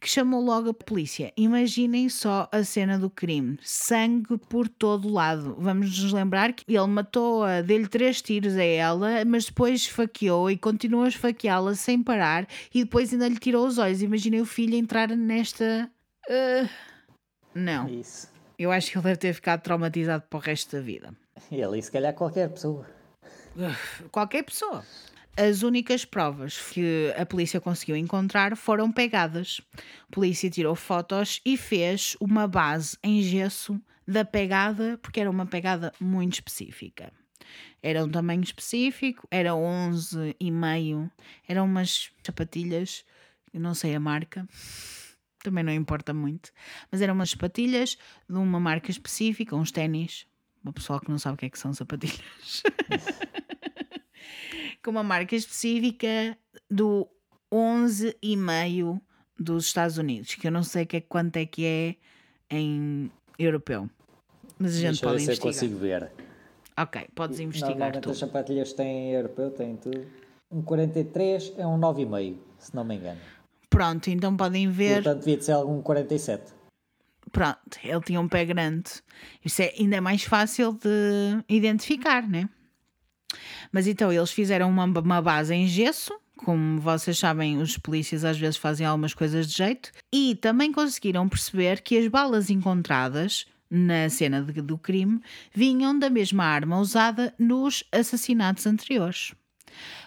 que 0.00 0.08
chamou 0.08 0.42
logo 0.42 0.70
a 0.70 0.74
polícia. 0.74 1.32
Imaginem 1.36 2.08
só 2.08 2.48
a 2.52 2.62
cena 2.62 2.98
do 2.98 3.10
crime: 3.10 3.58
sangue 3.62 4.38
por 4.48 4.68
todo 4.68 5.08
lado. 5.08 5.56
Vamos 5.58 5.98
nos 6.02 6.12
lembrar 6.12 6.52
que 6.52 6.64
ele 6.68 6.86
matou-a, 6.86 7.60
deu-lhe 7.62 7.88
três 7.88 8.22
tiros 8.22 8.56
a 8.56 8.64
ela, 8.64 9.24
mas 9.24 9.46
depois 9.46 9.82
esfaqueou 9.82 10.50
e 10.50 10.56
continuou 10.56 11.04
a 11.04 11.08
esfaqueá-la 11.08 11.74
sem 11.74 12.02
parar 12.02 12.46
e 12.74 12.84
depois 12.84 13.12
ainda 13.12 13.28
lhe 13.28 13.38
tirou 13.38 13.66
os 13.66 13.78
olhos. 13.78 14.02
Imaginem 14.02 14.40
o 14.40 14.46
filho 14.46 14.74
entrar 14.74 15.08
nesta. 15.08 15.90
Ah, 16.30 16.68
não, 17.54 17.88
Isso. 17.88 18.28
eu 18.58 18.70
acho 18.70 18.90
que 18.90 18.98
ele 18.98 19.04
deve 19.04 19.16
ter 19.16 19.32
ficado 19.32 19.62
traumatizado 19.62 20.24
para 20.28 20.36
o 20.36 20.40
resto 20.40 20.76
da 20.76 20.82
vida. 20.82 21.12
Ele 21.50 21.78
e 21.78 21.82
se 21.82 21.90
calhar 21.90 22.12
qualquer 22.14 22.48
pessoa. 22.50 22.86
qualquer 24.12 24.42
pessoa. 24.44 24.84
As 25.38 25.62
únicas 25.62 26.04
provas 26.04 26.58
que 26.58 27.14
a 27.16 27.24
polícia 27.24 27.60
conseguiu 27.60 27.94
encontrar 27.94 28.56
foram 28.56 28.90
pegadas. 28.90 29.60
A 29.76 30.10
polícia 30.10 30.50
tirou 30.50 30.74
fotos 30.74 31.40
e 31.46 31.56
fez 31.56 32.16
uma 32.20 32.48
base 32.48 32.98
em 33.04 33.22
gesso 33.22 33.80
da 34.04 34.24
pegada, 34.24 34.98
porque 35.00 35.20
era 35.20 35.30
uma 35.30 35.46
pegada 35.46 35.92
muito 36.00 36.34
específica. 36.34 37.12
Era 37.80 38.04
um 38.04 38.10
tamanho 38.10 38.42
específico, 38.42 39.28
era 39.30 39.54
11 39.54 40.34
e 40.40 40.50
meio, 40.50 41.08
eram 41.46 41.66
umas 41.66 42.10
sapatilhas, 42.24 43.04
eu 43.54 43.60
não 43.60 43.76
sei 43.76 43.94
a 43.94 44.00
marca, 44.00 44.44
também 45.44 45.62
não 45.62 45.72
importa 45.72 46.12
muito, 46.12 46.50
mas 46.90 47.00
eram 47.00 47.14
umas 47.14 47.30
sapatilhas 47.30 47.96
de 48.28 48.36
uma 48.36 48.58
marca 48.58 48.90
específica, 48.90 49.54
uns 49.54 49.70
ténis, 49.70 50.26
uma 50.64 50.72
pessoa 50.72 51.00
que 51.00 51.08
não 51.08 51.18
sabe 51.20 51.34
o 51.34 51.38
que 51.38 51.46
é 51.46 51.50
que 51.50 51.58
são 51.60 51.72
sapatilhas. 51.72 52.64
com 54.88 54.92
uma 54.92 55.02
marca 55.02 55.36
específica 55.36 56.34
do 56.70 57.06
11,5 57.52 58.98
dos 59.38 59.66
Estados 59.66 59.98
Unidos, 59.98 60.34
que 60.34 60.46
eu 60.46 60.50
não 60.50 60.62
sei 60.62 60.86
que 60.86 60.96
é, 60.96 61.00
quanto 61.02 61.36
é 61.36 61.44
que 61.44 61.66
é 61.66 61.94
em 62.50 63.10
europeu. 63.38 63.90
Mas 64.58 64.76
a 64.76 64.78
gente 64.78 65.02
Deixa 65.02 65.06
ver 65.06 65.12
pode 65.12 65.20
se 65.20 65.28
eu 65.28 65.32
investigar. 65.34 65.52
consigo 65.52 65.78
ver. 65.78 66.10
Ok, 66.78 67.06
podes 67.14 67.38
investigar 67.38 67.72
Normalmente 67.72 68.02
tu. 68.02 68.10
as 68.10 68.18
sapatilhas 68.18 68.72
têm 68.72 69.12
europeu, 69.12 69.50
têm 69.50 69.76
tudo. 69.76 70.06
Um 70.50 70.62
43 70.62 71.52
é 71.58 71.66
um 71.66 71.78
9,5, 71.78 72.36
se 72.58 72.74
não 72.74 72.82
me 72.82 72.96
engano. 72.96 73.20
Pronto, 73.68 74.08
então 74.08 74.34
podem 74.38 74.70
ver. 74.70 75.02
Portanto, 75.02 75.18
devia 75.18 75.36
de 75.36 75.44
ser 75.44 75.52
algum 75.52 75.82
47. 75.82 76.54
Pronto, 77.30 77.58
ele 77.84 78.00
tinha 78.00 78.18
um 78.18 78.26
pé 78.26 78.46
grande. 78.46 78.90
Isso 79.44 79.60
é 79.60 79.74
ainda 79.78 80.00
mais 80.00 80.22
fácil 80.22 80.72
de 80.72 81.44
identificar, 81.46 82.26
né? 82.26 82.48
Mas 83.72 83.86
então 83.86 84.12
eles 84.12 84.30
fizeram 84.30 84.68
uma, 84.70 84.84
uma 84.84 85.22
base 85.22 85.54
em 85.54 85.66
gesso. 85.66 86.12
Como 86.36 86.80
vocês 86.80 87.18
sabem, 87.18 87.60
os 87.60 87.76
polícias 87.76 88.24
às 88.24 88.38
vezes 88.38 88.56
fazem 88.56 88.86
algumas 88.86 89.12
coisas 89.14 89.46
de 89.48 89.56
jeito. 89.56 89.90
E 90.12 90.36
também 90.36 90.72
conseguiram 90.72 91.28
perceber 91.28 91.80
que 91.82 91.98
as 91.98 92.06
balas 92.08 92.48
encontradas 92.48 93.46
na 93.70 94.08
cena 94.08 94.42
de- 94.42 94.62
do 94.62 94.78
crime 94.78 95.20
vinham 95.52 95.98
da 95.98 96.08
mesma 96.08 96.44
arma 96.44 96.78
usada 96.78 97.34
nos 97.38 97.84
assassinatos 97.92 98.66
anteriores. 98.66 99.34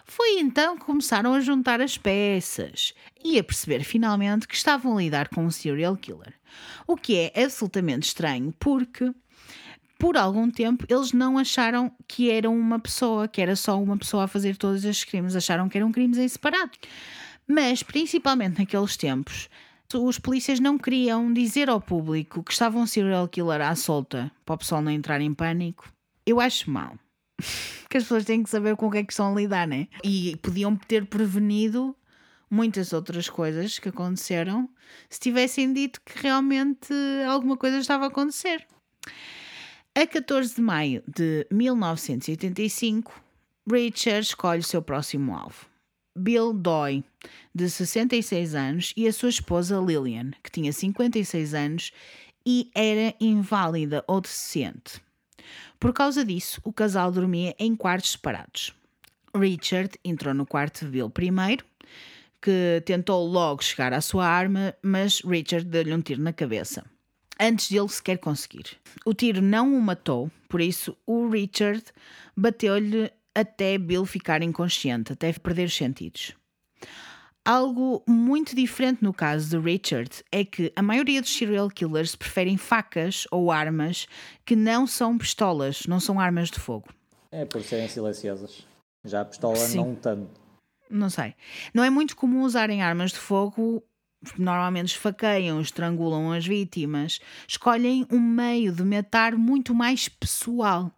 Foi 0.06 0.40
então 0.40 0.78
que 0.78 0.86
começaram 0.86 1.34
a 1.34 1.40
juntar 1.40 1.80
as 1.80 1.98
peças 1.98 2.94
e 3.24 3.38
a 3.38 3.44
perceber 3.44 3.84
finalmente 3.84 4.48
que 4.48 4.56
estavam 4.56 4.98
a 4.98 5.02
lidar 5.02 5.30
com 5.30 5.46
um 5.46 5.52
serial 5.52 5.96
killer. 5.96 6.34
O 6.88 6.98
que 6.98 7.16
é 7.18 7.44
absolutamente 7.44 8.08
estranho 8.08 8.54
porque 8.60 9.14
por 10.02 10.18
algum 10.18 10.50
tempo 10.50 10.84
eles 10.90 11.14
não 11.14 11.38
acharam 11.38 11.92
que 12.08 12.32
era 12.32 12.50
uma 12.50 12.80
pessoa, 12.80 13.28
que 13.28 13.40
era 13.40 13.56
só 13.56 13.80
uma 13.80 13.96
pessoa 13.96 14.24
a 14.24 14.28
fazer 14.28 14.58
todos 14.58 14.84
estes 14.84 15.04
crimes, 15.04 15.36
acharam 15.36 15.70
que 15.70 15.78
eram 15.78 15.92
crimes 15.92 16.18
em 16.18 16.28
separado. 16.28 16.72
Mas 17.48 17.84
principalmente 17.84 18.58
naqueles 18.58 18.98
tempos, 18.98 19.48
os 19.94 20.18
polícias 20.18 20.60
não 20.60 20.76
queriam 20.76 21.32
dizer 21.32 21.70
ao 21.70 21.80
público 21.80 22.42
que 22.42 22.52
estava 22.52 22.80
um 22.80 22.88
serial 22.88 23.28
killer 23.28 23.62
à 23.62 23.76
solta 23.76 24.32
para 24.44 24.56
o 24.56 24.58
pessoal 24.58 24.82
não 24.82 24.90
entrar 24.92 25.22
em 25.22 25.36
pânico. 25.36 25.88
Eu 26.26 26.40
acho 26.40 26.72
mal. 26.72 26.98
Porque 27.84 27.98
as 27.98 28.04
pessoas 28.04 28.26
têm 28.26 28.42
que 28.42 28.50
saber 28.50 28.76
com 28.76 28.88
o 28.88 28.92
que 28.92 28.98
é 28.98 29.04
que 29.04 29.14
estão 29.14 29.32
a 29.32 29.40
lidar, 29.40 29.68
né? 29.68 29.88
E 30.04 30.36
podiam 30.42 30.76
ter 30.76 31.06
prevenido 31.06 31.96
muitas 32.50 32.92
outras 32.92 33.30
coisas 33.30 33.78
que 33.78 33.90
aconteceram 33.90 34.68
se 35.08 35.20
tivessem 35.20 35.72
dito 35.72 36.02
que 36.04 36.24
realmente 36.24 36.92
alguma 37.28 37.56
coisa 37.56 37.78
estava 37.78 38.06
a 38.06 38.08
acontecer. 38.08 38.66
A 39.94 40.08
14 40.08 40.56
de 40.56 40.62
maio 40.62 41.04
de 41.06 41.46
1985, 41.52 43.12
Richard 43.70 44.26
escolhe 44.26 44.62
o 44.62 44.64
seu 44.64 44.82
próximo 44.82 45.36
alvo. 45.36 45.66
Bill 46.16 46.54
Doy, 46.54 47.04
de 47.54 47.70
66 47.70 48.56
anos, 48.56 48.94
e 48.96 49.06
a 49.06 49.12
sua 49.12 49.28
esposa 49.28 49.82
Lillian, 49.82 50.32
que 50.42 50.50
tinha 50.50 50.72
56 50.72 51.54
anos 51.54 51.92
e 52.46 52.72
era 52.74 53.14
inválida 53.20 54.02
ou 54.08 54.22
deficiente. 54.22 55.02
Por 55.78 55.92
causa 55.92 56.24
disso, 56.24 56.62
o 56.64 56.72
casal 56.72 57.12
dormia 57.12 57.54
em 57.60 57.76
quartos 57.76 58.14
separados. 58.14 58.74
Richard 59.36 60.00
entrou 60.06 60.34
no 60.34 60.46
quarto 60.46 60.86
de 60.86 60.92
Bill 60.92 61.10
primeiro, 61.10 61.66
que 62.42 62.82
tentou 62.86 63.28
logo 63.28 63.62
chegar 63.62 63.92
à 63.92 64.00
sua 64.00 64.26
arma, 64.26 64.74
mas 64.82 65.20
Richard 65.20 65.66
deu-lhe 65.66 65.94
um 65.94 66.02
tiro 66.02 66.22
na 66.22 66.32
cabeça, 66.32 66.86
antes 67.42 67.68
de 67.68 67.78
ele 67.78 67.90
sequer 67.90 68.20
conseguir. 68.20 68.78
O 69.04 69.14
tiro 69.14 69.42
não 69.42 69.76
o 69.76 69.82
matou, 69.82 70.30
por 70.48 70.62
isso 70.62 70.96
o 71.08 71.28
Richard 71.28 71.84
bateu-lhe 72.38 73.12
até 73.34 73.78
Bill 73.78 74.06
ficar 74.06 74.44
inconsciente, 74.44 75.14
até 75.14 75.34
perder 75.34 75.66
os 75.66 75.76
sentidos. 75.76 76.34
Algo 77.44 78.04
muito 78.08 78.56
diferente 78.56 79.04
no 79.04 79.12
caso 79.12 79.50
de 79.50 79.58
Richard 79.58 80.24
é 80.32 80.46
que 80.46 80.72
a 80.76 80.82
maioria 80.84 81.22
dos 81.22 81.36
serial 81.36 81.70
killers 81.70 82.16
preferem 82.16 82.56
facas 82.56 83.26
ou 83.32 83.52
armas 83.52 84.06
que 84.46 84.56
não 84.56 84.86
são 84.86 85.18
pistolas, 85.18 85.88
não 85.88 86.00
são 86.00 86.20
armas 86.20 86.52
de 86.52 86.60
fogo. 86.60 86.90
É 87.32 87.44
por 87.44 87.64
serem 87.64 87.88
silenciosas. 87.88 88.68
Já 89.04 89.22
a 89.22 89.26
pistola 89.26 89.56
Sim. 89.56 89.78
não 89.78 89.96
tanto. 89.96 90.40
Não 90.88 91.10
sei. 91.10 91.34
Não 91.74 91.84
é 91.84 91.90
muito 91.90 92.16
comum 92.16 92.44
usarem 92.44 92.84
armas 92.84 93.12
de 93.12 93.18
fogo. 93.18 93.84
Normalmente 94.38 94.90
esfaqueiam, 94.90 95.60
estrangulam 95.60 96.32
as 96.32 96.46
vítimas. 96.46 97.20
Escolhem 97.48 98.06
um 98.12 98.20
meio 98.20 98.72
de 98.72 98.84
matar 98.84 99.34
muito 99.36 99.74
mais 99.74 100.08
pessoal. 100.08 100.92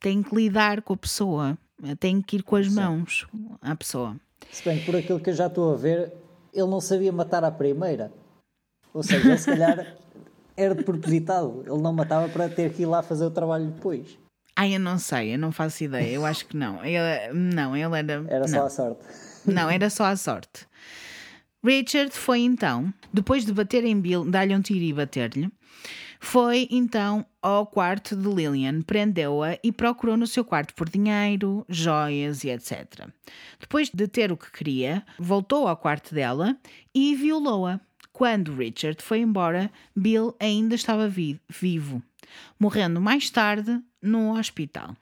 Têm 0.00 0.22
que 0.22 0.34
lidar 0.34 0.82
com 0.82 0.94
a 0.94 0.96
pessoa. 0.96 1.58
Têm 2.00 2.22
que 2.22 2.36
ir 2.36 2.42
com 2.42 2.56
as 2.56 2.68
mãos 2.68 3.26
à 3.60 3.76
pessoa. 3.76 4.16
Se 4.50 4.64
bem 4.64 4.78
que 4.78 4.86
por 4.86 4.96
aquilo 4.96 5.20
que 5.20 5.30
eu 5.30 5.34
já 5.34 5.46
estou 5.46 5.74
a 5.74 5.76
ver, 5.76 6.12
ele 6.52 6.66
não 6.66 6.80
sabia 6.80 7.12
matar 7.12 7.44
à 7.44 7.50
primeira. 7.50 8.12
Ou 8.92 9.02
seja, 9.02 9.28
ele 9.28 9.38
se 9.38 9.46
calhar 9.46 9.96
era 10.56 10.74
de 10.74 10.84
propositado. 10.84 11.62
Ele 11.66 11.82
não 11.82 11.92
matava 11.92 12.28
para 12.28 12.48
ter 12.48 12.72
que 12.72 12.82
ir 12.82 12.86
lá 12.86 13.02
fazer 13.02 13.24
o 13.24 13.30
trabalho 13.30 13.66
depois. 13.66 14.18
Ai, 14.56 14.76
eu 14.76 14.80
não 14.80 14.98
sei, 14.98 15.34
eu 15.34 15.38
não 15.38 15.50
faço 15.50 15.82
ideia. 15.82 16.12
Eu 16.12 16.24
acho 16.24 16.46
que 16.46 16.56
não. 16.56 16.82
Ele, 16.84 17.32
não, 17.32 17.76
ele 17.76 17.98
era. 17.98 18.24
Era 18.28 18.48
só 18.48 18.56
não. 18.56 18.66
a 18.66 18.70
sorte. 18.70 19.04
Não, 19.46 19.70
era 19.70 19.90
só 19.90 20.04
a 20.04 20.16
sorte. 20.16 20.66
Richard 21.64 22.12
foi 22.12 22.40
então, 22.40 22.92
depois 23.12 23.44
de 23.46 23.52
bater 23.52 23.84
em 23.84 23.98
Bill, 23.98 24.24
dar-lhe 24.30 24.54
um 24.54 24.60
tiro 24.60 24.84
e 24.84 24.92
bater-lhe, 24.92 25.50
foi 26.20 26.68
então 26.70 27.24
ao 27.42 27.66
quarto 27.66 28.14
de 28.16 28.28
Lillian, 28.28 28.82
prendeu-a 28.82 29.58
e 29.62 29.72
procurou 29.72 30.16
no 30.16 30.26
seu 30.26 30.44
quarto 30.44 30.74
por 30.74 30.88
dinheiro, 30.88 31.64
joias 31.68 32.44
e 32.44 32.50
etc. 32.50 33.08
Depois 33.58 33.90
de 33.90 34.06
ter 34.08 34.30
o 34.32 34.36
que 34.36 34.50
queria, 34.52 35.04
voltou 35.18 35.66
ao 35.66 35.76
quarto 35.76 36.14
dela 36.14 36.56
e 36.94 37.14
violou-a. 37.14 37.80
Quando 38.12 38.54
Richard 38.54 39.02
foi 39.02 39.18
embora, 39.20 39.70
Bill 39.96 40.34
ainda 40.38 40.74
estava 40.74 41.08
vi- 41.08 41.40
vivo, 41.48 42.02
morrendo 42.60 43.00
mais 43.00 43.28
tarde 43.28 43.80
no 44.00 44.38
hospital. 44.38 44.96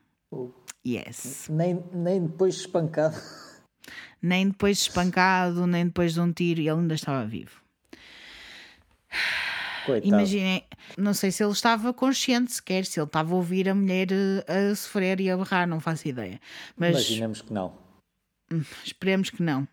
Yes. 0.86 1.46
Nem, 1.50 1.82
nem 1.92 2.22
depois 2.26 2.56
espancado. 2.56 3.16
Nem 4.22 4.48
depois 4.48 4.78
de 4.78 4.84
espancado, 4.84 5.66
nem 5.66 5.86
depois 5.86 6.14
de 6.14 6.20
um 6.20 6.32
tiro, 6.32 6.60
ele 6.60 6.70
ainda 6.70 6.94
estava 6.94 7.26
vivo. 7.26 7.60
Coitado. 9.84 10.06
Imaginem, 10.06 10.64
não 10.96 11.12
sei 11.12 11.32
se 11.32 11.42
ele 11.42 11.52
estava 11.52 11.92
consciente 11.92 12.52
sequer, 12.52 12.84
se 12.84 13.00
ele 13.00 13.06
estava 13.06 13.32
a 13.32 13.36
ouvir 13.36 13.68
a 13.68 13.74
mulher 13.74 14.08
eh, 14.12 14.70
a 14.70 14.74
sofrer 14.76 15.20
e 15.20 15.28
a 15.28 15.36
berrar, 15.36 15.66
não 15.66 15.80
faço 15.80 16.06
ideia. 16.06 16.40
Mas 16.76 16.90
Imaginemos 16.90 17.42
que 17.42 17.52
não. 17.52 17.76
esperemos 18.84 19.30
que 19.30 19.42
não. 19.42 19.66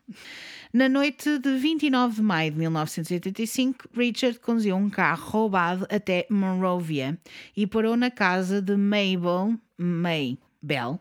Na 0.73 0.87
noite 0.87 1.39
de 1.39 1.57
29 1.57 2.17
de 2.17 2.21
maio 2.21 2.51
de 2.51 2.57
1985, 2.57 3.89
Richard 3.93 4.39
conduziu 4.39 4.75
um 4.75 4.89
carro 4.89 5.29
roubado 5.29 5.87
até 5.89 6.25
Monrovia 6.29 7.17
e 7.55 7.65
parou 7.65 7.95
na 7.95 8.11
casa 8.11 8.61
de 8.61 8.75
Mabel 8.75 9.55
May 9.77 10.37
Bell, 10.61 10.99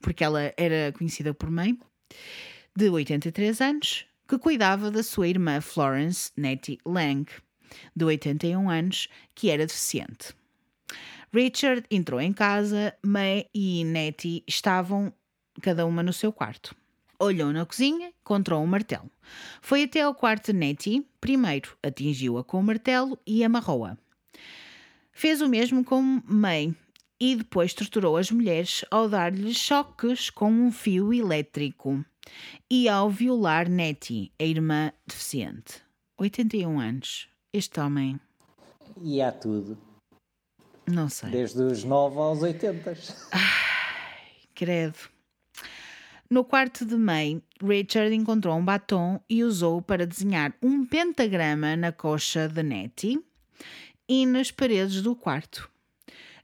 porque 0.00 0.22
ela 0.22 0.52
era 0.56 0.92
conhecida 0.92 1.34
por 1.34 1.50
May, 1.50 1.76
de 2.74 2.88
83 2.88 3.60
anos, 3.60 4.06
que 4.26 4.38
cuidava 4.38 4.90
da 4.90 5.02
sua 5.02 5.28
irmã 5.28 5.60
Florence 5.60 6.30
Nettie 6.36 6.78
Lang, 6.86 7.30
de 7.94 8.04
81 8.04 8.70
anos, 8.70 9.08
que 9.34 9.50
era 9.50 9.66
deficiente. 9.66 10.34
Richard 11.32 11.84
entrou 11.90 12.20
em 12.20 12.32
casa, 12.32 12.94
May 13.02 13.46
e 13.54 13.84
Nettie 13.84 14.42
estavam 14.46 15.12
cada 15.60 15.84
uma 15.84 16.02
no 16.02 16.12
seu 16.12 16.32
quarto. 16.32 16.74
Olhou 17.18 17.52
na 17.52 17.64
cozinha, 17.64 18.12
encontrou 18.20 18.62
um 18.62 18.66
martelo. 18.66 19.10
Foi 19.60 19.84
até 19.84 20.00
ao 20.00 20.14
quarto 20.14 20.52
de 20.52 20.58
Nettie, 20.58 21.06
primeiro 21.20 21.76
atingiu-a 21.82 22.42
com 22.42 22.58
o 22.58 22.62
martelo 22.62 23.18
e 23.26 23.44
amarrou-a. 23.44 23.96
Fez 25.12 25.40
o 25.40 25.48
mesmo 25.48 25.84
com 25.84 26.22
May 26.24 26.74
e 27.20 27.36
depois 27.36 27.74
torturou 27.74 28.16
as 28.16 28.30
mulheres 28.30 28.84
ao 28.90 29.08
dar-lhes 29.08 29.56
choques 29.56 30.30
com 30.30 30.50
um 30.50 30.72
fio 30.72 31.12
elétrico 31.12 32.04
e 32.70 32.88
ao 32.88 33.10
violar 33.10 33.68
Nettie, 33.68 34.32
a 34.40 34.44
irmã 34.44 34.92
deficiente. 35.06 35.82
81 36.18 36.78
anos. 36.80 37.28
Este 37.52 37.80
homem, 37.80 38.18
E 39.02 39.20
há 39.20 39.30
tudo. 39.32 39.76
não 40.86 41.08
sei. 41.08 41.30
Desde 41.30 41.60
os 41.62 41.84
9 41.84 42.16
aos 42.18 42.42
80. 42.42 42.94
Credo. 44.54 44.98
No 46.30 46.44
quarto 46.44 46.86
de 46.86 46.96
May, 46.96 47.42
Richard 47.62 48.14
encontrou 48.14 48.56
um 48.56 48.64
batom 48.64 49.20
e 49.28 49.44
usou 49.44 49.82
para 49.82 50.06
desenhar 50.06 50.54
um 50.62 50.84
pentagrama 50.86 51.76
na 51.76 51.92
coxa 51.92 52.48
de 52.48 52.62
Nettie 52.62 53.22
e 54.08 54.24
nas 54.24 54.50
paredes 54.50 55.02
do 55.02 55.14
quarto. 55.14 55.70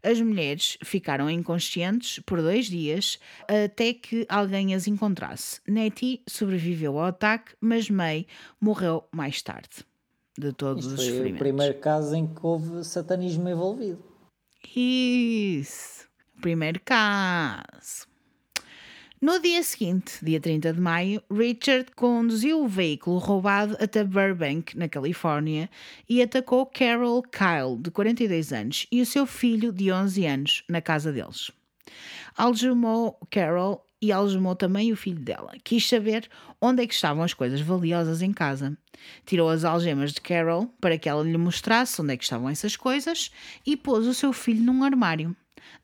As 0.02 0.20
mulheres 0.20 0.78
ficaram 0.82 1.28
inconscientes 1.28 2.20
por 2.20 2.40
dois 2.40 2.66
dias 2.66 3.18
até 3.64 3.92
que 3.92 4.24
alguém 4.28 4.74
as 4.74 4.86
encontrasse. 4.86 5.60
Nettie 5.66 6.22
sobreviveu 6.28 6.98
ao 6.98 7.06
ataque, 7.06 7.52
mas 7.60 7.90
May 7.90 8.26
morreu 8.60 9.04
mais 9.12 9.42
tarde 9.42 9.84
de 10.38 10.52
todos 10.52 10.84
Isto 10.86 10.94
os 10.94 11.00
foi 11.00 11.04
o 11.06 11.08
sofrimentos. 11.16 11.38
primeiro 11.38 11.78
caso 11.80 12.14
em 12.14 12.26
que 12.26 12.40
houve 12.42 12.84
satanismo 12.84 13.48
envolvido. 13.48 14.02
Isso. 14.74 16.06
O 16.36 16.40
primeiro 16.40 16.80
caso. 16.84 18.07
No 19.20 19.40
dia 19.40 19.64
seguinte, 19.64 20.24
dia 20.24 20.38
30 20.38 20.74
de 20.74 20.80
maio, 20.80 21.20
Richard 21.28 21.90
conduziu 21.96 22.62
o 22.62 22.68
veículo 22.68 23.18
roubado 23.18 23.76
até 23.80 24.04
Burbank, 24.04 24.78
na 24.78 24.88
Califórnia, 24.88 25.68
e 26.08 26.22
atacou 26.22 26.64
Carol 26.64 27.20
Kyle, 27.24 27.76
de 27.80 27.90
42 27.90 28.52
anos, 28.52 28.86
e 28.92 29.02
o 29.02 29.06
seu 29.06 29.26
filho, 29.26 29.72
de 29.72 29.90
11 29.90 30.24
anos, 30.24 30.64
na 30.68 30.80
casa 30.80 31.12
deles. 31.12 31.50
Algemou 32.36 33.18
Carol 33.28 33.84
e 34.00 34.12
algemou 34.12 34.54
também 34.54 34.92
o 34.92 34.96
filho 34.96 35.18
dela. 35.18 35.52
Quis 35.64 35.88
saber 35.88 36.28
onde 36.60 36.84
é 36.84 36.86
que 36.86 36.94
estavam 36.94 37.24
as 37.24 37.34
coisas 37.34 37.60
valiosas 37.60 38.22
em 38.22 38.32
casa. 38.32 38.78
Tirou 39.26 39.48
as 39.48 39.64
algemas 39.64 40.12
de 40.12 40.20
Carol 40.20 40.72
para 40.80 40.96
que 40.96 41.08
ela 41.08 41.24
lhe 41.24 41.36
mostrasse 41.36 42.00
onde 42.00 42.12
é 42.12 42.16
que 42.16 42.22
estavam 42.22 42.48
essas 42.48 42.76
coisas 42.76 43.32
e 43.66 43.76
pôs 43.76 44.06
o 44.06 44.14
seu 44.14 44.32
filho 44.32 44.62
num 44.62 44.84
armário. 44.84 45.34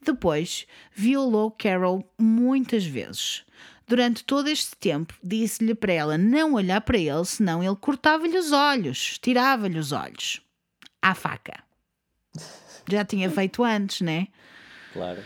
Depois, 0.00 0.66
violou 0.92 1.50
Carol 1.50 2.08
muitas 2.18 2.84
vezes. 2.84 3.44
Durante 3.86 4.24
todo 4.24 4.48
este 4.48 4.74
tempo, 4.76 5.14
disse-lhe 5.22 5.74
para 5.74 5.92
ela 5.92 6.18
não 6.18 6.54
olhar 6.54 6.80
para 6.80 6.96
ele, 6.96 7.24
senão 7.24 7.62
ele 7.62 7.76
cortava-lhe 7.76 8.36
os 8.36 8.50
olhos, 8.50 9.18
tirava-lhe 9.18 9.78
os 9.78 9.92
olhos. 9.92 10.40
À 11.02 11.14
faca. 11.14 11.62
Já 12.90 13.04
tinha 13.04 13.30
feito 13.30 13.62
antes, 13.62 14.00
né? 14.00 14.28
Claro. 14.92 15.22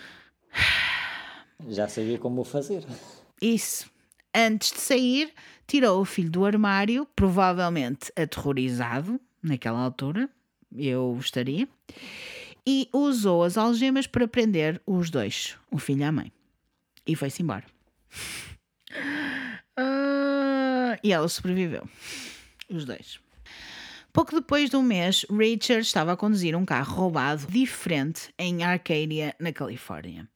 Já 1.68 1.88
sabia 1.88 2.18
como 2.18 2.40
o 2.40 2.44
fazer. 2.44 2.84
Isso. 3.40 3.88
Antes 4.34 4.72
de 4.72 4.80
sair, 4.80 5.32
tirou 5.66 6.00
o 6.00 6.04
filho 6.04 6.30
do 6.30 6.44
armário, 6.44 7.06
provavelmente 7.14 8.12
aterrorizado, 8.16 9.20
naquela 9.42 9.80
altura, 9.80 10.28
eu 10.76 11.16
estaria, 11.20 11.68
e 12.70 12.86
usou 12.92 13.44
as 13.44 13.56
algemas 13.56 14.06
para 14.06 14.28
prender 14.28 14.78
os 14.86 15.08
dois, 15.08 15.56
o 15.70 15.78
filho 15.78 16.02
e 16.02 16.04
a 16.04 16.12
mãe. 16.12 16.30
E 17.06 17.16
foi-se 17.16 17.42
embora. 17.42 17.64
Ah, 19.80 20.98
e 21.04 21.12
ela 21.12 21.28
sobreviveu. 21.28 21.88
Os 22.68 22.84
dois. 22.84 23.20
Pouco 24.12 24.34
depois 24.34 24.68
de 24.68 24.74
um 24.74 24.82
mês, 24.82 25.24
Richard 25.30 25.86
estava 25.86 26.12
a 26.12 26.16
conduzir 26.16 26.56
um 26.56 26.64
carro 26.64 26.96
roubado 26.96 27.46
diferente 27.46 28.34
em 28.36 28.64
Arcadia, 28.64 29.36
na 29.38 29.52
Califórnia. 29.52 30.28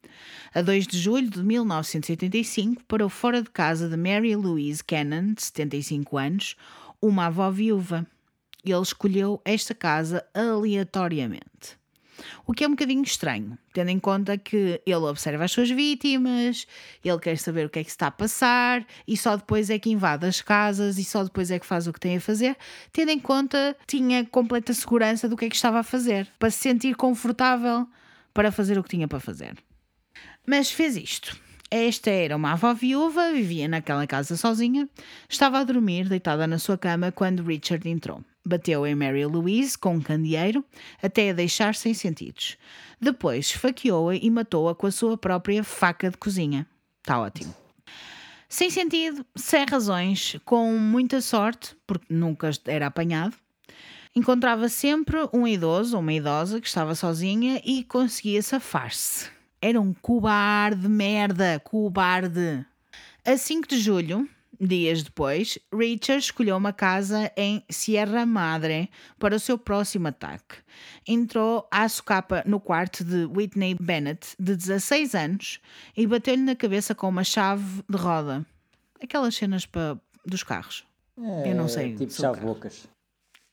A 0.54 0.62
2 0.62 0.86
de 0.86 0.96
julho 0.96 1.28
de 1.28 1.42
1985, 1.42 2.84
parou 2.84 3.08
fora 3.08 3.42
de 3.42 3.50
casa 3.50 3.88
de 3.88 3.96
Mary 3.96 4.36
Louise 4.36 4.84
Cannon, 4.84 5.32
de 5.34 5.42
75 5.42 6.16
anos, 6.16 6.56
uma 7.00 7.26
avó 7.26 7.50
viúva. 7.50 8.06
Ele 8.64 8.80
escolheu 8.80 9.42
esta 9.44 9.74
casa 9.74 10.24
aleatoriamente. 10.32 11.81
O 12.46 12.52
que 12.52 12.64
é 12.64 12.66
um 12.66 12.70
bocadinho 12.70 13.02
estranho, 13.02 13.56
tendo 13.72 13.90
em 13.90 13.98
conta 13.98 14.36
que 14.36 14.80
ele 14.84 14.96
observa 14.96 15.44
as 15.44 15.52
suas 15.52 15.70
vítimas, 15.70 16.66
ele 17.04 17.18
quer 17.18 17.38
saber 17.38 17.66
o 17.66 17.70
que 17.70 17.78
é 17.78 17.84
que 17.84 17.90
se 17.90 17.94
está 17.94 18.08
a 18.08 18.10
passar 18.10 18.86
e 19.06 19.16
só 19.16 19.36
depois 19.36 19.70
é 19.70 19.78
que 19.78 19.90
invade 19.90 20.26
as 20.26 20.40
casas 20.40 20.98
e 20.98 21.04
só 21.04 21.24
depois 21.24 21.50
é 21.50 21.58
que 21.58 21.66
faz 21.66 21.86
o 21.86 21.92
que 21.92 22.00
tem 22.00 22.16
a 22.16 22.20
fazer, 22.20 22.56
tendo 22.92 23.10
em 23.10 23.18
conta 23.18 23.76
tinha 23.86 24.24
completa 24.24 24.72
segurança 24.72 25.28
do 25.28 25.36
que 25.36 25.44
é 25.44 25.48
que 25.48 25.56
estava 25.56 25.80
a 25.80 25.82
fazer, 25.82 26.28
para 26.38 26.50
se 26.50 26.58
sentir 26.58 26.94
confortável 26.96 27.86
para 28.34 28.50
fazer 28.50 28.78
o 28.78 28.82
que 28.82 28.90
tinha 28.90 29.08
para 29.08 29.20
fazer. 29.20 29.56
Mas 30.46 30.70
fez 30.70 30.96
isto. 30.96 31.36
Esta 31.70 32.10
era 32.10 32.36
uma 32.36 32.52
avó 32.52 32.74
viúva, 32.74 33.32
vivia 33.32 33.66
naquela 33.66 34.06
casa 34.06 34.36
sozinha, 34.36 34.88
estava 35.28 35.58
a 35.58 35.64
dormir 35.64 36.08
deitada 36.08 36.46
na 36.46 36.58
sua 36.58 36.76
cama 36.76 37.10
quando 37.10 37.42
Richard 37.42 37.88
entrou. 37.88 38.22
Bateu 38.44 38.86
em 38.86 38.94
Mary 38.94 39.24
Louise 39.24 39.78
com 39.78 39.94
um 39.94 40.00
candeeiro 40.00 40.64
até 41.02 41.30
a 41.30 41.32
deixar 41.32 41.74
sem 41.74 41.94
sentidos. 41.94 42.56
Depois 43.00 43.46
esfaqueou-a 43.46 44.16
e 44.16 44.30
matou-a 44.30 44.74
com 44.74 44.86
a 44.86 44.90
sua 44.90 45.16
própria 45.16 45.62
faca 45.62 46.10
de 46.10 46.16
cozinha. 46.16 46.66
Está 47.00 47.20
ótimo. 47.20 47.54
Sem 48.48 48.68
sentido, 48.68 49.24
sem 49.34 49.64
razões, 49.64 50.36
com 50.44 50.76
muita 50.76 51.20
sorte, 51.20 51.74
porque 51.86 52.12
nunca 52.12 52.50
era 52.66 52.86
apanhado. 52.86 53.34
Encontrava 54.14 54.68
sempre 54.68 55.16
um 55.32 55.46
idoso 55.46 55.96
ou 55.96 56.02
uma 56.02 56.12
idosa 56.12 56.60
que 56.60 56.68
estava 56.68 56.94
sozinha 56.94 57.62
e 57.64 57.82
conseguia 57.82 58.42
safar-se. 58.42 59.30
Era 59.60 59.80
um 59.80 59.94
cobarde, 59.94 60.86
merda, 60.86 61.58
cobarde. 61.64 62.66
A 63.24 63.36
5 63.38 63.68
de 63.68 63.78
julho, 63.78 64.28
dias 64.66 65.02
depois, 65.02 65.58
Richard 65.72 66.22
escolheu 66.22 66.56
uma 66.56 66.72
casa 66.72 67.30
em 67.36 67.64
Sierra 67.68 68.24
Madre 68.24 68.88
para 69.18 69.36
o 69.36 69.40
seu 69.40 69.58
próximo 69.58 70.08
ataque. 70.08 70.56
Entrou 71.06 71.66
à 71.70 71.88
socapa 71.88 72.42
no 72.46 72.60
quarto 72.60 73.04
de 73.04 73.24
Whitney 73.26 73.76
Bennett, 73.80 74.36
de 74.38 74.54
16 74.54 75.14
anos, 75.14 75.60
e 75.96 76.06
bateu-lhe 76.06 76.42
na 76.42 76.54
cabeça 76.54 76.94
com 76.94 77.08
uma 77.08 77.24
chave 77.24 77.82
de 77.88 77.96
roda. 77.96 78.46
Aquelas 79.02 79.34
cenas 79.34 79.66
para, 79.66 79.98
dos 80.24 80.42
carros. 80.42 80.84
Eu 81.16 81.54
não 81.54 81.68
sei. 81.68 81.96
Tipo 81.96 82.12
chave-bocas. 82.12 82.88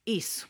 Isso. 0.05 0.47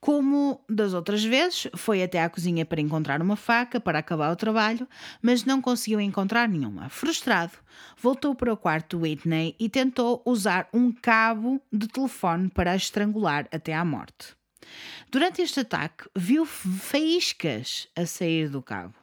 Como 0.00 0.64
das 0.66 0.94
outras 0.94 1.22
vezes, 1.22 1.68
foi 1.76 2.02
até 2.02 2.22
à 2.22 2.30
cozinha 2.30 2.64
para 2.64 2.80
encontrar 2.80 3.20
uma 3.20 3.36
faca 3.36 3.78
para 3.78 3.98
acabar 3.98 4.32
o 4.32 4.36
trabalho, 4.36 4.88
mas 5.20 5.44
não 5.44 5.60
conseguiu 5.60 6.00
encontrar 6.00 6.48
nenhuma. 6.48 6.88
Frustrado, 6.88 7.52
voltou 8.00 8.34
para 8.34 8.52
o 8.52 8.56
quarto 8.56 8.96
de 8.96 9.02
Whitney 9.02 9.54
e 9.60 9.68
tentou 9.68 10.22
usar 10.24 10.68
um 10.72 10.90
cabo 10.90 11.60
de 11.70 11.86
telefone 11.86 12.48
para 12.48 12.72
a 12.72 12.76
estrangular 12.76 13.46
até 13.52 13.74
à 13.74 13.84
morte. 13.84 14.34
Durante 15.10 15.42
este 15.42 15.60
ataque, 15.60 16.08
viu 16.16 16.46
faíscas 16.46 17.88
a 17.94 18.06
sair 18.06 18.48
do 18.48 18.62
cabo. 18.62 18.94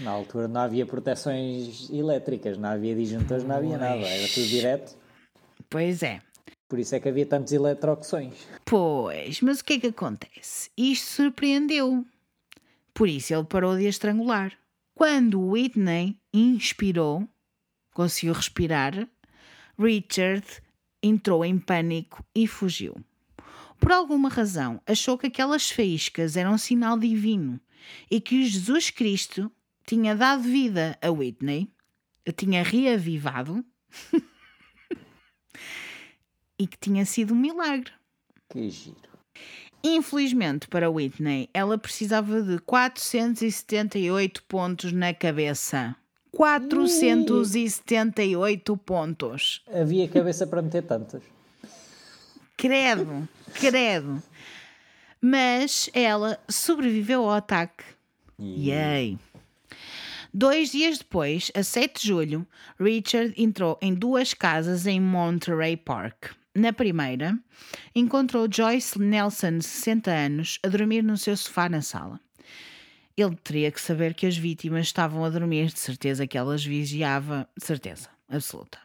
Na 0.00 0.10
altura 0.10 0.48
não 0.48 0.60
havia 0.60 0.84
proteções 0.84 1.88
elétricas, 1.90 2.58
não 2.58 2.70
havia 2.70 2.96
disjuntores, 2.96 3.44
não 3.44 3.56
havia 3.56 3.78
nada. 3.78 4.00
Era 4.00 4.28
tudo 4.28 4.46
direto. 4.46 4.96
Pois 5.70 6.02
é. 6.02 6.20
Por 6.72 6.78
isso 6.78 6.94
é 6.94 7.00
que 7.00 7.10
havia 7.10 7.26
tantos 7.26 7.52
eletrocuções. 7.52 8.32
Pois, 8.64 9.42
mas 9.42 9.60
o 9.60 9.64
que 9.66 9.74
é 9.74 9.78
que 9.80 9.86
acontece? 9.88 10.70
Isto 10.74 11.04
surpreendeu. 11.04 12.02
Por 12.94 13.10
isso 13.10 13.34
ele 13.34 13.44
parou 13.44 13.76
de 13.76 13.86
estrangular. 13.86 14.58
Quando 14.94 15.38
Whitney 15.38 16.18
inspirou, 16.32 17.28
conseguiu 17.92 18.32
respirar, 18.32 19.06
Richard 19.78 20.46
entrou 21.02 21.44
em 21.44 21.58
pânico 21.58 22.24
e 22.34 22.46
fugiu. 22.46 22.96
Por 23.78 23.92
alguma 23.92 24.30
razão, 24.30 24.80
achou 24.86 25.18
que 25.18 25.26
aquelas 25.26 25.70
faíscas 25.70 26.38
eram 26.38 26.54
um 26.54 26.58
sinal 26.58 26.98
divino 26.98 27.60
e 28.10 28.18
que 28.18 28.48
Jesus 28.48 28.88
Cristo 28.88 29.52
tinha 29.86 30.16
dado 30.16 30.42
vida 30.42 30.98
a 31.02 31.10
Whitney, 31.10 31.70
tinha 32.34 32.62
reavivado 32.62 33.62
e 36.58 36.66
que 36.66 36.78
tinha 36.78 37.04
sido 37.04 37.34
um 37.34 37.36
milagre. 37.36 37.92
Que 38.48 38.70
giro. 38.70 39.12
Infelizmente 39.84 40.68
para 40.68 40.88
Whitney, 40.90 41.50
ela 41.52 41.76
precisava 41.76 42.40
de 42.40 42.60
478 42.60 44.44
pontos 44.44 44.92
na 44.92 45.12
cabeça. 45.12 45.96
478 46.30 48.76
pontos. 48.76 49.64
Havia 49.72 50.06
cabeça 50.08 50.46
para 50.46 50.62
meter 50.62 50.84
tantas. 50.84 51.24
Credo, 52.56 53.28
credo. 53.54 54.22
Mas 55.20 55.90
ela 55.92 56.38
sobreviveu 56.48 57.24
ao 57.24 57.32
ataque. 57.32 57.82
Yay! 58.40 59.18
Dois 60.32 60.70
dias 60.70 60.98
depois, 60.98 61.50
a 61.54 61.62
7 61.62 62.00
de 62.00 62.08
julho, 62.08 62.46
Richard 62.80 63.34
entrou 63.36 63.78
em 63.82 63.92
duas 63.92 64.32
casas 64.32 64.86
em 64.86 64.98
Monterey 64.98 65.76
Park. 65.76 66.30
Na 66.54 66.70
primeira, 66.70 67.38
encontrou 67.94 68.46
Joyce 68.50 68.98
Nelson, 68.98 69.62
60 69.62 70.10
anos, 70.10 70.58
a 70.62 70.68
dormir 70.68 71.02
no 71.02 71.16
seu 71.16 71.34
sofá 71.34 71.66
na 71.66 71.80
sala. 71.80 72.20
Ele 73.16 73.36
teria 73.36 73.72
que 73.72 73.80
saber 73.80 74.12
que 74.12 74.26
as 74.26 74.36
vítimas 74.36 74.86
estavam 74.86 75.24
a 75.24 75.30
dormir, 75.30 75.68
de 75.68 75.78
certeza 75.78 76.26
que 76.26 76.36
elas 76.36 76.62
vigiava, 76.62 77.48
de 77.58 77.64
certeza 77.64 78.10
absoluta. 78.28 78.78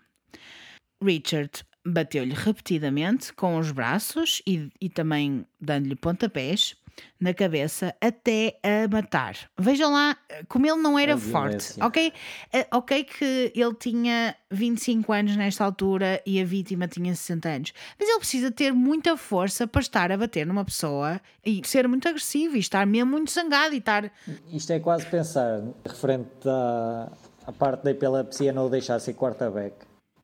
Richard 1.03 1.51
bateu-lhe 1.85 2.33
repetidamente 2.33 3.33
com 3.33 3.57
os 3.57 3.71
braços 3.71 4.41
e, 4.47 4.69
e 4.79 4.89
também 4.89 5.45
dando-lhe 5.59 5.95
pontapés 5.95 6.75
na 7.19 7.33
cabeça 7.33 7.95
até 7.99 8.59
a 8.63 8.87
matar. 8.87 9.35
Vejam 9.57 9.91
lá 9.91 10.15
como 10.47 10.65
ele 10.65 10.77
não 10.77 10.97
era 10.97 11.17
forte, 11.17 11.73
ok? 11.81 12.13
Eh, 12.53 12.67
Ok 12.71 13.03
que 13.03 13.51
ele 13.55 13.73
tinha 13.73 14.35
25 14.51 15.11
anos 15.11 15.35
nesta 15.35 15.63
altura 15.63 16.21
e 16.25 16.39
a 16.39 16.45
vítima 16.45 16.87
tinha 16.87 17.13
60 17.15 17.49
anos, 17.49 17.73
mas 17.99 18.07
ele 18.07 18.19
precisa 18.19 18.51
ter 18.51 18.71
muita 18.71 19.17
força 19.17 19.65
para 19.67 19.81
estar 19.81 20.11
a 20.11 20.17
bater 20.17 20.45
numa 20.45 20.63
pessoa 20.63 21.19
e 21.45 21.61
ser 21.65 21.87
muito 21.87 22.07
agressivo 22.07 22.55
e 22.55 22.59
estar 22.59 22.85
mesmo 22.85 23.11
muito 23.11 23.31
zangado 23.31 23.73
e 23.73 23.79
estar... 23.79 24.11
Isto 24.51 24.73
é 24.73 24.79
quase 24.79 25.05
pensar, 25.07 25.63
referente 25.85 26.29
à, 26.45 27.11
à 27.45 27.51
parte 27.51 27.83
da 27.83 27.91
epilepsia 27.91 28.53
não 28.53 28.69
deixar 28.69 28.99
ser 28.99 29.13
quarterback. 29.13 29.75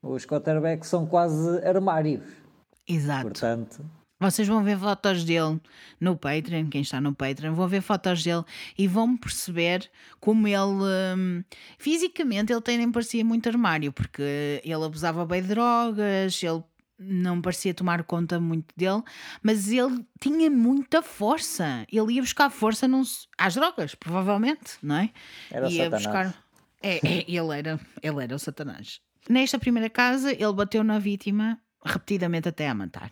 Os 0.01 0.25
quarterbacks 0.25 0.89
são 0.89 1.05
quase 1.05 1.65
armários. 1.65 2.23
Exato. 2.87 3.23
Portanto, 3.23 3.85
Vocês 4.23 4.47
vão 4.47 4.63
ver 4.63 4.79
fotos 4.79 5.25
dele 5.25 5.59
no 5.99 6.15
Patreon, 6.15 6.69
quem 6.69 6.81
está 6.81 7.01
no 7.01 7.13
Patreon, 7.13 7.53
vão 7.53 7.67
ver 7.67 7.81
fotos 7.81 8.23
dele 8.23 8.43
e 8.77 8.87
vão 8.87 9.17
perceber 9.17 9.91
como 10.19 10.47
ele. 10.47 11.17
hum, 11.17 11.43
fisicamente, 11.77 12.53
ele 12.53 12.61
tem 12.61 12.77
nem 12.77 12.89
parecia 12.89 13.25
muito 13.25 13.49
armário, 13.49 13.91
porque 13.91 14.61
ele 14.63 14.85
abusava 14.85 15.25
bem 15.25 15.41
de 15.41 15.49
drogas, 15.49 16.41
ele 16.41 16.63
não 16.97 17.41
parecia 17.41 17.73
tomar 17.73 18.03
conta 18.03 18.39
muito 18.39 18.73
dele, 18.77 19.01
mas 19.41 19.69
ele 19.69 20.05
tinha 20.21 20.49
muita 20.49 21.01
força. 21.01 21.85
Ele 21.91 22.13
ia 22.13 22.21
buscar 22.21 22.49
força 22.49 22.87
num, 22.87 23.03
às 23.37 23.55
drogas, 23.55 23.93
provavelmente, 23.93 24.77
não 24.81 24.95
é? 24.95 25.09
Era 25.51 25.69
ia 25.69 25.83
Satanás. 25.83 26.05
buscar. 26.05 26.43
É, 26.81 26.95
é, 27.05 27.25
ele, 27.27 27.59
era, 27.59 27.77
ele 28.01 28.23
era 28.23 28.35
o 28.35 28.39
Satanás. 28.39 29.01
Nesta 29.29 29.59
primeira 29.59 29.89
casa, 29.89 30.31
ele 30.31 30.53
bateu 30.53 30.81
na 30.81 30.97
vítima 30.97 31.59
repetidamente 31.85 32.49
até 32.49 32.67
a 32.67 32.73
matar. 32.73 33.11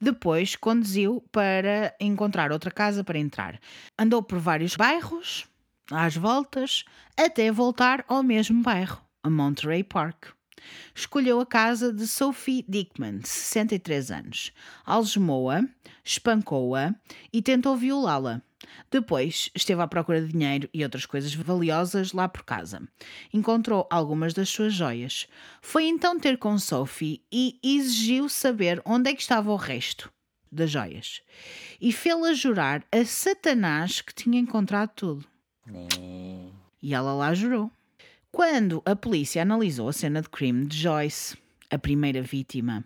Depois 0.00 0.56
conduziu 0.56 1.24
para 1.32 1.94
encontrar 2.00 2.52
outra 2.52 2.70
casa 2.70 3.02
para 3.02 3.18
entrar. 3.18 3.60
Andou 3.98 4.22
por 4.22 4.38
vários 4.38 4.76
bairros, 4.76 5.46
às 5.90 6.16
voltas, 6.16 6.84
até 7.16 7.50
voltar 7.50 8.04
ao 8.08 8.22
mesmo 8.22 8.62
bairro, 8.62 9.00
a 9.22 9.30
Monterey 9.30 9.82
Park. 9.82 10.28
Escolheu 10.94 11.40
a 11.40 11.46
casa 11.46 11.92
de 11.92 12.06
Sophie 12.06 12.64
Dickman, 12.68 13.18
de 13.18 13.28
63 13.28 14.10
anos. 14.10 14.52
Algemou-a, 14.84 15.62
espancou-a 16.04 16.94
e 17.32 17.40
tentou 17.40 17.76
violá-la. 17.76 18.42
Depois 18.90 19.50
esteve 19.54 19.82
à 19.82 19.86
procura 19.86 20.20
de 20.20 20.32
dinheiro 20.32 20.68
e 20.72 20.82
outras 20.82 21.06
coisas 21.06 21.34
valiosas 21.34 22.12
lá 22.12 22.28
por 22.28 22.44
casa. 22.44 22.86
Encontrou 23.32 23.86
algumas 23.90 24.34
das 24.34 24.48
suas 24.48 24.74
joias. 24.74 25.26
Foi 25.60 25.84
então 25.84 26.18
ter 26.18 26.38
com 26.38 26.58
Sophie 26.58 27.22
e 27.32 27.58
exigiu 27.62 28.28
saber 28.28 28.82
onde 28.84 29.10
é 29.10 29.14
que 29.14 29.22
estava 29.22 29.50
o 29.50 29.56
resto 29.56 30.12
das 30.50 30.70
joias. 30.70 31.22
E 31.80 31.92
fê-la 31.92 32.32
jurar 32.32 32.84
a 32.90 33.04
Satanás 33.04 34.00
que 34.00 34.14
tinha 34.14 34.38
encontrado 34.38 34.90
tudo. 34.94 35.24
Né. 35.66 35.88
E 36.82 36.94
ela 36.94 37.12
lá 37.12 37.34
jurou. 37.34 37.70
Quando 38.30 38.82
a 38.84 38.94
polícia 38.94 39.42
analisou 39.42 39.88
a 39.88 39.92
cena 39.92 40.20
de 40.20 40.28
crime 40.28 40.66
de 40.66 40.76
Joyce, 40.76 41.36
a 41.70 41.78
primeira 41.78 42.22
vítima, 42.22 42.84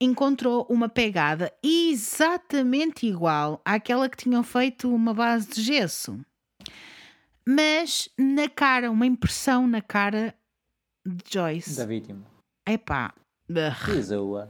encontrou 0.00 0.66
uma 0.68 0.88
pegada 0.88 1.52
exatamente 1.62 3.06
igual 3.06 3.60
àquela 3.64 4.08
que 4.08 4.16
tinham 4.16 4.42
feito 4.42 4.92
uma 4.94 5.14
base 5.14 5.48
de 5.48 5.62
gesso. 5.62 6.18
Mas 7.46 8.08
na 8.18 8.48
cara, 8.48 8.90
uma 8.90 9.06
impressão 9.06 9.66
na 9.66 9.82
cara 9.82 10.34
de 11.06 11.32
Joyce. 11.32 11.76
Da 11.76 11.84
vítima. 11.84 12.24
Epá. 12.66 13.14
Pisou-a. 13.84 14.48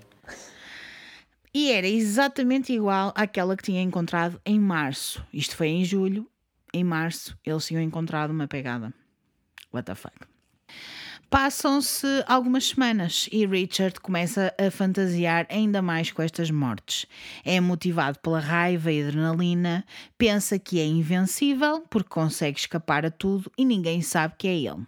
E 1.52 1.70
era 1.70 1.86
exatamente 1.86 2.72
igual 2.72 3.12
àquela 3.16 3.56
que 3.56 3.62
tinha 3.62 3.80
encontrado 3.80 4.40
em 4.44 4.58
março. 4.58 5.24
Isto 5.32 5.56
foi 5.56 5.68
em 5.68 5.84
julho. 5.84 6.28
Em 6.72 6.82
março, 6.82 7.38
eles 7.44 7.66
tinham 7.66 7.80
encontrado 7.80 8.30
uma 8.30 8.48
pegada. 8.48 8.92
What 9.72 9.86
the 9.86 9.94
fuck? 9.94 10.16
Passam-se 11.34 12.06
algumas 12.28 12.68
semanas 12.68 13.28
e 13.32 13.44
Richard 13.44 13.98
começa 13.98 14.54
a 14.56 14.70
fantasiar 14.70 15.48
ainda 15.50 15.82
mais 15.82 16.12
com 16.12 16.22
estas 16.22 16.48
mortes. 16.48 17.06
É 17.44 17.60
motivado 17.60 18.20
pela 18.20 18.38
raiva 18.38 18.92
e 18.92 19.02
adrenalina, 19.02 19.84
pensa 20.16 20.60
que 20.60 20.78
é 20.78 20.86
invencível 20.86 21.80
porque 21.90 22.08
consegue 22.08 22.60
escapar 22.60 23.04
a 23.04 23.10
tudo 23.10 23.50
e 23.58 23.64
ninguém 23.64 24.00
sabe 24.00 24.34
que 24.38 24.46
é 24.46 24.54
ele. 24.54 24.86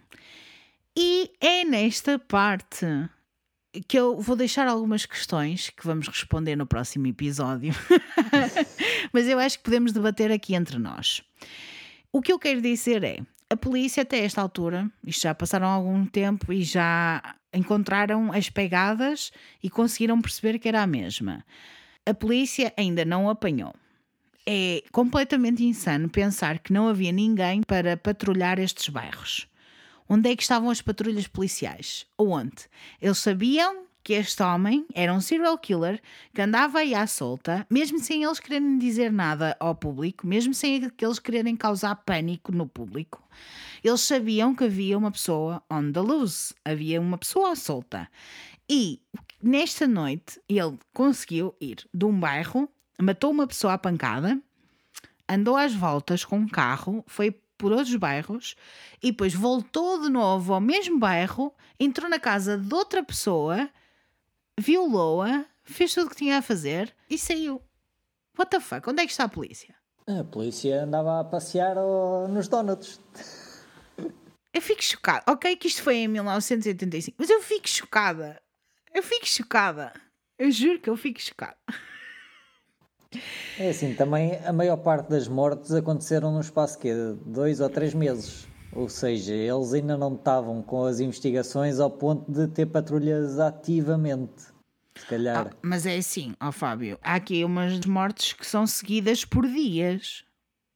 E 0.97 1.29
é 1.41 1.65
nesta 1.65 2.17
parte 2.17 2.85
que 3.85 3.99
eu 3.99 4.17
vou 4.17 4.37
deixar 4.37 4.69
algumas 4.69 5.05
questões 5.05 5.69
que 5.69 5.85
vamos 5.85 6.07
responder 6.07 6.55
no 6.55 6.65
próximo 6.65 7.07
episódio, 7.07 7.73
mas 9.11 9.27
eu 9.27 9.37
acho 9.37 9.57
que 9.57 9.65
podemos 9.65 9.91
debater 9.91 10.31
aqui 10.31 10.55
entre 10.55 10.79
nós. 10.79 11.21
O 12.09 12.21
que 12.21 12.31
eu 12.31 12.39
quero 12.39 12.61
dizer 12.61 13.03
é: 13.03 13.19
a 13.49 13.55
polícia, 13.55 14.03
até 14.03 14.19
esta 14.19 14.41
altura, 14.41 14.91
isto 15.05 15.21
já 15.21 15.33
passaram 15.33 15.67
algum 15.67 16.05
tempo 16.05 16.51
e 16.51 16.63
já 16.63 17.35
encontraram 17.53 18.31
as 18.33 18.49
pegadas 18.49 19.31
e 19.63 19.69
conseguiram 19.69 20.21
perceber 20.21 20.59
que 20.59 20.67
era 20.67 20.81
a 20.81 20.87
mesma. 20.87 21.45
A 22.05 22.13
polícia 22.13 22.73
ainda 22.77 23.05
não 23.05 23.29
apanhou. 23.29 23.73
É 24.45 24.83
completamente 24.91 25.63
insano 25.63 26.09
pensar 26.09 26.59
que 26.59 26.71
não 26.71 26.87
havia 26.87 27.11
ninguém 27.11 27.61
para 27.61 27.97
patrulhar 27.97 28.59
estes 28.59 28.89
bairros. 28.89 29.47
Onde 30.09 30.29
é 30.29 30.35
que 30.35 30.43
estavam 30.43 30.69
as 30.69 30.81
patrulhas 30.81 31.27
policiais? 31.27 32.05
Onde? 32.17 32.69
Eles 33.01 33.17
sabiam 33.17 33.86
que 34.07 34.13
este 34.13 34.41
homem 34.41 34.85
era 34.93 35.13
um 35.13 35.19
serial 35.19 35.57
killer 35.57 36.01
que 36.33 36.41
andava 36.41 36.79
aí 36.79 36.95
à 36.95 37.05
solta, 37.05 37.67
mesmo 37.69 37.99
sem 37.99 38.23
eles 38.23 38.39
quererem 38.39 38.77
dizer 38.77 39.11
nada 39.11 39.53
ao 39.59 39.75
público, 39.75 40.25
mesmo 40.25 40.53
sem 40.53 40.81
eles 40.97 41.19
quererem 41.19 41.57
causar 41.57 41.93
pânico 41.93 42.53
no 42.53 42.65
público. 42.65 43.21
Eles 43.83 43.99
sabiam 43.99 44.55
que 44.55 44.63
havia 44.63 44.97
uma 44.97 45.11
pessoa 45.11 45.61
on 45.69 45.91
the 45.91 45.99
loose, 45.99 46.55
havia 46.63 47.01
uma 47.01 47.17
pessoa 47.17 47.51
à 47.51 47.55
solta. 47.57 48.09
E 48.69 49.01
nesta 49.43 49.85
noite 49.85 50.39
ele 50.47 50.79
conseguiu 50.93 51.53
ir 51.59 51.85
de 51.93 52.05
um 52.05 52.17
bairro, 52.17 52.69
matou 52.97 53.31
uma 53.31 53.45
pessoa 53.45 53.73
à 53.73 53.77
pancada, 53.77 54.41
andou 55.27 55.57
às 55.57 55.73
voltas 55.73 56.23
com 56.23 56.37
um 56.37 56.47
carro, 56.47 57.03
foi 57.07 57.31
por 57.57 57.73
outros 57.73 57.97
bairros 57.97 58.55
e 59.03 59.11
depois 59.11 59.33
voltou 59.33 60.01
de 60.01 60.07
novo 60.07 60.53
ao 60.53 60.61
mesmo 60.61 60.97
bairro, 60.97 61.53
entrou 61.77 62.09
na 62.09 62.21
casa 62.21 62.57
de 62.57 62.73
outra 62.73 63.03
pessoa, 63.03 63.69
violou-a, 64.59 65.45
fez 65.63 65.93
tudo 65.93 66.07
o 66.07 66.09
que 66.09 66.15
tinha 66.15 66.37
a 66.37 66.41
fazer 66.41 66.93
e 67.09 67.17
saiu. 67.17 67.61
What 68.37 68.51
the 68.51 68.59
fuck? 68.59 68.89
Onde 68.89 69.03
é 69.03 69.05
que 69.05 69.11
está 69.11 69.25
a 69.25 69.29
polícia? 69.29 69.75
A 70.07 70.23
polícia 70.23 70.83
andava 70.83 71.19
a 71.19 71.23
passear 71.23 71.75
nos 72.29 72.47
donuts. 72.47 72.99
Eu 74.53 74.61
fico 74.61 74.83
chocada. 74.83 75.23
Ok, 75.27 75.55
que 75.55 75.67
isto 75.67 75.83
foi 75.83 75.97
em 75.97 76.07
1985, 76.07 77.15
mas 77.19 77.29
eu 77.29 77.41
fico 77.41 77.67
chocada. 77.67 78.41
Eu 78.93 79.03
fico 79.03 79.27
chocada. 79.27 79.93
Eu 80.39 80.49
juro 80.49 80.79
que 80.79 80.89
eu 80.89 80.97
fico 80.97 81.21
chocada. 81.21 81.57
É 83.59 83.69
assim, 83.69 83.93
também 83.95 84.39
a 84.45 84.53
maior 84.53 84.77
parte 84.77 85.09
das 85.09 85.27
mortes 85.27 85.71
aconteceram 85.71 86.31
no 86.31 86.41
espaço 86.41 86.77
quê? 86.79 86.93
de 86.93 87.13
dois 87.25 87.59
ou 87.59 87.69
três 87.69 87.93
meses. 87.93 88.46
Ou 88.77 88.87
seja, 88.87 89.33
eles 89.33 89.73
ainda 89.73 89.97
não 89.97 90.13
estavam 90.13 90.61
com 90.61 90.85
as 90.85 90.99
investigações 90.99 91.79
ao 91.79 91.89
ponto 91.89 92.31
de 92.31 92.47
ter 92.47 92.67
patrulhas 92.67 93.39
ativamente. 93.39 94.43
Se 94.95 95.05
calhar. 95.07 95.47
Ah, 95.51 95.55
mas 95.61 95.85
é 95.85 95.97
assim, 95.97 96.33
ó 96.39 96.51
Fábio, 96.51 96.97
há 97.03 97.15
aqui 97.15 97.43
umas 97.43 97.83
mortes 97.85 98.33
que 98.33 98.45
são 98.45 98.65
seguidas 98.67 99.25
por 99.25 99.47
dias. 99.47 100.23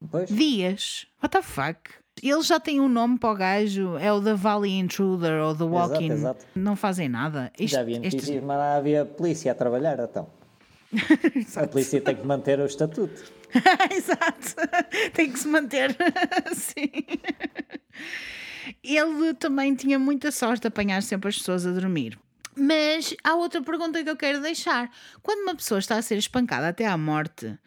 Pois, 0.09 0.29
Dias. 0.29 1.05
What 1.23 1.31
the 1.37 1.43
fuck? 1.43 1.77
Eles 2.23 2.47
já 2.47 2.59
têm 2.59 2.79
um 2.81 2.89
nome 2.89 3.19
para 3.19 3.31
o 3.31 3.35
gajo, 3.35 3.97
é 3.97 4.11
o 4.11 4.19
The 4.21 4.33
Valley 4.33 4.79
Intruder 4.79 5.41
ou 5.43 5.55
The 5.55 5.63
Walking. 5.63 6.11
exato. 6.11 6.45
Não 6.55 6.75
fazem 6.75 7.07
nada. 7.07 7.51
Isto- 7.57 7.73
já 7.75 7.81
havia 7.81 7.99
notícias, 7.99 8.43
mas 8.43 8.57
não 8.57 8.77
havia 8.77 9.05
polícia 9.05 9.51
a 9.51 9.55
trabalhar, 9.55 9.99
então. 9.99 10.27
A 11.55 11.67
polícia 11.67 12.01
tem 12.01 12.15
que 12.15 12.25
manter 12.25 12.59
o 12.59 12.65
estatuto. 12.65 13.31
Exato. 13.91 14.55
Tem 15.13 15.31
que 15.31 15.39
se 15.39 15.47
manter 15.47 15.95
assim. 16.49 16.89
Ele 18.83 19.33
também 19.33 19.75
tinha 19.75 19.99
muita 19.99 20.31
sorte 20.31 20.61
de 20.61 20.67
apanhar 20.67 21.01
sempre 21.03 21.29
as 21.29 21.37
pessoas 21.37 21.65
a 21.65 21.71
dormir. 21.71 22.17
Mas 22.55 23.15
há 23.23 23.35
outra 23.35 23.61
pergunta 23.61 24.03
que 24.03 24.09
eu 24.09 24.17
quero 24.17 24.41
deixar. 24.41 24.89
Quando 25.21 25.43
uma 25.43 25.55
pessoa 25.55 25.79
está 25.79 25.97
a 25.97 26.01
ser 26.01 26.17
espancada 26.17 26.67
até 26.67 26.85
à 26.85 26.97
morte, 26.97 27.57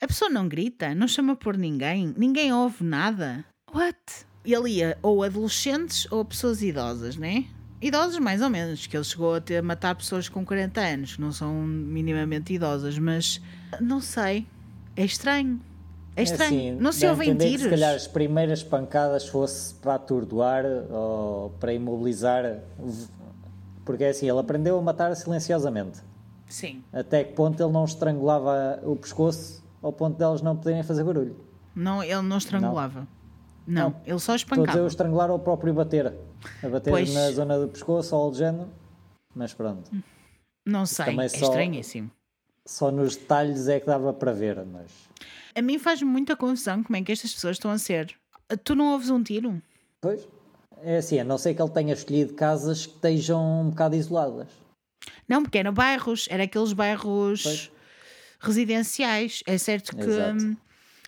a 0.00 0.06
pessoa 0.06 0.30
não 0.30 0.48
grita, 0.48 0.94
não 0.94 1.08
chama 1.08 1.34
por 1.34 1.56
ninguém, 1.56 2.14
ninguém 2.16 2.52
ouve 2.52 2.84
nada. 2.84 3.44
What? 3.74 3.98
Ele 4.44 4.70
ia 4.70 4.98
ou 5.02 5.22
adolescentes 5.22 6.06
ou 6.12 6.24
pessoas 6.24 6.62
idosas, 6.62 7.16
né? 7.16 7.46
Idosos 7.80 8.18
mais 8.18 8.40
ou 8.40 8.48
menos, 8.48 8.86
que 8.86 8.96
ele 8.96 9.04
chegou 9.04 9.34
a 9.34 9.40
ter 9.40 9.62
matar 9.62 9.94
pessoas 9.94 10.28
com 10.28 10.44
40 10.44 10.80
anos, 10.80 11.16
que 11.16 11.20
não 11.20 11.32
são 11.32 11.62
minimamente 11.62 12.52
idosas, 12.54 12.98
mas 12.98 13.40
não 13.80 14.00
sei. 14.00 14.46
É 14.96 15.04
estranho. 15.04 15.60
É 16.16 16.22
estranho. 16.22 16.54
assim, 16.72 16.80
não 16.80 16.92
se 16.92 17.06
ouvem 17.06 17.36
tiros. 17.36 17.62
Se 17.64 17.68
calhar 17.70 17.94
as 17.94 18.06
primeiras 18.06 18.62
pancadas 18.62 19.28
fosse 19.28 19.74
para 19.74 19.94
atordoar 19.96 20.64
ou 20.90 21.50
para 21.60 21.74
imobilizar. 21.74 22.60
Porque 23.84 24.04
é 24.04 24.08
assim, 24.08 24.28
ele 24.28 24.38
aprendeu 24.38 24.78
a 24.78 24.82
matar 24.82 25.14
silenciosamente. 25.14 26.00
Sim. 26.48 26.82
Até 26.92 27.22
que 27.24 27.34
ponto 27.34 27.62
ele 27.62 27.72
não 27.72 27.84
estrangulava 27.84 28.80
o 28.82 28.96
pescoço 28.96 29.62
ao 29.82 29.92
ponto 29.92 30.16
delas 30.18 30.40
não 30.42 30.56
poderem 30.56 30.82
fazer 30.82 31.04
barulho. 31.04 31.36
Não, 31.74 32.02
ele 32.02 32.22
não 32.22 32.38
estrangulava. 32.38 33.06
Não, 33.66 33.90
Não. 33.90 33.96
ele 34.06 34.18
só 34.18 34.34
Estou 34.34 34.54
a 34.54 34.56
dizer 34.56 34.62
espancava. 34.68 34.86
estrangular 34.86 35.30
ou 35.30 35.36
o 35.36 35.40
próprio 35.40 35.74
bater. 35.74 36.06
A 36.62 36.68
bater 36.68 36.90
Pois. 36.90 37.12
na 37.12 37.30
zona 37.32 37.58
do 37.58 37.68
pescoço 37.68 38.14
ou 38.14 38.22
algo 38.22 38.32
do 38.32 38.38
género. 38.38 38.68
Mas 39.34 39.52
pronto. 39.52 39.90
Não 40.64 40.86
sei, 40.86 41.04
também 41.06 41.26
é 41.26 41.28
só- 41.28 41.46
estranhíssimo. 41.46 42.10
Só 42.66 42.90
nos 42.90 43.16
detalhes 43.16 43.68
é 43.68 43.78
que 43.78 43.86
dava 43.86 44.12
para 44.12 44.32
ver, 44.32 44.64
mas. 44.66 44.90
A 45.54 45.62
mim 45.62 45.78
faz 45.78 46.02
muita 46.02 46.36
confusão 46.36 46.82
como 46.82 46.96
é 46.96 47.02
que 47.02 47.12
estas 47.12 47.32
pessoas 47.32 47.56
estão 47.56 47.70
a 47.70 47.78
ser. 47.78 48.14
Tu 48.64 48.74
não 48.74 48.92
ouves 48.92 49.08
um 49.08 49.22
tiro? 49.22 49.62
Pois. 50.00 50.26
É 50.82 50.98
assim, 50.98 51.18
a 51.18 51.24
não 51.24 51.38
ser 51.38 51.54
que 51.54 51.62
ele 51.62 51.70
tenha 51.70 51.94
escolhido 51.94 52.34
casas 52.34 52.84
que 52.84 52.94
estejam 52.94 53.62
um 53.62 53.70
bocado 53.70 53.96
isoladas. 53.96 54.48
Não, 55.28 55.42
porque 55.42 55.58
eram 55.58 55.72
bairros, 55.72 56.26
era 56.28 56.44
aqueles 56.44 56.72
bairros 56.72 57.42
Pois. 57.42 57.72
residenciais. 58.40 59.42
É 59.46 59.56
certo 59.56 59.96
que. 59.96 60.04
Exato. 60.04 60.56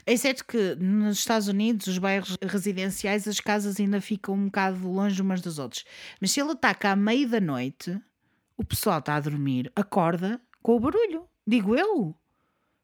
É 0.06 0.16
certo 0.16 0.46
que 0.46 0.74
nos 0.76 1.18
Estados 1.18 1.48
Unidos, 1.48 1.86
os 1.86 1.98
bairros 1.98 2.38
residenciais, 2.40 3.28
as 3.28 3.40
casas 3.40 3.78
ainda 3.78 4.00
ficam 4.00 4.34
um 4.34 4.46
bocado 4.46 4.90
longe 4.90 5.20
umas 5.20 5.42
das 5.42 5.58
outras. 5.58 5.84
Mas 6.18 6.30
se 6.30 6.40
ele 6.40 6.52
ataca 6.52 6.92
à 6.92 6.96
meia 6.96 7.28
da 7.28 7.40
noite, 7.40 8.00
o 8.56 8.64
pessoal 8.64 9.00
está 9.00 9.16
a 9.16 9.20
dormir, 9.20 9.70
acorda 9.76 10.40
com 10.62 10.76
o 10.76 10.80
barulho. 10.80 11.28
Digo 11.48 11.74
eu. 11.74 12.14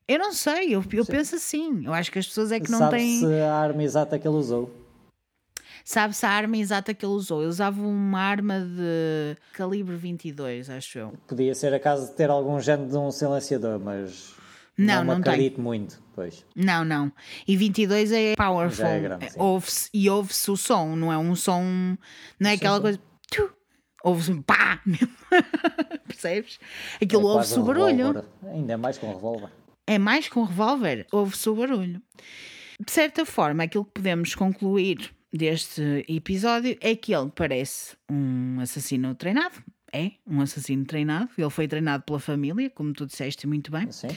Eu 0.09 0.19
não 0.19 0.33
sei, 0.33 0.75
eu, 0.75 0.83
eu 0.93 1.05
penso 1.05 1.35
assim. 1.37 1.85
Eu 1.85 1.93
acho 1.93 2.11
que 2.11 2.19
as 2.19 2.27
pessoas 2.27 2.51
é 2.51 2.59
que 2.59 2.71
não 2.71 2.89
têm. 2.89 3.21
Sabe-se 3.21 3.41
a 3.43 3.55
arma 3.55 3.83
exata 3.83 4.19
que 4.19 4.27
ele 4.27 4.37
usou. 4.37 4.75
Sabe-se 5.85 6.25
a 6.25 6.31
arma 6.31 6.57
exata 6.57 6.95
que 6.95 7.05
ele 7.05 7.13
usou. 7.13 7.41
Ele 7.43 7.49
usava 7.51 7.79
uma 7.81 8.19
arma 8.21 8.61
de 8.61 9.37
calibre 9.53 9.95
22, 9.97 10.71
acho 10.71 10.99
eu. 10.99 11.13
Podia 11.27 11.55
ser 11.55 11.75
a 11.75 11.79
casa 11.81 12.07
de 12.07 12.17
ter 12.17 12.31
algum 12.31 12.59
género 12.59 12.89
de 12.89 12.97
um 12.97 13.11
silenciador, 13.11 13.79
mas 13.79 14.33
Não, 14.79 15.05
não, 15.05 15.15
não 15.17 15.23
tem. 15.23 15.33
acredito 15.35 15.61
muito. 15.61 16.03
Pois. 16.15 16.45
Não, 16.57 16.85
não. 16.87 17.13
E 17.47 17.55
22 17.57 18.13
é 18.13 18.35
powerful. 18.35 18.77
Já 18.79 18.89
é 18.89 19.01
grande, 19.01 19.31
sim. 19.31 19.39
Ouve-se- 19.39 19.91
e 19.93 20.09
ouve-se 20.09 20.51
o 20.51 20.57
som, 20.57 20.97
não 20.97 21.13
é 21.13 21.19
um 21.19 21.35
som. 21.37 21.63
Não 22.41 22.49
é 22.51 22.55
aquela 22.55 22.77
sim. 22.77 22.83
coisa. 22.83 23.01
Ouve-se 24.05 24.31
um 24.31 24.43
pá! 24.43 24.81
mesmo. 24.87 25.09
Percebes? 26.07 26.61
Aquilo 27.03 27.23
É 27.23 27.33
ouve-se 27.33 27.59
o 27.59 27.63
um 27.63 27.65
barulho. 27.65 27.97
revólver. 27.97 28.25
Ainda 28.45 28.79
mais 28.79 28.99
com 28.99 29.13
revólver. 29.13 29.49
É 29.87 29.99
mais 29.99 30.29
um 30.37 30.45
revólver, 30.45 31.07
ouve-se 31.11 31.49
o 31.49 31.55
barulho. 31.57 32.01
De 32.81 32.93
certa 32.93 33.25
forma, 33.27 33.65
aquilo 33.65 33.85
que 33.85 33.93
podemos 33.93 34.35
concluir 34.35 35.11
deste 35.33 36.05
episódio 36.09 36.77
é 36.81 36.95
que 36.95 37.15
ele 37.15 37.31
parece 37.35 37.97
um 38.11 38.61
assassino 38.61 39.15
treinado. 39.15 39.57
É 39.93 40.13
um 40.27 40.41
assassino 40.41 40.85
treinado. 40.85 41.29
Ele 41.39 41.51
foi 41.51 41.69
treinado 41.69 42.03
pela 42.03 42.19
família, 42.19 42.69
como 42.71 42.93
tu 42.93 43.07
disseste 43.07 43.47
muito 43.47 43.71
bem. 43.71 43.85
Assim. 43.89 44.09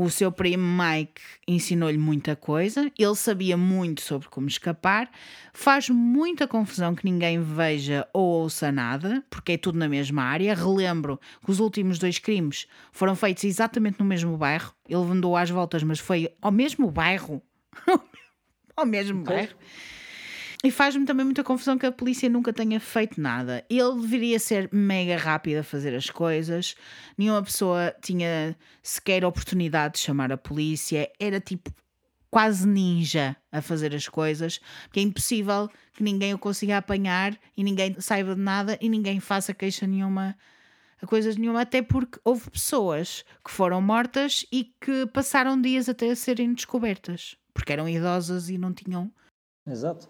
O 0.00 0.08
seu 0.08 0.30
primo 0.30 0.62
Mike 0.62 1.20
ensinou-lhe 1.44 1.98
muita 1.98 2.36
coisa, 2.36 2.88
ele 2.96 3.16
sabia 3.16 3.56
muito 3.56 4.00
sobre 4.00 4.28
como 4.28 4.46
escapar, 4.46 5.10
faz 5.52 5.88
muita 5.88 6.46
confusão 6.46 6.94
que 6.94 7.04
ninguém 7.04 7.42
veja 7.42 8.06
ou 8.12 8.42
ouça 8.42 8.70
nada, 8.70 9.24
porque 9.28 9.54
é 9.54 9.56
tudo 9.58 9.76
na 9.76 9.88
mesma 9.88 10.22
área. 10.22 10.54
Relembro 10.54 11.18
que 11.44 11.50
os 11.50 11.58
últimos 11.58 11.98
dois 11.98 12.20
crimes 12.20 12.68
foram 12.92 13.16
feitos 13.16 13.42
exatamente 13.42 13.98
no 13.98 14.04
mesmo 14.04 14.36
bairro. 14.36 14.72
Ele 14.88 15.02
andou 15.02 15.36
às 15.36 15.50
voltas, 15.50 15.82
mas 15.82 15.98
foi 15.98 16.32
ao 16.40 16.52
mesmo 16.52 16.88
bairro. 16.92 17.42
ao 18.76 18.86
mesmo 18.86 19.24
bairro. 19.24 19.56
E 20.64 20.72
faz-me 20.72 21.04
também 21.06 21.24
muita 21.24 21.44
confusão 21.44 21.78
que 21.78 21.86
a 21.86 21.92
polícia 21.92 22.28
nunca 22.28 22.52
tenha 22.52 22.80
feito 22.80 23.20
nada. 23.20 23.64
Ele 23.70 24.00
deveria 24.00 24.40
ser 24.40 24.68
mega 24.72 25.16
rápido 25.16 25.58
a 25.58 25.62
fazer 25.62 25.94
as 25.94 26.10
coisas. 26.10 26.74
Nenhuma 27.16 27.42
pessoa 27.42 27.94
tinha 28.02 28.56
sequer 28.82 29.24
oportunidade 29.24 29.94
de 29.94 30.00
chamar 30.00 30.32
a 30.32 30.36
polícia. 30.36 31.08
Era 31.20 31.40
tipo 31.40 31.70
quase 32.28 32.66
ninja 32.66 33.36
a 33.52 33.62
fazer 33.62 33.94
as 33.94 34.08
coisas. 34.08 34.60
Porque 34.84 34.98
é 34.98 35.02
impossível 35.04 35.70
que 35.92 36.02
ninguém 36.02 36.34
o 36.34 36.38
consiga 36.38 36.78
apanhar 36.78 37.38
e 37.56 37.62
ninguém 37.62 37.94
saiba 38.00 38.34
de 38.34 38.40
nada 38.40 38.76
e 38.80 38.88
ninguém 38.88 39.20
faça 39.20 39.54
queixa 39.54 39.86
nenhuma 39.86 40.36
a 41.00 41.06
coisas 41.06 41.36
nenhuma, 41.36 41.60
até 41.60 41.80
porque 41.80 42.18
houve 42.24 42.50
pessoas 42.50 43.24
que 43.44 43.52
foram 43.52 43.80
mortas 43.80 44.44
e 44.50 44.74
que 44.80 45.06
passaram 45.06 45.60
dias 45.60 45.88
até 45.88 46.10
a 46.10 46.16
serem 46.16 46.52
descobertas, 46.52 47.36
porque 47.54 47.72
eram 47.72 47.88
idosas 47.88 48.50
e 48.50 48.58
não 48.58 48.72
tinham 48.72 49.08
Exato. 49.64 50.08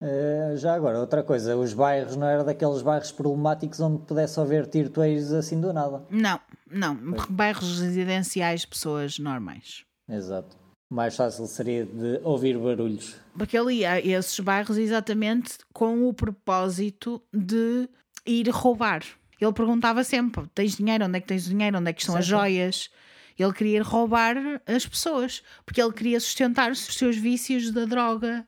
Eh, 0.00 0.54
já 0.56 0.74
agora, 0.74 1.00
outra 1.00 1.22
coisa, 1.22 1.56
os 1.56 1.72
bairros 1.72 2.16
não 2.16 2.26
eram 2.26 2.44
daqueles 2.44 2.82
bairros 2.82 3.10
problemáticos 3.12 3.80
onde 3.80 4.02
pudesse 4.04 4.38
haver 4.38 4.66
tiroteios 4.66 5.32
assim 5.32 5.60
do 5.60 5.72
nada. 5.72 6.04
Não, 6.10 6.38
não. 6.70 6.94
Bairros 7.30 7.80
residenciais, 7.80 8.64
pessoas 8.66 9.18
normais. 9.18 9.84
Exato. 10.08 10.56
Mais 10.88 11.16
fácil 11.16 11.46
seria 11.46 11.84
de 11.84 12.20
ouvir 12.22 12.56
barulhos. 12.58 13.16
Porque 13.36 13.58
ele 13.58 13.74
ia 13.76 13.92
a 13.92 14.00
esses 14.00 14.38
bairros 14.38 14.76
exatamente 14.78 15.58
com 15.72 16.06
o 16.08 16.14
propósito 16.14 17.20
de 17.32 17.88
ir 18.24 18.48
roubar. 18.50 19.02
Ele 19.40 19.52
perguntava 19.52 20.04
sempre: 20.04 20.46
tens 20.54 20.76
dinheiro? 20.76 21.06
Onde 21.06 21.16
é 21.18 21.20
que 21.20 21.26
tens 21.26 21.44
dinheiro? 21.46 21.78
Onde 21.78 21.90
é 21.90 21.92
que 21.92 22.00
estão 22.02 22.16
as 22.16 22.26
Certo. 22.26 22.38
joias? 22.38 22.90
Ele 23.38 23.52
queria 23.52 23.78
ir 23.78 23.82
roubar 23.82 24.36
as 24.66 24.86
pessoas, 24.86 25.42
porque 25.64 25.82
ele 25.82 25.92
queria 25.92 26.20
sustentar 26.20 26.70
os 26.70 26.78
seus 26.78 27.16
vícios 27.16 27.70
da 27.70 27.84
droga, 27.84 28.46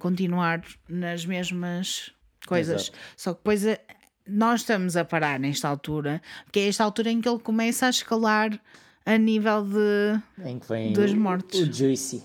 continuar 0.00 0.62
nas 0.88 1.24
mesmas 1.24 2.10
coisas. 2.46 2.82
Exato. 2.82 2.98
Só 3.16 3.32
que 3.34 3.38
depois 3.38 3.64
eh, 3.64 3.80
nós 4.26 4.60
estamos 4.62 4.96
a 4.96 5.04
parar 5.04 5.38
nesta 5.38 5.68
altura, 5.68 6.20
porque 6.44 6.60
é 6.60 6.68
esta 6.68 6.82
altura 6.84 7.10
em 7.10 7.20
que 7.20 7.28
ele 7.28 7.38
começa 7.38 7.86
a 7.86 7.90
escalar 7.90 8.60
a 9.06 9.16
nível 9.16 9.64
de 9.64 10.20
Em 10.44 10.58
que 10.58 10.68
vem 10.68 10.92
Dois 10.92 11.12
o, 11.12 11.16
mortos. 11.16 11.60
o 11.60 11.72
Juicy. 11.72 12.22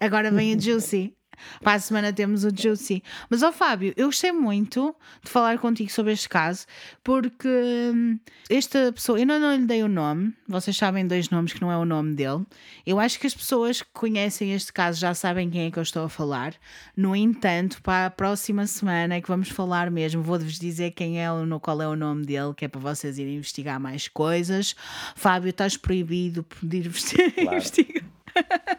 Agora 0.00 0.30
vem 0.30 0.54
o 0.56 0.60
Juicy. 0.60 1.14
Para 1.62 1.74
a 1.74 1.78
semana 1.78 2.12
temos 2.12 2.44
o 2.44 2.50
Juicy. 2.54 3.02
Mas, 3.28 3.42
ó 3.42 3.52
Fábio, 3.52 3.92
eu 3.96 4.06
gostei 4.06 4.32
muito 4.32 4.94
de 5.22 5.30
falar 5.30 5.58
contigo 5.58 5.90
sobre 5.90 6.12
este 6.12 6.28
caso, 6.28 6.66
porque 7.02 7.48
hum, 7.48 8.18
esta 8.48 8.92
pessoa, 8.92 9.18
eu 9.18 9.26
não, 9.26 9.38
não 9.38 9.54
lhe 9.54 9.66
dei 9.66 9.82
o 9.82 9.88
nome, 9.88 10.34
vocês 10.46 10.76
sabem 10.76 11.06
dois 11.06 11.30
nomes 11.30 11.52
que 11.52 11.60
não 11.60 11.70
é 11.70 11.76
o 11.76 11.84
nome 11.84 12.14
dele. 12.14 12.44
Eu 12.86 13.00
acho 13.00 13.18
que 13.18 13.26
as 13.26 13.34
pessoas 13.34 13.82
que 13.82 13.88
conhecem 13.92 14.52
este 14.52 14.72
caso 14.72 14.98
já 14.98 15.14
sabem 15.14 15.50
quem 15.50 15.66
é 15.66 15.70
que 15.70 15.78
eu 15.78 15.82
estou 15.82 16.04
a 16.04 16.08
falar. 16.08 16.54
No 16.96 17.14
entanto, 17.14 17.80
para 17.82 18.06
a 18.06 18.10
próxima 18.10 18.66
semana 18.66 19.14
é 19.14 19.20
que 19.20 19.28
vamos 19.28 19.48
falar 19.48 19.90
mesmo, 19.90 20.22
vou-vos 20.22 20.58
dizer 20.58 20.92
quem 20.92 21.20
é, 21.20 21.30
no 21.30 21.60
qual 21.60 21.80
é 21.80 21.88
o 21.88 21.96
nome 21.96 22.24
dele, 22.24 22.54
que 22.54 22.64
é 22.64 22.68
para 22.68 22.80
vocês 22.80 23.18
irem 23.18 23.36
investigar 23.36 23.80
mais 23.80 24.08
coisas. 24.08 24.74
Fábio, 25.14 25.50
estás 25.50 25.76
proibido 25.76 26.44
de 26.62 26.78
ir 26.78 26.86
investigar. 26.86 27.62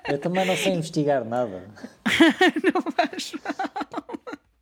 Eu 0.07 0.17
também 0.19 0.45
não 0.45 0.55
sei 0.55 0.73
investigar 0.73 1.25
nada. 1.25 1.63
não 2.73 2.81
faz 2.91 3.33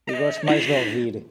Eu 0.05 0.17
gosto 0.17 0.45
mais 0.45 0.63
de 0.63 0.71
ouvir. 0.71 1.25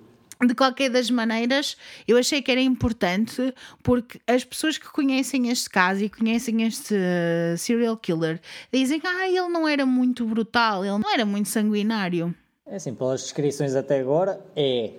De 0.45 0.55
qualquer 0.57 0.91
das 0.91 1.09
maneiras, 1.09 1.77
eu 2.07 2.19
achei 2.19 2.43
que 2.43 2.51
era 2.51 2.61
importante 2.61 3.55
porque 3.83 4.21
as 4.27 4.45
pessoas 4.45 4.77
que 4.77 4.91
conhecem 4.91 5.49
este 5.51 5.71
caso 5.71 6.03
e 6.03 6.09
conhecem 6.09 6.63
este 6.65 6.95
uh, 6.95 7.57
serial 7.57 7.97
killer 7.97 8.41
dizem 8.73 8.99
que 8.99 9.07
ah, 9.07 9.29
ele 9.29 9.49
não 9.49 9.69
era 9.69 9.87
muito 9.87 10.27
brutal, 10.27 10.85
ele 10.85 10.99
não 10.99 11.13
era 11.13 11.25
muito 11.25 11.49
sanguinário. 11.49 12.35
É 12.67 12.77
assim, 12.77 12.93
pelas 12.93 13.23
descrições 13.23 13.77
até 13.77 14.01
agora, 14.01 14.41
é. 14.57 14.93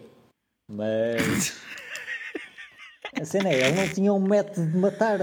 Mas. 0.70 1.54
A 3.20 3.26
cena 3.26 3.50
é, 3.50 3.68
ele 3.68 3.76
não 3.80 3.88
tinha 3.90 4.14
um 4.14 4.20
método 4.20 4.66
de 4.66 4.78
matar. 4.78 5.20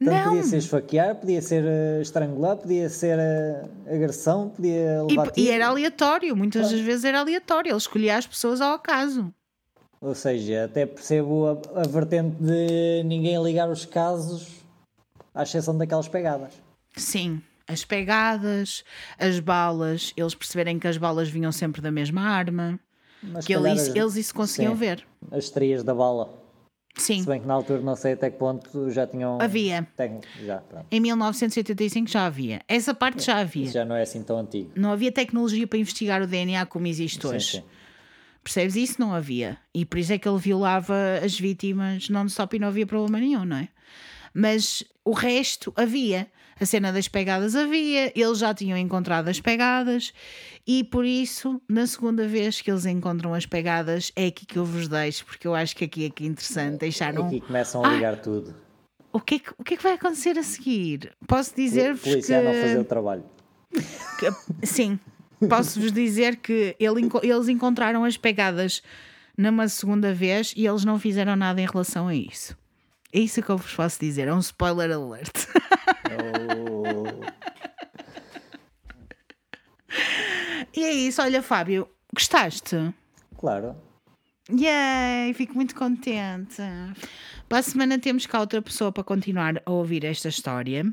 Então 0.00 0.14
Não. 0.14 0.24
podia 0.28 0.42
ser 0.44 0.58
esfaquear, 0.58 1.14
podia 1.16 1.42
ser 1.42 1.64
eh, 1.64 2.00
estrangular, 2.00 2.56
podia 2.56 2.88
ser 2.88 3.18
eh, 3.18 3.64
agressão, 3.86 4.48
podia 4.50 5.02
E, 5.02 5.10
levar 5.10 5.26
e 5.28 5.30
tiro. 5.32 5.50
era 5.52 5.66
aleatório, 5.68 6.36
muitas 6.36 6.70
das 6.70 6.80
vezes 6.80 7.04
era 7.04 7.18
aleatório, 7.20 7.70
ele 7.70 7.76
escolhia 7.76 8.16
as 8.16 8.26
pessoas 8.26 8.60
ao 8.60 8.74
acaso. 8.74 9.32
Ou 10.00 10.14
seja, 10.14 10.64
até 10.66 10.86
percebo 10.86 11.46
a, 11.74 11.80
a 11.80 11.82
vertente 11.88 12.36
de 12.40 13.02
ninguém 13.04 13.42
ligar 13.42 13.68
os 13.68 13.84
casos, 13.84 14.46
à 15.34 15.42
exceção 15.42 15.76
daquelas 15.76 16.06
pegadas. 16.06 16.52
Sim, 16.96 17.42
as 17.66 17.84
pegadas, 17.84 18.84
as 19.18 19.40
balas, 19.40 20.12
eles 20.16 20.34
perceberem 20.36 20.78
que 20.78 20.86
as 20.86 20.96
balas 20.96 21.28
vinham 21.28 21.50
sempre 21.50 21.80
da 21.82 21.90
mesma 21.90 22.22
arma, 22.22 22.78
Mas 23.20 23.44
que 23.44 23.52
eles, 23.52 23.88
as- 23.88 23.96
eles 23.96 24.14
isso 24.16 24.32
conseguiam 24.34 24.74
sim, 24.74 24.78
ver. 24.78 25.04
As 25.32 25.44
estrias 25.44 25.82
da 25.82 25.92
bala. 25.92 26.32
Sim, 27.02 27.20
Se 27.20 27.26
bem 27.26 27.40
que 27.40 27.46
na 27.46 27.54
altura 27.54 27.80
não 27.80 27.94
sei 27.96 28.12
até 28.12 28.30
que 28.30 28.36
ponto 28.38 28.90
já 28.90 29.06
tinham. 29.06 29.38
Havia. 29.40 29.86
Técnico, 29.96 30.26
já, 30.44 30.58
pronto. 30.58 30.86
em 30.90 31.00
1985 31.00 32.08
já 32.08 32.26
havia. 32.26 32.60
Essa 32.68 32.92
parte 32.94 33.24
já 33.24 33.38
havia. 33.38 33.64
Isso 33.64 33.74
já 33.74 33.84
não 33.84 33.94
é 33.96 34.02
assim 34.02 34.22
tão 34.22 34.38
antigo. 34.38 34.70
Não 34.74 34.90
havia 34.92 35.12
tecnologia 35.12 35.66
para 35.66 35.78
investigar 35.78 36.22
o 36.22 36.26
DNA 36.26 36.66
como 36.66 36.86
existe 36.86 37.20
Sim, 37.26 37.34
hoje. 37.34 37.50
sim. 37.58 37.64
Percebes? 38.42 38.76
Isso 38.76 39.00
não 39.00 39.12
havia. 39.14 39.58
E 39.74 39.84
por 39.84 39.98
isso 39.98 40.12
é 40.12 40.18
que 40.18 40.28
ele 40.28 40.38
violava 40.38 40.94
as 41.22 41.38
vítimas 41.38 42.08
non-stop 42.08 42.56
e 42.56 42.58
não 42.58 42.68
havia 42.68 42.86
problema 42.86 43.18
nenhum, 43.20 43.44
não 43.44 43.56
é? 43.58 43.68
Mas 44.32 44.82
o 45.04 45.12
resto 45.12 45.72
havia. 45.76 46.26
A 46.60 46.66
cena 46.66 46.92
das 46.92 47.06
pegadas 47.08 47.54
havia, 47.54 48.12
eles 48.18 48.38
já 48.38 48.52
tinham 48.52 48.76
encontrado 48.76 49.28
as 49.28 49.40
pegadas 49.40 50.12
e 50.66 50.82
por 50.84 51.04
isso, 51.04 51.60
na 51.68 51.86
segunda 51.86 52.26
vez 52.26 52.60
que 52.60 52.70
eles 52.70 52.84
encontram 52.84 53.32
as 53.32 53.46
pegadas, 53.46 54.10
é 54.16 54.26
aqui 54.26 54.44
que 54.44 54.56
eu 54.58 54.64
vos 54.64 54.88
deixo, 54.88 55.24
porque 55.24 55.46
eu 55.46 55.54
acho 55.54 55.76
que 55.76 55.84
aqui 55.84 56.06
é 56.06 56.10
que 56.10 56.24
é 56.24 56.26
interessante 56.26 56.78
deixaram. 56.78 57.26
Aqui 57.26 57.40
começam 57.40 57.84
a 57.84 57.88
ligar 57.94 58.16
tudo. 58.20 58.54
O 59.12 59.20
que, 59.20 59.36
é 59.36 59.38
que, 59.38 59.50
o 59.56 59.64
que 59.64 59.74
é 59.74 59.76
que 59.76 59.82
vai 59.82 59.92
acontecer 59.94 60.36
a 60.38 60.42
seguir? 60.42 61.12
Posso 61.26 61.54
dizer-vos 61.56 62.02
que. 62.02 62.10
Polícia 62.10 62.42
não 62.42 62.52
fazer 62.52 62.78
o 62.78 62.84
trabalho. 62.84 63.24
Que- 64.18 64.66
Sim, 64.66 64.98
posso-vos 65.48 65.92
dizer 65.92 66.36
que 66.36 66.76
ele 66.78 67.08
eles 67.22 67.48
encontraram 67.48 68.04
as 68.04 68.16
pegadas 68.16 68.82
numa 69.36 69.68
segunda 69.68 70.12
vez 70.12 70.52
e 70.56 70.66
eles 70.66 70.84
não 70.84 70.98
fizeram 70.98 71.36
nada 71.36 71.60
em 71.60 71.66
relação 71.66 72.08
a 72.08 72.14
isso. 72.14 72.56
É 73.12 73.18
isso 73.20 73.42
que 73.42 73.50
eu 73.50 73.56
vos 73.56 73.74
posso 73.74 73.98
dizer, 74.00 74.28
é 74.28 74.34
um 74.34 74.38
spoiler 74.38 74.90
alert. 74.92 75.46
Oh, 76.10 77.24
E 80.76 80.84
é 80.84 80.92
isso, 80.92 81.20
olha, 81.22 81.42
Fábio, 81.42 81.88
gostaste? 82.14 82.76
claro. 83.36 83.74
Yay, 84.50 85.34
fico 85.34 85.54
muito 85.54 85.74
contente. 85.74 86.62
Para 87.48 87.58
a 87.58 87.62
semana 87.62 87.98
temos 87.98 88.24
cá 88.26 88.40
outra 88.40 88.62
pessoa 88.62 88.90
para 88.90 89.04
continuar 89.04 89.60
a 89.66 89.70
ouvir 89.70 90.04
esta 90.04 90.28
história. 90.28 90.86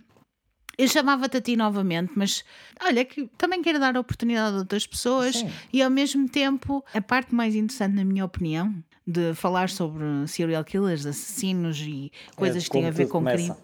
Eu 0.77 0.87
chamava-te 0.89 1.37
a 1.37 1.41
ti 1.41 1.55
novamente, 1.55 2.11
mas 2.17 2.43
olha 2.83 3.05
que 3.05 3.27
também 3.37 3.61
quero 3.61 3.79
dar 3.79 3.95
a 3.95 3.99
oportunidade 4.01 4.55
a 4.55 4.59
outras 4.59 4.85
pessoas 4.85 5.37
Sim. 5.37 5.49
e 5.71 5.81
ao 5.81 5.89
mesmo 5.89 6.27
tempo 6.27 6.83
a 6.93 6.99
parte 7.01 7.33
mais 7.33 7.55
interessante, 7.55 7.95
na 7.95 8.03
minha 8.03 8.25
opinião, 8.25 8.75
de 9.07 9.34
falar 9.36 9.69
sobre 9.69 10.03
serial 10.27 10.64
killers, 10.64 11.06
assassinos 11.06 11.80
e 11.82 12.11
coisas 12.36 12.64
É 12.64 12.65
que 12.65 12.72
têm 12.72 12.88
a 12.88 12.91
ver 12.91 13.06
com 13.06 13.19
começa. 13.19 13.38
crime. 13.53 13.56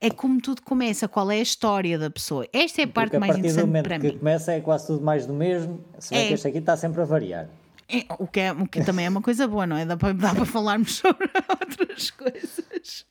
É 0.00 0.10
como 0.10 0.40
tudo 0.40 0.62
começa, 0.62 1.06
qual 1.06 1.30
é 1.30 1.36
a 1.38 1.42
história 1.42 1.96
da 1.96 2.10
pessoa. 2.10 2.44
Esta 2.52 2.80
é 2.80 2.84
a 2.84 2.88
parte 2.88 3.10
Porque 3.12 3.18
mais 3.20 3.32
do 3.34 3.38
interessante 3.38 3.66
momento 3.66 3.84
para 3.84 3.98
que 4.00 4.06
mim. 4.08 4.18
começa 4.18 4.52
é 4.52 4.60
quase 4.60 4.86
tudo 4.88 5.04
mais 5.04 5.26
do 5.26 5.32
mesmo, 5.32 5.84
se 6.00 6.10
bem 6.12 6.24
É. 6.24 6.28
que 6.28 6.34
este 6.34 6.48
aqui 6.48 6.58
está 6.58 6.76
sempre 6.76 7.00
a 7.02 7.04
variar. 7.04 7.48
É, 7.88 8.04
o, 8.18 8.26
que 8.26 8.40
é, 8.40 8.50
o 8.52 8.66
que 8.66 8.82
também 8.84 9.06
é 9.06 9.08
uma 9.08 9.22
coisa 9.22 9.46
boa, 9.46 9.64
não 9.66 9.76
é? 9.76 9.84
Dá 9.84 9.96
para, 9.96 10.12
dá 10.14 10.34
para 10.34 10.44
falarmos 10.46 10.96
sobre 10.96 11.30
outras 11.48 12.10
coisas. 12.10 13.06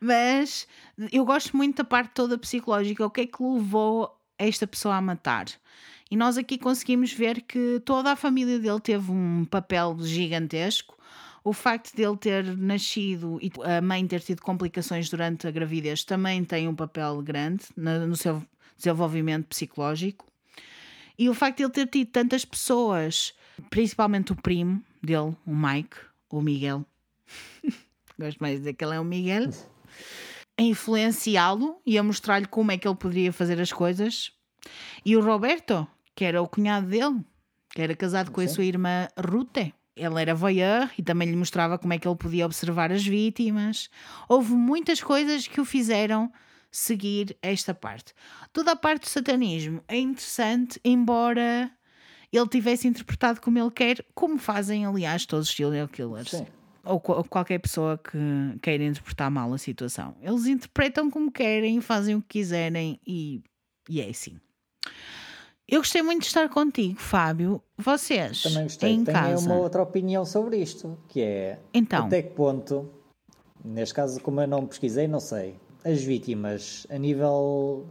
Mas 0.00 0.66
eu 1.12 1.24
gosto 1.24 1.56
muito 1.56 1.76
da 1.78 1.84
parte 1.84 2.12
toda 2.14 2.38
psicológica. 2.38 3.04
O 3.04 3.10
que 3.10 3.22
é 3.22 3.26
que 3.26 3.42
levou 3.42 4.10
esta 4.38 4.66
pessoa 4.66 4.94
a 4.96 5.00
matar? 5.00 5.46
E 6.10 6.16
nós 6.16 6.38
aqui 6.38 6.56
conseguimos 6.56 7.12
ver 7.12 7.42
que 7.42 7.80
toda 7.84 8.12
a 8.12 8.16
família 8.16 8.58
dele 8.58 8.80
teve 8.80 9.10
um 9.10 9.44
papel 9.44 9.96
gigantesco. 10.00 10.96
O 11.42 11.52
facto 11.52 11.94
dele 11.94 12.16
ter 12.16 12.56
nascido 12.56 13.38
e 13.40 13.50
a 13.62 13.80
mãe 13.80 14.06
ter 14.06 14.20
tido 14.20 14.42
complicações 14.42 15.08
durante 15.08 15.46
a 15.46 15.50
gravidez 15.50 16.04
também 16.04 16.44
tem 16.44 16.68
um 16.68 16.74
papel 16.74 17.22
grande 17.22 17.64
no 17.76 18.16
seu 18.16 18.42
desenvolvimento 18.76 19.46
psicológico. 19.46 20.26
E 21.18 21.28
o 21.28 21.34
facto 21.34 21.58
de 21.58 21.62
ele 21.64 21.72
ter 21.72 21.86
tido 21.86 22.08
tantas 22.08 22.44
pessoas, 22.44 23.32
principalmente 23.70 24.32
o 24.32 24.36
primo 24.36 24.82
dele, 25.02 25.34
o 25.46 25.54
Mike, 25.54 25.96
o 26.30 26.40
Miguel, 26.40 26.84
gosto 28.18 28.38
mais 28.38 28.54
de 28.54 28.58
dizer 28.58 28.74
que 28.74 28.84
ele 28.84 28.94
é 28.94 29.00
o 29.00 29.04
Miguel, 29.04 29.50
a 30.58 30.62
influenciá-lo 30.62 31.80
e 31.86 31.96
a 31.98 32.02
mostrar-lhe 32.02 32.46
como 32.46 32.72
é 32.72 32.78
que 32.78 32.86
ele 32.86 32.96
poderia 32.96 33.32
fazer 33.32 33.60
as 33.60 33.72
coisas. 33.72 34.32
E 35.04 35.16
o 35.16 35.20
Roberto, 35.20 35.86
que 36.16 36.24
era 36.24 36.42
o 36.42 36.48
cunhado 36.48 36.88
dele, 36.88 37.20
que 37.72 37.80
era 37.80 37.94
casado 37.94 38.32
com 38.32 38.40
a 38.40 38.48
sua 38.48 38.64
irmã 38.64 39.06
Rute. 39.16 39.72
Ele 39.94 40.20
era 40.20 40.34
voyeur 40.34 40.90
e 40.98 41.02
também 41.02 41.28
lhe 41.30 41.36
mostrava 41.36 41.78
como 41.78 41.92
é 41.92 41.98
que 41.98 42.06
ele 42.08 42.16
podia 42.16 42.44
observar 42.44 42.90
as 42.90 43.06
vítimas. 43.06 43.88
Houve 44.28 44.52
muitas 44.54 45.00
coisas 45.02 45.46
que 45.46 45.60
o 45.60 45.64
fizeram 45.64 46.30
seguir 46.70 47.36
esta 47.40 47.72
parte. 47.72 48.12
Toda 48.52 48.72
a 48.72 48.76
parte 48.76 49.02
do 49.02 49.08
satanismo 49.08 49.82
é 49.88 49.98
interessante, 49.98 50.78
embora 50.84 51.70
ele 52.32 52.48
tivesse 52.48 52.86
interpretado 52.88 53.40
como 53.40 53.58
ele 53.58 53.70
quer, 53.70 54.04
como 54.14 54.36
fazem, 54.36 54.84
aliás, 54.84 55.24
todos 55.24 55.48
os 55.48 55.54
serial 55.56 55.88
killers. 55.88 56.30
Sim. 56.30 56.46
Ou, 56.84 57.00
qual- 57.00 57.24
qualquer 57.24 57.58
pessoa 57.58 57.96
que 57.98 58.18
queira 58.60 58.84
interpretar 58.84 59.30
mal 59.30 59.52
a 59.54 59.58
situação. 59.58 60.14
Eles 60.20 60.46
interpretam 60.46 61.10
como 61.10 61.32
querem, 61.32 61.80
fazem 61.80 62.14
o 62.14 62.20
que 62.20 62.38
quiserem 62.40 63.00
e, 63.06 63.42
e 63.88 64.00
é 64.02 64.10
assim. 64.10 64.38
Eu 65.68 65.80
gostei 65.80 66.00
muito 66.02 66.20
de 66.22 66.26
estar 66.28 66.48
contigo, 66.48 66.98
Fábio. 67.00 67.60
Vocês, 67.76 68.42
Também 68.42 68.62
gostei. 68.64 68.90
em 68.92 69.04
Tenho 69.04 69.16
casa. 69.18 69.46
uma 69.46 69.56
outra 69.56 69.82
opinião 69.82 70.24
sobre 70.24 70.58
isto, 70.58 70.96
que 71.08 71.20
é 71.20 71.58
Então. 71.74 72.06
até 72.06 72.22
que 72.22 72.30
ponto, 72.30 72.88
neste 73.64 73.94
caso, 73.94 74.20
como 74.20 74.40
eu 74.40 74.46
não 74.46 74.64
pesquisei, 74.66 75.08
não 75.08 75.18
sei, 75.20 75.56
as 75.84 76.02
vítimas 76.02 76.86
a 76.88 76.96
nível 76.98 77.86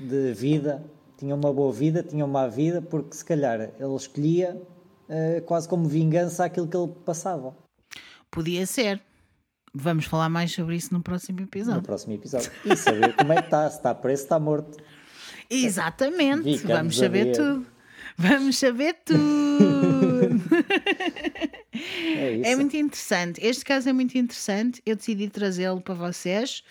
de 0.00 0.32
vida 0.32 0.82
tinham 1.18 1.36
uma 1.36 1.52
boa 1.52 1.72
vida, 1.72 2.02
tinham 2.02 2.26
uma 2.26 2.42
má 2.42 2.46
vida, 2.48 2.80
porque 2.80 3.14
se 3.14 3.24
calhar 3.24 3.60
ele 3.60 3.94
escolhia 3.96 4.60
eh, 5.08 5.42
quase 5.44 5.68
como 5.68 5.86
vingança 5.88 6.44
aquilo 6.44 6.66
que 6.68 6.76
ele 6.76 6.92
passava 7.04 7.54
Podia 8.30 8.66
ser. 8.66 9.00
Vamos 9.74 10.04
falar 10.06 10.28
mais 10.28 10.52
sobre 10.52 10.76
isso 10.76 10.92
no 10.94 11.02
próximo 11.02 11.38
no 11.40 11.44
episódio. 11.44 11.82
próximo 11.82 12.12
episódio. 12.14 12.50
E 12.64 12.76
saber 12.76 13.14
como 13.16 13.32
é 13.32 13.36
que 13.36 13.44
está, 13.44 13.68
se 13.70 13.76
está 13.78 13.94
preso, 13.94 14.18
se 14.20 14.24
está 14.26 14.38
morto. 14.38 14.78
Exatamente. 15.50 16.58
Ficamos 16.58 16.78
Vamos 16.78 16.96
saber 16.96 17.32
tudo. 17.32 17.66
Vamos 18.16 18.56
saber 18.58 18.94
tudo. 19.04 19.18
É 22.16 22.32
isso. 22.32 22.50
É 22.50 22.56
muito 22.56 22.76
interessante. 22.76 23.40
Este 23.44 23.64
caso 23.64 23.88
é 23.88 23.92
muito 23.92 24.16
interessante. 24.18 24.82
Eu 24.84 24.96
decidi 24.96 25.28
trazê-lo 25.28 25.80
para 25.80 25.94
vocês. 25.94 26.64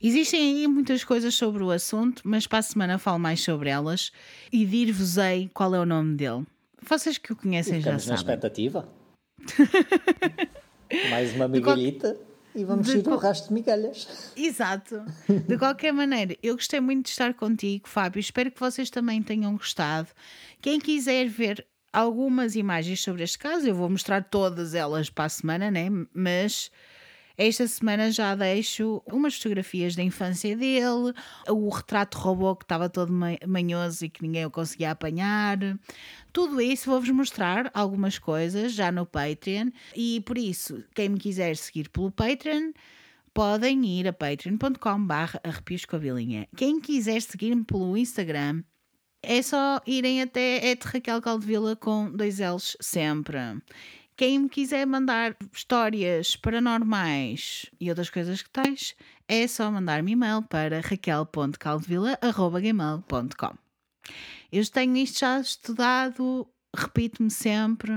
Existem 0.00 0.40
aí 0.40 0.68
muitas 0.68 1.02
coisas 1.02 1.34
sobre 1.34 1.64
o 1.64 1.70
assunto, 1.70 2.22
mas 2.24 2.46
para 2.46 2.60
a 2.60 2.62
semana 2.62 2.98
falo 2.98 3.18
mais 3.18 3.40
sobre 3.40 3.68
elas 3.68 4.12
e 4.52 4.64
dir-vos-ei 4.64 5.50
qual 5.52 5.74
é 5.74 5.80
o 5.80 5.86
nome 5.86 6.14
dele. 6.14 6.44
Vocês 6.80 7.18
que 7.18 7.32
o 7.32 7.36
conhecem 7.36 7.80
já 7.80 7.98
Ficamos 7.98 8.06
na 8.06 8.16
sabem. 8.16 8.34
expectativa. 8.34 8.88
Mais 11.10 11.34
uma 11.34 11.48
migalhita 11.48 12.16
e 12.56 12.64
vamos 12.64 12.86
de 12.86 12.92
seguir 12.92 13.10
o 13.10 13.16
rastro 13.16 13.48
de 13.48 13.54
migalhas. 13.54 14.32
Exato. 14.34 15.04
De 15.46 15.58
qualquer 15.58 15.92
maneira, 15.92 16.36
eu 16.42 16.54
gostei 16.54 16.80
muito 16.80 17.04
de 17.04 17.10
estar 17.10 17.34
contigo, 17.34 17.86
Fábio. 17.86 18.18
Espero 18.18 18.50
que 18.50 18.58
vocês 18.58 18.88
também 18.88 19.22
tenham 19.22 19.52
gostado. 19.52 20.08
Quem 20.60 20.80
quiser 20.80 21.28
ver 21.28 21.66
algumas 21.92 22.56
imagens 22.56 23.00
sobre 23.00 23.22
este 23.22 23.38
caso, 23.38 23.68
eu 23.68 23.74
vou 23.74 23.88
mostrar 23.90 24.24
todas 24.24 24.74
elas 24.74 25.10
para 25.10 25.26
a 25.26 25.28
semana, 25.28 25.70
né? 25.70 25.88
Mas 26.14 26.70
esta 27.38 27.66
semana 27.66 28.10
já 28.10 28.34
deixo 28.34 29.02
umas 29.06 29.36
fotografias 29.36 29.94
da 29.94 30.02
infância 30.02 30.56
dele, 30.56 31.12
o 31.48 31.68
retrato 31.68 32.18
robô 32.18 32.56
que 32.56 32.64
estava 32.64 32.88
todo 32.88 33.12
ma- 33.12 33.38
manhoso 33.46 34.04
e 34.04 34.08
que 34.08 34.22
ninguém 34.22 34.46
o 34.46 34.50
conseguia 34.50 34.90
apanhar. 34.92 35.58
Tudo 36.32 36.60
isso 36.60 36.90
vou-vos 36.90 37.10
mostrar 37.10 37.70
algumas 37.74 38.18
coisas 38.18 38.72
já 38.72 38.90
no 38.90 39.04
Patreon 39.06 39.70
e 39.94 40.20
por 40.22 40.38
isso, 40.38 40.82
quem 40.94 41.08
me 41.10 41.18
quiser 41.18 41.56
seguir 41.56 41.88
pelo 41.90 42.10
Patreon, 42.10 42.72
podem 43.34 43.84
ir 43.84 44.08
a 44.08 44.12
patreon.com 44.12 45.06
barra 45.06 45.40
arrepios 45.44 45.84
com 45.84 45.96
a 45.96 45.98
Vilinha. 45.98 46.48
Quem 46.56 46.80
quiser 46.80 47.20
seguir-me 47.20 47.64
pelo 47.64 47.96
Instagram, 47.96 48.62
é 49.22 49.42
só 49.42 49.80
irem 49.86 50.22
até 50.22 50.70
é 50.70 50.78
Raquel 50.80 51.20
Caldevila 51.20 51.74
com 51.76 52.10
dois 52.10 52.38
L's 52.38 52.76
sempre. 52.80 53.38
Quem 54.16 54.38
me 54.38 54.48
quiser 54.48 54.86
mandar 54.86 55.36
histórias 55.52 56.36
paranormais 56.36 57.66
e 57.78 57.90
outras 57.90 58.08
coisas 58.08 58.40
que 58.40 58.48
tens, 58.48 58.94
é 59.28 59.46
só 59.46 59.70
mandar-me 59.70 60.12
e-mail 60.12 60.40
para 60.42 60.80
raquel.caldevila.gmail.com 60.80 63.54
Eu 64.50 64.66
tenho 64.70 64.96
isto 64.96 65.18
já 65.18 65.38
estudado, 65.38 66.46
repito-me 66.74 67.30
sempre. 67.30 67.92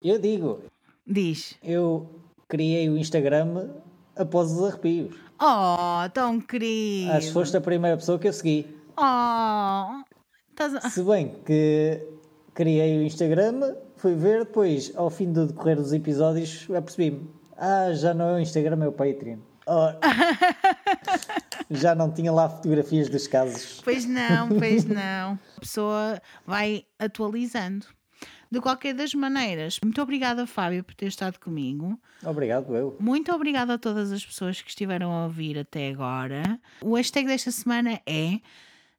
Eu 0.00 0.20
digo, 0.20 0.62
Diz, 1.04 1.56
eu 1.64 2.08
criei 2.48 2.88
o 2.88 2.96
Instagram 2.96 3.70
após 4.14 4.52
os 4.52 4.62
arrepios. 4.62 5.16
oh, 5.40 6.08
tão 6.14 6.40
querido. 6.40 7.10
Acho 7.10 7.26
que 7.26 7.32
foste 7.32 7.56
a 7.56 7.60
primeira 7.60 7.96
pessoa 7.96 8.20
que 8.20 8.28
eu 8.28 8.32
segui. 8.32 8.64
Oh, 8.96 10.04
estás 10.50 10.76
a... 10.76 10.80
Se 10.90 11.02
bem 11.02 11.34
que 11.44 12.06
criei 12.54 12.98
o 12.98 13.02
Instagram, 13.02 13.74
fui 14.06 14.14
ver, 14.14 14.44
depois, 14.44 14.92
ao 14.94 15.10
fim 15.10 15.32
do 15.32 15.48
decorrer 15.48 15.74
dos 15.74 15.92
episódios, 15.92 16.68
apercebi-me. 16.70 17.28
Ah, 17.56 17.92
já 17.92 18.14
não 18.14 18.28
é 18.28 18.34
o 18.34 18.38
Instagram, 18.38 18.84
é 18.84 18.86
o 18.86 18.92
Patreon. 18.92 19.38
Ora, 19.66 19.98
já 21.68 21.92
não 21.92 22.12
tinha 22.12 22.30
lá 22.30 22.48
fotografias 22.48 23.08
dos 23.08 23.26
casos. 23.26 23.80
Pois 23.82 24.06
não, 24.06 24.48
pois 24.60 24.84
não. 24.84 25.36
A 25.56 25.60
pessoa 25.60 26.22
vai 26.46 26.84
atualizando. 27.00 27.84
De 28.48 28.60
qualquer 28.60 28.94
das 28.94 29.12
maneiras, 29.12 29.80
muito 29.82 30.00
obrigada, 30.00 30.46
Fábio, 30.46 30.84
por 30.84 30.94
ter 30.94 31.06
estado 31.06 31.40
comigo. 31.40 32.00
Obrigado, 32.24 32.76
eu. 32.76 32.96
Muito 33.00 33.32
obrigada 33.32 33.74
a 33.74 33.78
todas 33.78 34.12
as 34.12 34.24
pessoas 34.24 34.62
que 34.62 34.68
estiveram 34.68 35.10
a 35.10 35.24
ouvir 35.24 35.58
até 35.58 35.88
agora. 35.88 36.60
O 36.80 36.94
hashtag 36.94 37.26
desta 37.26 37.50
semana 37.50 38.00
é 38.06 38.38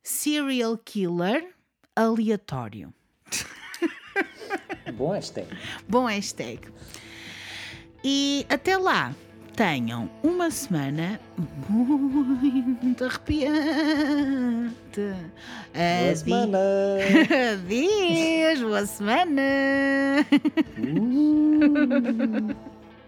Serial 0.04 0.78
Killer 0.78 1.48
Aleatório. 1.96 2.94
Bom 4.98 5.12
hashtag. 5.12 5.48
Bom 5.88 6.06
hashtag. 6.06 6.60
E 8.04 8.46
até 8.50 8.78
lá, 8.78 9.14
tenham 9.56 10.10
uma 10.24 10.50
semana 10.52 11.20
muito 11.70 13.04
arrepiante. 13.06 14.72
Boa 14.96 16.10
Adi- 16.10 16.18
semana! 16.18 16.58
Adeus, 17.54 18.62
boa 18.62 18.86
semana. 18.86 19.42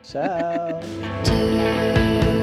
Tchau! 0.03 0.81
to 1.23 2.38